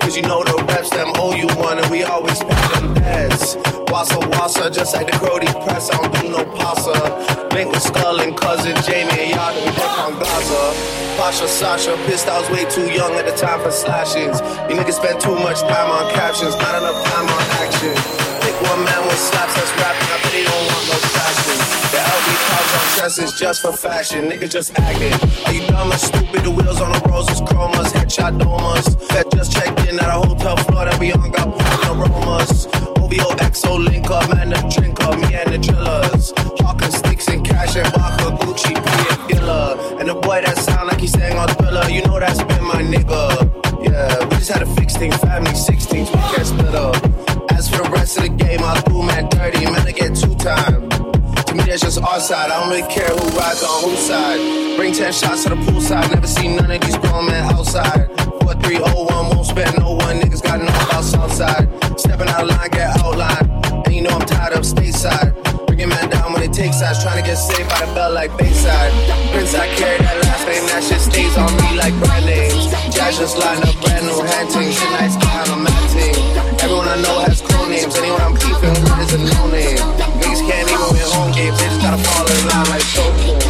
Cause 0.00 0.16
you 0.16 0.22
know 0.22 0.44
the 0.44 0.54
reps 0.68 0.90
them 0.90 1.12
owe 1.16 1.34
you 1.34 1.48
one 1.56 1.78
and 1.78 1.90
we 1.90 2.02
always 2.02 2.38
pay 2.38 2.62
them 2.74 2.94
debts. 2.94 3.56
Wassa 3.90 4.20
wassa, 4.36 4.72
just 4.72 4.94
like 4.94 5.06
the 5.06 5.16
Crody 5.18 5.46
press, 5.64 5.90
I 5.90 5.96
don't 5.96 6.12
do 6.20 6.28
no 6.28 6.44
pasta. 6.56 7.46
Link 7.54 7.72
with 7.72 7.82
Skull 7.82 8.20
and 8.20 8.36
cousin 8.36 8.76
Jamie 8.84 9.10
and 9.10 9.30
y'all 9.32 9.54
we 9.54 9.64
work 9.72 9.98
on 9.98 10.12
Gaza. 10.18 10.62
Pasha, 11.16 11.48
Sasha, 11.48 11.96
pissed 12.06 12.28
I 12.28 12.38
was 12.38 12.50
way 12.50 12.64
too 12.68 12.86
young 12.92 13.12
at 13.14 13.24
the 13.26 13.32
time 13.32 13.60
for 13.60 13.70
slashes. 13.70 14.40
You 14.68 14.76
niggas 14.76 15.00
spend 15.00 15.20
too 15.20 15.34
much 15.34 15.60
time 15.60 15.90
on 15.90 16.12
captions, 16.12 16.54
not 16.56 16.74
enough 16.76 17.00
time 17.08 17.26
on 17.26 17.44
action. 17.64 17.94
Pick 18.44 18.56
one 18.68 18.84
man 18.84 19.02
with 19.08 19.18
slaps 19.18 19.54
that's 19.54 19.72
rapping, 19.80 20.25
The 21.96 22.02
LV 22.02 22.28
pouch 22.50 23.18
on 23.20 23.36
just 23.38 23.62
for 23.62 23.72
fashion, 23.72 24.28
niggas 24.28 24.50
just 24.50 24.78
acting. 24.78 25.14
Are 25.46 25.52
you 25.54 25.66
dumb 25.66 25.90
or 25.90 25.96
stupid? 25.96 26.44
The 26.44 26.50
wheels 26.50 26.78
on 26.78 26.92
the 26.92 27.00
roses, 27.08 27.40
chromas, 27.40 27.90
headshot 27.96 28.38
domas. 28.38 28.84
That 29.08 29.30
just 29.32 29.52
checked 29.54 29.80
in 29.88 29.98
at 29.98 30.06
a 30.06 30.20
hotel 30.20 30.58
floor 30.58 30.84
that 30.84 31.00
we 31.00 31.12
on 31.12 31.30
got 31.30 31.48
potent 31.56 31.88
aromas. 31.88 32.66
OVO 33.00 33.32
XO 33.40 33.82
link 33.82 34.10
up, 34.10 34.28
man, 34.28 34.50
the 34.50 34.60
drink 34.76 35.00
up, 35.00 35.18
me 35.18 35.34
and 35.36 35.54
the 35.54 35.58
drillers. 35.58 36.34
Hawking 36.60 36.90
sticks 36.90 37.28
and 37.28 37.42
cash 37.42 37.76
and 37.76 37.88
vodka, 37.94 38.44
Gucci, 38.44 38.74
P 38.74 39.36
and. 39.38 39.46
And 39.98 40.08
the 40.10 40.14
boy 40.14 40.42
that 40.44 40.58
sound 40.58 40.88
like 40.88 41.00
he 41.00 41.06
sang 41.06 41.38
on 41.38 41.48
Thriller, 41.48 41.88
you 41.88 42.02
know 42.02 42.20
that's 42.20 42.42
been 42.44 42.64
my 42.64 42.82
nigga. 42.82 43.48
Yeah, 43.82 44.24
we 44.24 44.36
just 44.36 44.50
had 44.50 44.58
to 44.58 44.66
fix 44.74 44.96
things, 44.96 45.16
family 45.16 45.52
16s, 45.52 45.75
That's 51.76 51.92
just 51.92 52.08
our 52.08 52.20
side. 52.20 52.48
I 52.48 52.56
don't 52.56 52.72
really 52.72 52.88
care 52.88 53.04
who 53.04 53.20
rides 53.36 53.60
on 53.60 53.84
whose 53.84 54.00
side. 54.00 54.40
Bring 54.80 54.94
10 54.96 55.12
shots 55.12 55.44
to 55.44 55.50
the 55.50 55.56
poolside. 55.56 56.08
Never 56.08 56.26
seen 56.26 56.56
none 56.56 56.70
of 56.70 56.80
these 56.80 56.96
grown 56.96 57.26
men 57.28 57.44
outside. 57.52 58.08
4301 58.48 59.12
won't 59.12 59.44
spend 59.44 59.76
no 59.76 59.92
one. 59.92 60.16
Niggas 60.16 60.40
got 60.40 60.56
no 60.56 60.72
about 60.72 61.04
Southside. 61.04 61.68
Stepping 62.00 62.32
out 62.32 62.44
of 62.44 62.48
line, 62.48 62.70
get 62.72 62.96
outline. 63.04 63.44
And 63.84 63.92
you 63.92 64.00
know 64.00 64.16
I'm 64.16 64.24
tired 64.24 64.56
of 64.56 64.64
stateside. 64.64 65.36
Bringing 65.66 65.90
man 65.90 66.08
down 66.08 66.32
when 66.32 66.40
they 66.40 66.48
take 66.48 66.72
sides. 66.72 67.04
Trying 67.04 67.20
to 67.20 67.28
get 67.28 67.36
saved 67.36 67.68
by 67.68 67.84
the 67.84 67.92
bell 67.92 68.08
like 68.08 68.32
Bayside. 68.38 68.88
Prince, 69.36 69.52
I 69.52 69.68
carry 69.76 70.00
that 70.00 70.16
last 70.24 70.48
name. 70.48 70.64
That 70.72 70.80
shit 70.80 71.04
stays 71.04 71.36
on 71.36 71.52
me 71.60 71.76
like 71.76 71.92
brand 72.00 72.24
names. 72.24 72.72
Jazz 72.88 73.20
just 73.20 73.36
line 73.36 73.60
up 73.60 73.76
brand 73.84 74.08
new 74.08 74.16
hand 74.24 74.48
teams. 74.48 74.80
Tonight's 74.80 75.20
kind 75.20 75.52
on 75.52 75.60
my 75.60 75.76
team. 75.92 76.16
Everyone 76.56 76.88
I 76.88 76.96
know 77.04 77.20
has 77.28 77.44
cool 77.44 77.68
names. 77.68 77.92
Anyone 78.00 78.24
I'm 78.24 78.32
keeping 78.32 78.72
with 78.80 78.96
is 79.04 79.12
a 79.12 79.20
no 79.20 79.44
name. 79.52 80.05
Gotta 81.90 82.02
fall 82.02 82.26
in 82.26 82.48
line 82.48 82.68
like 82.68 82.82
so 82.82 83.45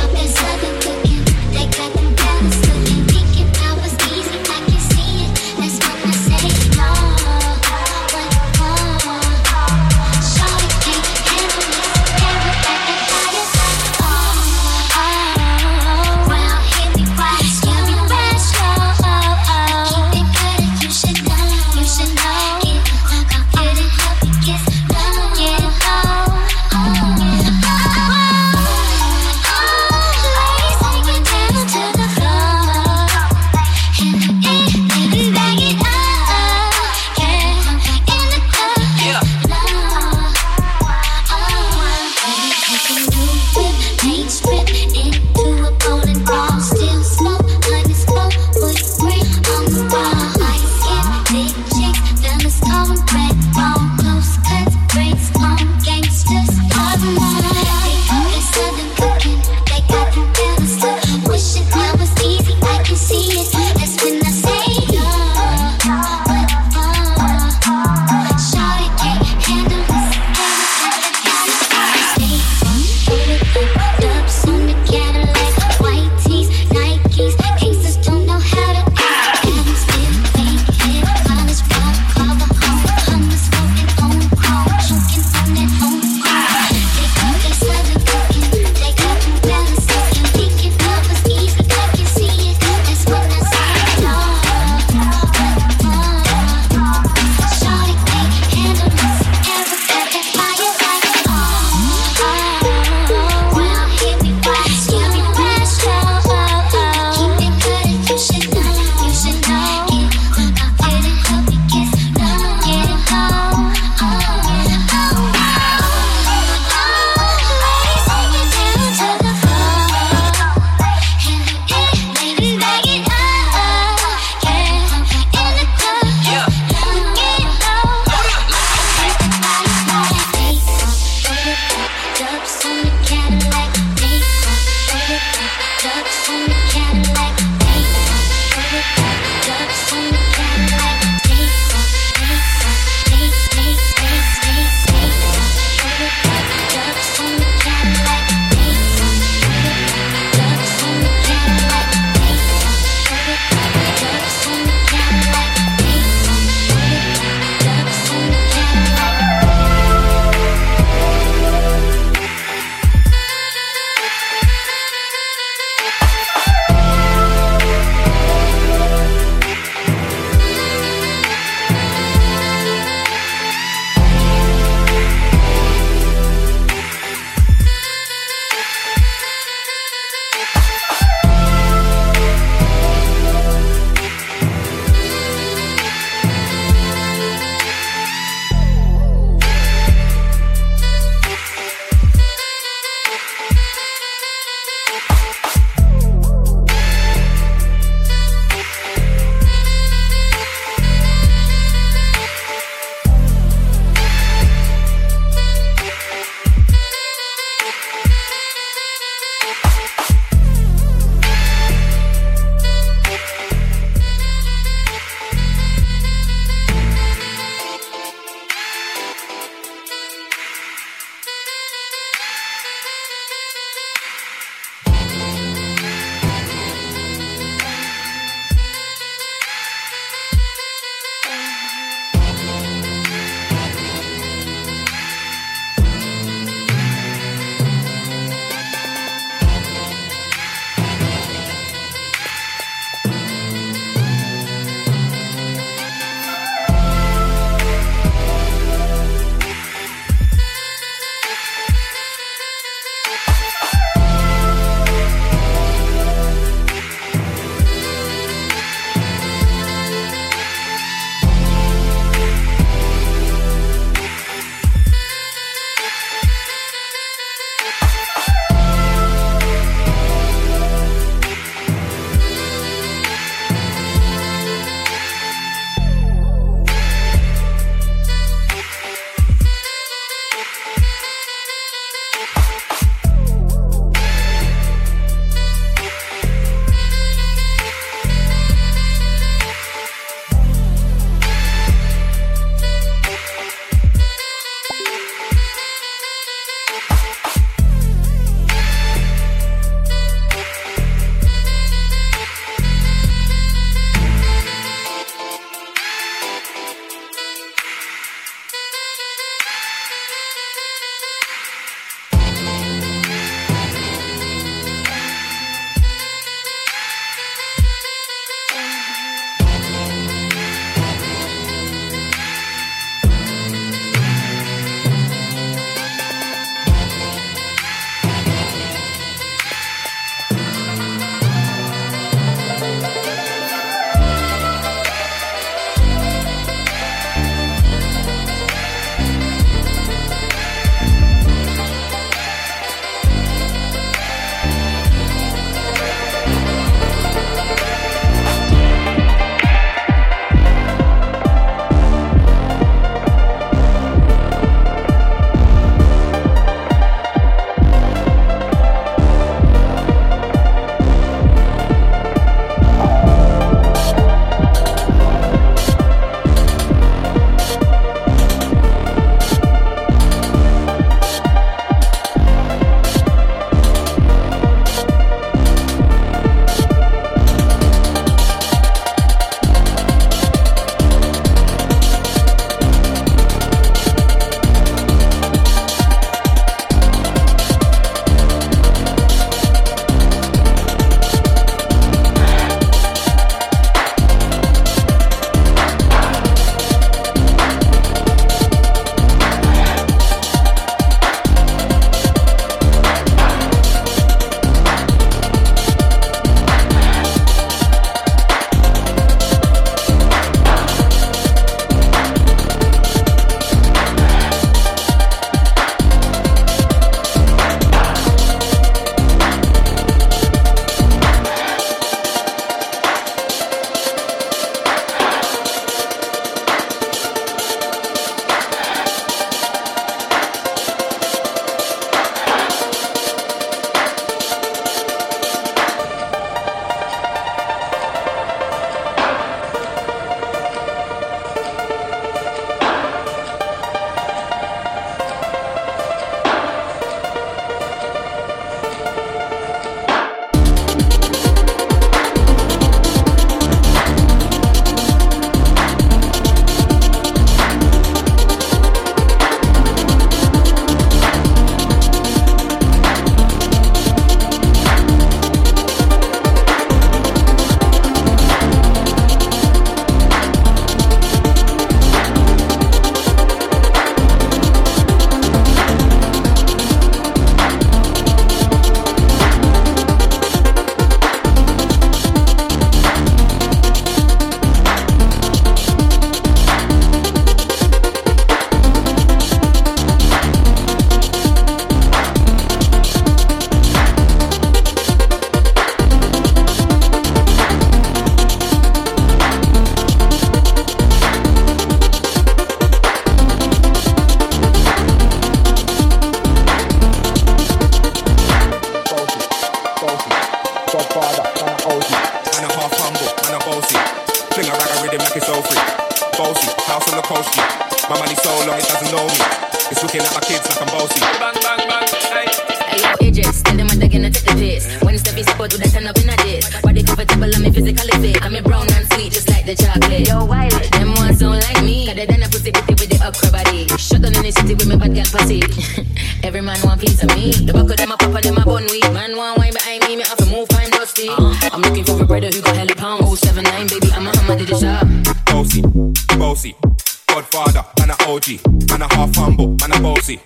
OG. 548.27 548.69
Man 548.71 548.83
a 548.83 548.95
half 548.95 549.15
humble, 549.15 549.57
man 549.61 549.73
a 549.73 549.81
bossy. 549.81 550.21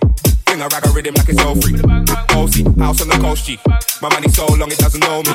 Fling 0.45 0.61
a 0.61 0.67
rag 0.67 0.85
a 0.85 0.89
rhythm 0.89 1.13
like 1.15 1.29
it's 1.29 1.39
all 1.41 1.55
free. 1.55 1.77
Bossy, 2.29 2.63
house 2.79 3.01
on 3.01 3.09
the 3.09 3.17
coast 3.21 3.45
G. 3.45 3.59
My 4.01 4.09
money 4.09 4.27
so 4.29 4.45
long 4.45 4.71
it 4.71 4.77
doesn't 4.79 5.01
know 5.01 5.21
me. 5.21 5.33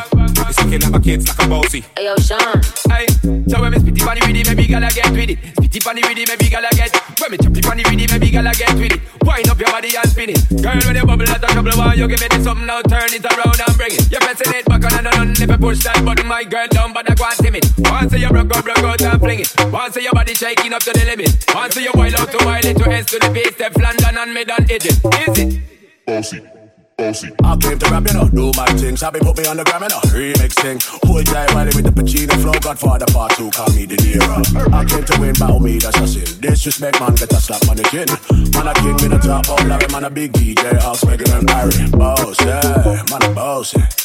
It's 0.49 0.59
looking 0.63 0.83
at 0.83 0.91
my 0.91 0.99
kids 0.99 1.29
like 1.29 1.41
I'm 1.43 1.51
bossy. 1.51 1.85
Hey 1.97 2.07
yo, 2.07 2.17
Sean. 2.17 2.61
Hey, 2.91 3.07
so 3.47 3.61
when 3.61 3.71
me 3.73 3.79
spitty 3.79 4.05
bunny 4.05 4.21
with 4.27 4.37
it, 4.37 4.47
maybe 4.49 4.67
gala 4.67 4.89
get 4.91 5.11
with 5.13 5.31
it. 5.31 5.39
Spitty 5.55 5.85
bunny 5.85 6.03
with 6.03 6.19
it, 6.19 6.29
maybe 6.29 6.49
gala 6.51 6.69
get. 6.75 6.91
When 7.21 7.31
me 7.31 7.39
choppy 7.39 7.61
bunny 7.61 7.83
with 7.87 8.01
it, 8.01 8.11
maybe 8.11 8.31
gala 8.31 8.53
get 8.53 8.75
with 8.75 8.93
it. 8.93 9.16
Wind 9.37 9.51
up 9.51 9.61
your 9.61 9.71
body 9.71 9.93
and 9.95 10.09
spin 10.09 10.31
it. 10.31 10.41
Girl, 10.49 10.81
when 10.87 10.97
you 10.97 11.05
bubble 11.05 11.29
out 11.29 11.45
of 11.45 11.51
trouble, 11.51 11.73
why 11.77 11.93
you 11.93 12.09
give 12.09 12.21
me 12.21 12.29
this 12.29 12.45
something 12.45 12.65
now? 12.65 12.81
Turn 12.81 13.13
it 13.13 13.21
around 13.21 13.61
and 13.61 13.77
bring 13.77 13.93
it. 13.93 14.11
You're 14.11 14.21
pressing 14.21 14.55
it 14.55 14.65
back 14.65 14.83
on 14.85 14.97
and 14.97 15.07
on. 15.13 15.31
If 15.33 15.51
you 15.51 15.59
push 15.59 15.85
that 15.85 16.03
button, 16.07 16.27
my 16.27 16.43
girl 16.45 16.67
but 16.73 17.11
I 17.11 17.15
can't 17.15 17.37
timid. 17.45 17.65
Once 17.77 18.15
you 18.15 18.29
broke 18.31 18.57
out, 18.57 18.65
broke 18.65 18.79
out 18.79 19.03
and 19.03 19.21
fling 19.21 19.41
it. 19.41 19.55
Once 19.71 19.97
your 19.97 20.13
body 20.13 20.33
shaking 20.33 20.73
up 20.73 20.81
to 20.85 20.93
the 20.93 21.05
limit. 21.05 21.45
Once 21.53 21.77
you 21.77 21.91
wild 21.93 22.15
out 22.15 22.33
to 22.33 22.47
wild 22.47 22.65
it 22.65 22.79
to 22.79 22.91
S 22.91 23.05
to 23.13 23.19
the 23.19 23.29
base, 23.29 23.55
step 23.55 23.77
London 23.77 24.17
and 24.17 24.33
mid 24.33 24.49
and 24.49 24.71
Egypt. 24.71 25.05
Is 25.05 25.39
it? 25.39 25.61
Bossy, 26.07 26.41
bossy. 26.97 27.31
I 27.45 27.57
came 27.57 27.79
to 27.79 27.91
rap, 27.91 28.07
you 28.07 28.15
know, 28.15 28.29
do 28.29 28.53
my 28.57 28.67
thing. 28.81 28.97
Sabi 28.97 29.21
put 29.21 29.37
me 29.37 29.47
on 29.47 29.57
the 29.57 29.65
gram, 29.65 29.83
you 29.83 29.89
know, 29.89 30.01
remix 30.17 30.53
thing. 30.61 30.79
Hold 31.05 31.27
tight, 31.27 31.53
Wiley 31.55 31.73
with 31.77 31.85
the 31.85 31.93
Pacino 31.93 32.33
flow. 32.41 32.53
Godfather 32.61 33.07
part 33.13 33.33
two, 33.33 33.51
call 33.51 33.69
me 33.75 33.87
De 33.87 33.97
Niro. 33.97 34.73
I 34.73 34.85
came 34.85 35.05
to 35.05 35.21
win, 35.21 35.35
battle 35.35 35.61
me, 35.61 35.79
that's 35.79 35.99
a 35.99 36.09
sin. 36.09 36.41
Disrespect, 36.41 37.01
man, 37.01 37.15
get 37.15 37.33
a 37.33 37.37
slap 37.37 37.69
on 37.69 37.77
the 37.77 37.85
chin. 37.93 38.09
Man, 38.53 38.69
a 38.69 38.75
king 38.75 38.97
with 38.97 39.13
the 39.13 39.21
top, 39.21 39.45
oh, 39.49 39.63
Larry, 39.67 39.87
man, 39.93 40.05
a 40.05 40.11
big 40.11 40.33
DJ, 40.33 40.81
House, 40.81 41.05
Meghan 41.05 41.39
and 41.39 41.51
Harry. 41.51 41.91
Boss, 41.91 42.41
yeah, 42.41 43.05
man, 43.11 43.23
a. 43.23 43.37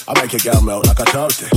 I 0.08 0.22
make 0.22 0.34
your 0.34 0.54
girl 0.54 0.62
melt 0.62 0.88
like 0.88 1.00
a 1.00 1.06
toasted. 1.06 1.50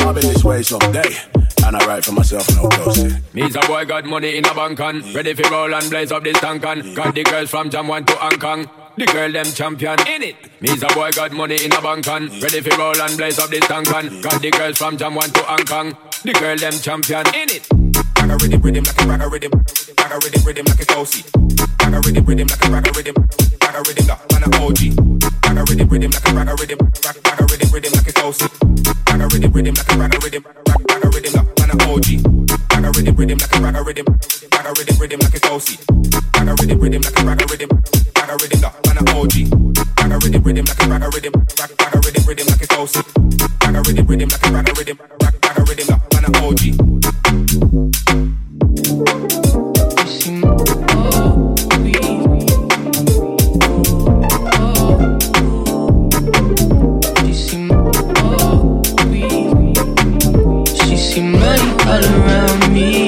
I'll 0.00 0.12
be 0.12 0.20
this 0.20 0.44
way 0.44 0.62
someday. 0.62 1.16
And 1.64 1.76
I 1.76 1.86
write 1.86 2.04
for 2.04 2.12
myself, 2.12 2.48
no 2.56 2.68
ghosting. 2.68 3.22
Me's 3.32 3.56
a 3.56 3.60
boy 3.60 3.84
got 3.84 4.04
money 4.04 4.36
in 4.36 4.44
a 4.44 4.52
bank 4.52 4.80
on 4.80 5.00
Ready 5.14 5.32
for 5.32 5.48
roll 5.48 5.72
and 5.72 5.88
blaze 5.88 6.10
up 6.10 6.24
this 6.24 6.38
tank 6.40 6.66
on 6.66 6.92
Got 6.94 7.14
the 7.14 7.22
girls 7.22 7.50
from 7.50 7.70
Jam 7.70 7.86
1 7.86 8.04
to 8.06 8.14
Hong 8.14 8.38
Kong 8.40 8.81
the 8.96 9.06
girl 9.06 9.32
them 9.32 9.46
champion 9.46 9.98
in 10.06 10.22
it. 10.22 10.36
Me's 10.60 10.82
a 10.82 10.86
boy 10.88 11.10
got 11.12 11.32
money 11.32 11.64
in 11.64 11.72
a 11.72 11.80
bank 11.80 12.06
on 12.08 12.28
Ready 12.40 12.60
for 12.60 12.76
roll 12.78 13.00
and 13.00 13.16
blaze 13.16 13.38
up 13.38 13.50
this 13.50 13.66
tank 13.66 13.92
on 13.92 14.20
Got 14.20 14.42
the 14.42 14.50
girls 14.50 14.78
from 14.78 14.96
Jam 14.96 15.14
1 15.14 15.30
to 15.30 15.42
Hong 15.42 15.64
Kong 15.64 15.96
The 16.24 16.32
girl 16.32 16.56
them 16.56 16.72
champion 16.72 17.26
in 17.34 17.48
it. 17.50 17.66
Rag 18.22 18.30
a 18.30 18.36
rhythm, 18.36 18.60
rhythm 18.62 18.84
like 18.84 19.02
a 19.02 19.08
rag 19.08 19.22
a 19.22 19.28
rhythm. 19.28 19.50
Rag 19.98 20.12
a 20.12 20.16
rhythm, 20.22 20.42
rhythm 20.44 20.64
like 20.66 20.78
it's 20.78 20.94
bossy. 20.94 21.24
Rag 21.82 21.94
a 21.94 22.00
rhythm, 22.06 22.24
rhythm 22.24 22.46
like 22.46 22.64
a 22.64 22.70
rag 22.70 22.86
a 22.86 22.92
rhythm. 22.92 23.14
Rag 23.18 23.74
a 23.74 23.80
rhythm, 23.82 24.06
da, 24.06 24.16
man 24.30 24.44
a 24.46 24.48
OG. 24.62 24.80
Rag 25.42 25.58
a 25.58 25.62
rhythm, 25.66 25.88
rhythm 25.88 26.10
like 26.12 26.28
a 26.28 26.32
rag 26.32 26.48
a 26.48 26.54
rhythm. 26.54 26.78
Rag 26.78 27.40
a 27.40 27.44
rhythm, 27.50 27.68
rhythm 27.72 27.92
like 27.92 28.06
it's 28.06 28.20
bossy. 28.22 28.46
Rag 29.10 29.20
a 29.20 29.26
rhythm, 29.26 29.50
rhythm 29.52 29.74
like 29.74 29.90
a 29.90 29.96
rag 29.98 30.14
a 30.14 30.18
rhythm. 30.22 30.42
Rag 30.46 31.02
a 31.02 31.08
rhythm, 31.10 31.32
da, 31.32 31.42
man 31.58 31.70
a 31.72 31.76
OG. 31.90 32.08
Rag 32.70 32.84
a 32.84 32.90
rhythm, 32.94 33.14
rhythm 33.16 33.38
like 33.42 33.56
a 33.56 33.58
rag 33.58 33.74
a 33.74 33.82
rhythm. 33.82 34.06
Rag 34.06 34.66
a 34.66 34.70
rhythm, 34.78 34.96
rhythm 35.02 35.20
like 35.20 35.34
it's 35.34 35.48
bossy. 35.48 35.76
Rag 36.38 36.48
a 36.48 36.54
rhythm, 36.54 36.78
rhythm 36.78 37.02
like 37.02 37.18
a 37.18 37.24
rag 37.26 37.42
a 37.42 37.46
rhythm. 37.50 38.11
A 38.32 38.36
rhythm, 38.36 38.60
da, 38.62 38.72
man 38.86 38.96
a 38.96 39.00
OG. 39.14 39.34
Rag 40.00 40.10
a 40.10 40.16
rhythm, 40.16 40.42
rhythm 40.42 40.64
like 40.64 40.82
a 40.82 40.88
rag 40.88 41.02
a 41.02 41.08
rhythm. 41.10 41.32
Rag 41.60 41.70
rag 41.78 41.94
a 41.94 41.98
rhythm, 41.98 42.24
rhythm 42.26 42.46
like 42.46 42.62
it's 42.62 42.74
bossy. 42.74 43.00
Rag 43.60 43.76
a 43.76 43.82
rhythm, 43.82 44.06
rhythm 44.06 44.28
like 44.30 44.46
a 44.46 44.50
rag 44.50 44.68
a 44.68 44.72
rhythm. 44.72 44.98
Rag 45.20 45.34
rag 45.44 45.58
a 45.58 45.62
rhythm, 45.64 45.86
da, 45.86 45.98
man 46.14 46.24
a 46.24 46.38
OG. 46.40 46.62
All 61.84 62.04
around 62.04 62.72
me. 62.72 63.01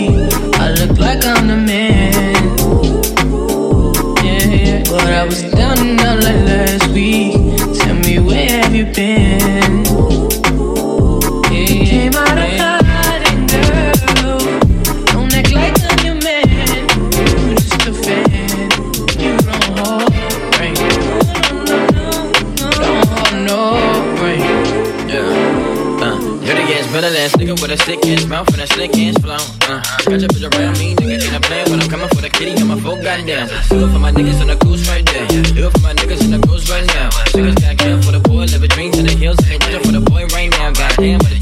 Nigga 27.54 27.62
with 27.62 27.70
a 27.70 27.84
sick 27.84 28.04
ass 28.06 28.26
mouth 28.26 28.48
and 28.52 28.62
a 28.62 28.66
slick 28.66 28.96
ass 28.98 29.16
flow. 29.18 29.36
Uh, 29.68 29.82
got 30.04 30.20
your 30.20 30.28
bitch 30.28 30.58
around 30.58 30.78
me, 30.78 30.94
nigga 30.94 31.22
ain't 31.22 31.36
a 31.36 31.40
plan, 31.40 31.64
but 31.70 31.82
I'm 31.82 31.88
coming 31.88 32.08
for 32.08 32.22
the 32.22 32.30
kitty 32.30 32.52
and 32.52 32.68
my 32.68 32.78
full 32.80 32.96
goddamn. 32.96 33.48
Do 33.68 33.86
it 33.86 33.92
for 33.92 33.98
my 33.98 34.12
niggas 34.12 34.40
on 34.40 34.48
the 34.48 34.56
goose 34.56 34.88
right 34.88 35.04
there. 35.06 35.26
Do 35.28 35.66
it 35.66 35.72
for 35.72 35.80
my 35.80 35.94
niggas 35.94 36.22
in 36.24 36.30
the 36.30 36.38
goose 36.46 36.68
right 36.70 36.86
now. 36.86 37.10
Niggas 37.34 37.60
got 37.60 37.78
killed 37.78 38.04
for 38.04 38.12
the 38.12 38.20
boy, 38.20 38.46
live 38.46 38.62
a 38.62 38.68
dream 38.68 38.92
to 38.92 39.02
the 39.02 39.12
hills. 39.12 39.38
Ain't 39.48 39.62
for 39.62 39.92
the 39.92 40.00
boy 40.00 40.26
right 40.34 40.50
now. 40.50 40.72
Goddamn, 40.72 41.18
by 41.20 41.33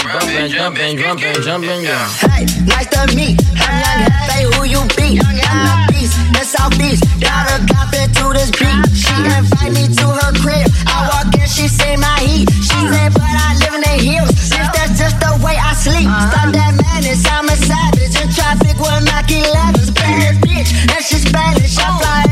bumping, 0.00 0.48
jumping, 0.48 0.96
jumping, 0.98 1.42
jumping, 1.42 1.82
yeah. 1.82 2.08
Hey, 2.24 2.46
nice 2.64 2.88
to 2.88 3.02
meet. 3.16 3.36
I'm 3.60 3.76
young 3.82 4.00
Hefe, 4.08 4.54
who 4.54 4.64
you 4.64 4.82
be? 4.96 5.20
I'm 5.20 5.36
the 5.36 5.76
beast, 5.92 6.16
the 6.32 6.44
South 6.44 6.72
Beach. 6.78 7.00
Got 7.20 7.50
her 7.50 7.60
cop 7.68 7.92
into 7.92 8.32
this 8.32 8.50
beat. 8.56 8.80
She 8.96 9.12
invite 9.12 9.72
me 9.72 9.84
to 9.92 10.06
her 10.08 10.32
crib. 10.40 10.68
I 10.86 11.08
walk 11.10 11.34
in, 11.34 11.46
she 11.48 11.68
say 11.68 11.96
my 11.96 12.18
heat. 12.20 12.48
She 12.50 12.78
said, 12.88 13.12
but 13.12 13.26
I 13.26 13.56
live 13.60 13.74
in 13.74 13.82
the 13.82 13.96
hills. 14.00 14.30
If 14.32 14.68
that's 14.72 14.96
just 14.98 15.18
the 15.20 15.32
way 15.44 15.56
I 15.56 15.74
sleep. 15.74 16.08
Stop 16.08 16.48
that 16.56 16.72
madness, 16.80 17.26
I'm 17.28 17.48
a 17.48 17.56
savage. 17.56 18.14
In 18.16 18.28
traffic 18.32 18.76
with 18.78 19.04
Mac 19.04 19.28
11s. 19.28 19.92
Bad 19.94 20.40
bitch, 20.40 20.70
and 20.88 21.02
she's 21.04 21.26
Spanish. 21.28 21.76
I 21.78 21.88
fly 21.98 22.31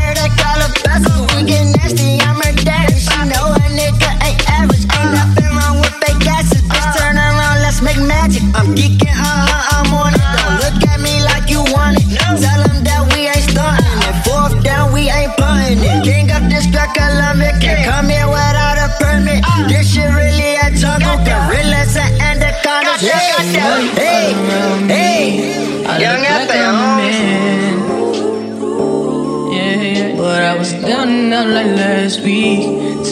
out 31.40 31.48
like 31.48 31.66
last 31.66 32.20
week. 32.20 32.62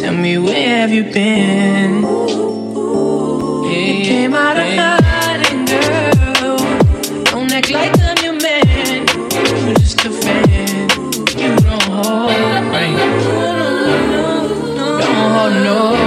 Tell 0.01 0.15
me 0.15 0.37
where 0.39 0.79
have 0.81 0.91
you 0.91 1.05
been? 1.05 2.03
You 3.73 4.05
came 4.05 4.35
out 4.35 4.59
of 4.59 4.69
hiding, 4.77 5.65
girl. 5.65 6.59
Don't 7.25 7.53
act 7.53 7.71
like 7.71 7.95
I'm 8.01 8.19
your 8.23 8.35
man. 8.35 9.07
You're 9.67 9.75
just 9.77 10.05
a 10.05 10.11
fan. 10.11 10.89
You 11.41 11.57
don't 11.57 11.83
hold 11.83 12.31
right. 12.75 12.97
Don't 15.01 15.31
hold 15.35 15.53
no 15.67 15.98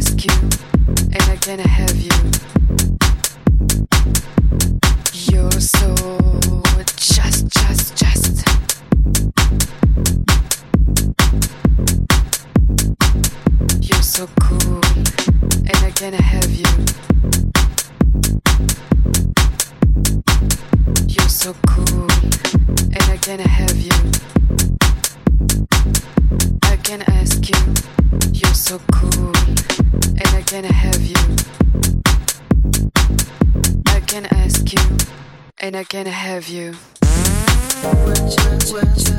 ask 0.00 0.24
you, 0.24 0.32
and 1.12 1.22
I 1.24 1.36
cannot 1.36 1.66
have 1.66 1.94
you. 1.94 2.49
can 35.90 36.06
I 36.06 36.10
have 36.10 36.48
you? 36.48 36.74
What, 37.82 38.70
what, 38.70 39.08
you. 39.08 39.09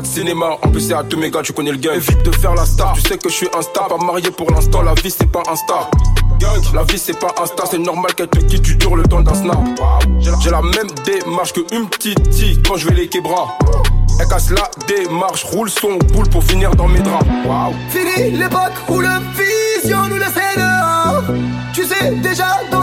de 0.00 0.06
cinéma. 0.06 0.58
En 0.62 0.68
plus, 0.68 0.80
c'est 0.88 0.94
à 0.94 1.02
tous 1.02 1.18
mes 1.18 1.30
gars, 1.30 1.42
tu 1.42 1.52
connais 1.52 1.72
le 1.72 1.78
game. 1.78 1.94
Évite 1.94 2.22
de 2.24 2.32
faire 2.32 2.54
la 2.54 2.64
star, 2.64 2.92
tu 2.94 3.00
sais 3.00 3.18
que 3.18 3.28
je 3.28 3.34
suis 3.34 3.48
insta. 3.56 3.82
Pas 3.88 4.04
marié 4.04 4.30
pour 4.30 4.50
l'instant, 4.50 4.82
la 4.82 4.94
vie 4.94 5.10
c'est 5.10 5.30
pas 5.30 5.42
insta. 5.50 5.90
La 6.74 6.84
vie 6.84 6.98
c'est 6.98 7.18
pas 7.18 7.34
insta, 7.42 7.64
c'est 7.70 7.78
normal 7.78 8.14
qu'elle 8.14 8.28
te 8.28 8.38
quitte, 8.38 8.62
tu 8.62 8.76
dures 8.76 8.96
le 8.96 9.02
temps 9.04 9.20
d'un 9.20 9.34
snap. 9.34 9.58
J'ai 10.40 10.50
la 10.50 10.62
même 10.62 10.88
démarche 11.04 11.52
que 11.52 11.60
une 11.74 11.88
petite 11.88 12.18
quand 12.66 12.76
je 12.76 12.88
vais 12.88 12.94
les 12.94 13.08
quebras. 13.08 13.48
Elle 14.20 14.26
casse 14.26 14.50
la 14.50 14.70
démarche, 14.86 15.44
roule 15.44 15.70
son 15.70 15.96
boule 16.12 16.28
pour 16.28 16.42
finir 16.42 16.74
dans 16.74 16.88
mes 16.88 17.00
draps. 17.00 17.24
Fini 17.90 18.30
l'époque 18.32 18.72
où 18.88 19.00
le 19.00 19.08
vision 19.36 20.02
nous 20.08 20.16
laissait 20.16 20.40
hein. 20.58 21.22
dehors. 21.26 21.36
Tu 21.72 21.84
sais 21.84 22.12
déjà 22.16 22.60
dans 22.70 22.77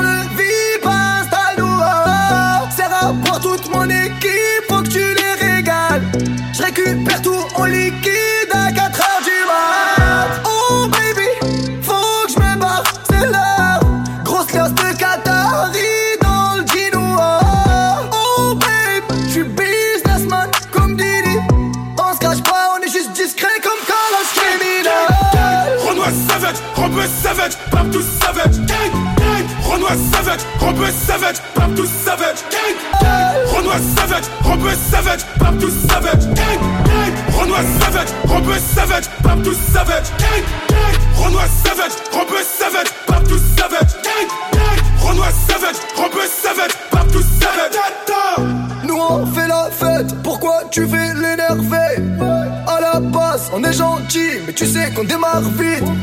qu'on 54.96 55.04
démarre 55.04 55.42
vite. 55.42 55.95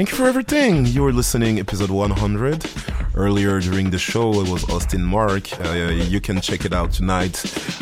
Thank 0.00 0.12
you 0.12 0.16
for 0.16 0.24
everything. 0.24 0.86
You 0.86 1.02
were 1.02 1.12
listening 1.12 1.60
episode 1.60 1.90
100. 1.90 2.64
Earlier 3.14 3.60
during 3.60 3.90
the 3.90 3.98
show, 3.98 4.40
it 4.40 4.48
was 4.48 4.64
Austin 4.70 5.04
Mark. 5.04 5.52
Uh, 5.60 5.72
you 5.72 6.22
can 6.22 6.40
check 6.40 6.64
it 6.64 6.72
out 6.72 6.90
tonight 6.90 7.36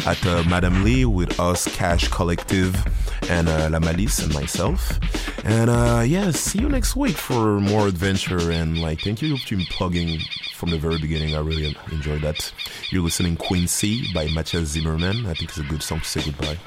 at 0.04 0.26
uh, 0.26 0.42
Madame 0.48 0.82
Lee 0.82 1.04
with 1.04 1.38
us, 1.38 1.72
Cash 1.76 2.08
Collective, 2.08 2.74
and 3.30 3.48
uh, 3.48 3.68
La 3.70 3.78
Malice 3.78 4.18
and 4.18 4.34
myself. 4.34 4.98
And 5.44 5.70
uh, 5.70 6.02
yeah, 6.04 6.32
see 6.32 6.58
you 6.58 6.68
next 6.68 6.96
week 6.96 7.16
for 7.16 7.60
more 7.60 7.86
adventure. 7.86 8.50
And 8.50 8.78
like, 8.82 9.02
thank 9.02 9.22
you 9.22 9.36
for 9.36 9.56
plugging 9.70 10.18
from 10.54 10.70
the 10.70 10.78
very 10.78 10.98
beginning. 10.98 11.36
I 11.36 11.38
really 11.38 11.76
enjoyed 11.92 12.22
that. 12.22 12.52
You're 12.90 13.04
listening 13.04 13.36
Queen 13.36 13.68
C 13.68 14.12
by 14.12 14.26
Matthias 14.34 14.70
Zimmerman. 14.70 15.24
I 15.26 15.34
think 15.34 15.50
it's 15.50 15.58
a 15.58 15.62
good 15.62 15.84
song 15.84 16.00
to 16.00 16.04
say 16.04 16.24
goodbye. 16.24 16.58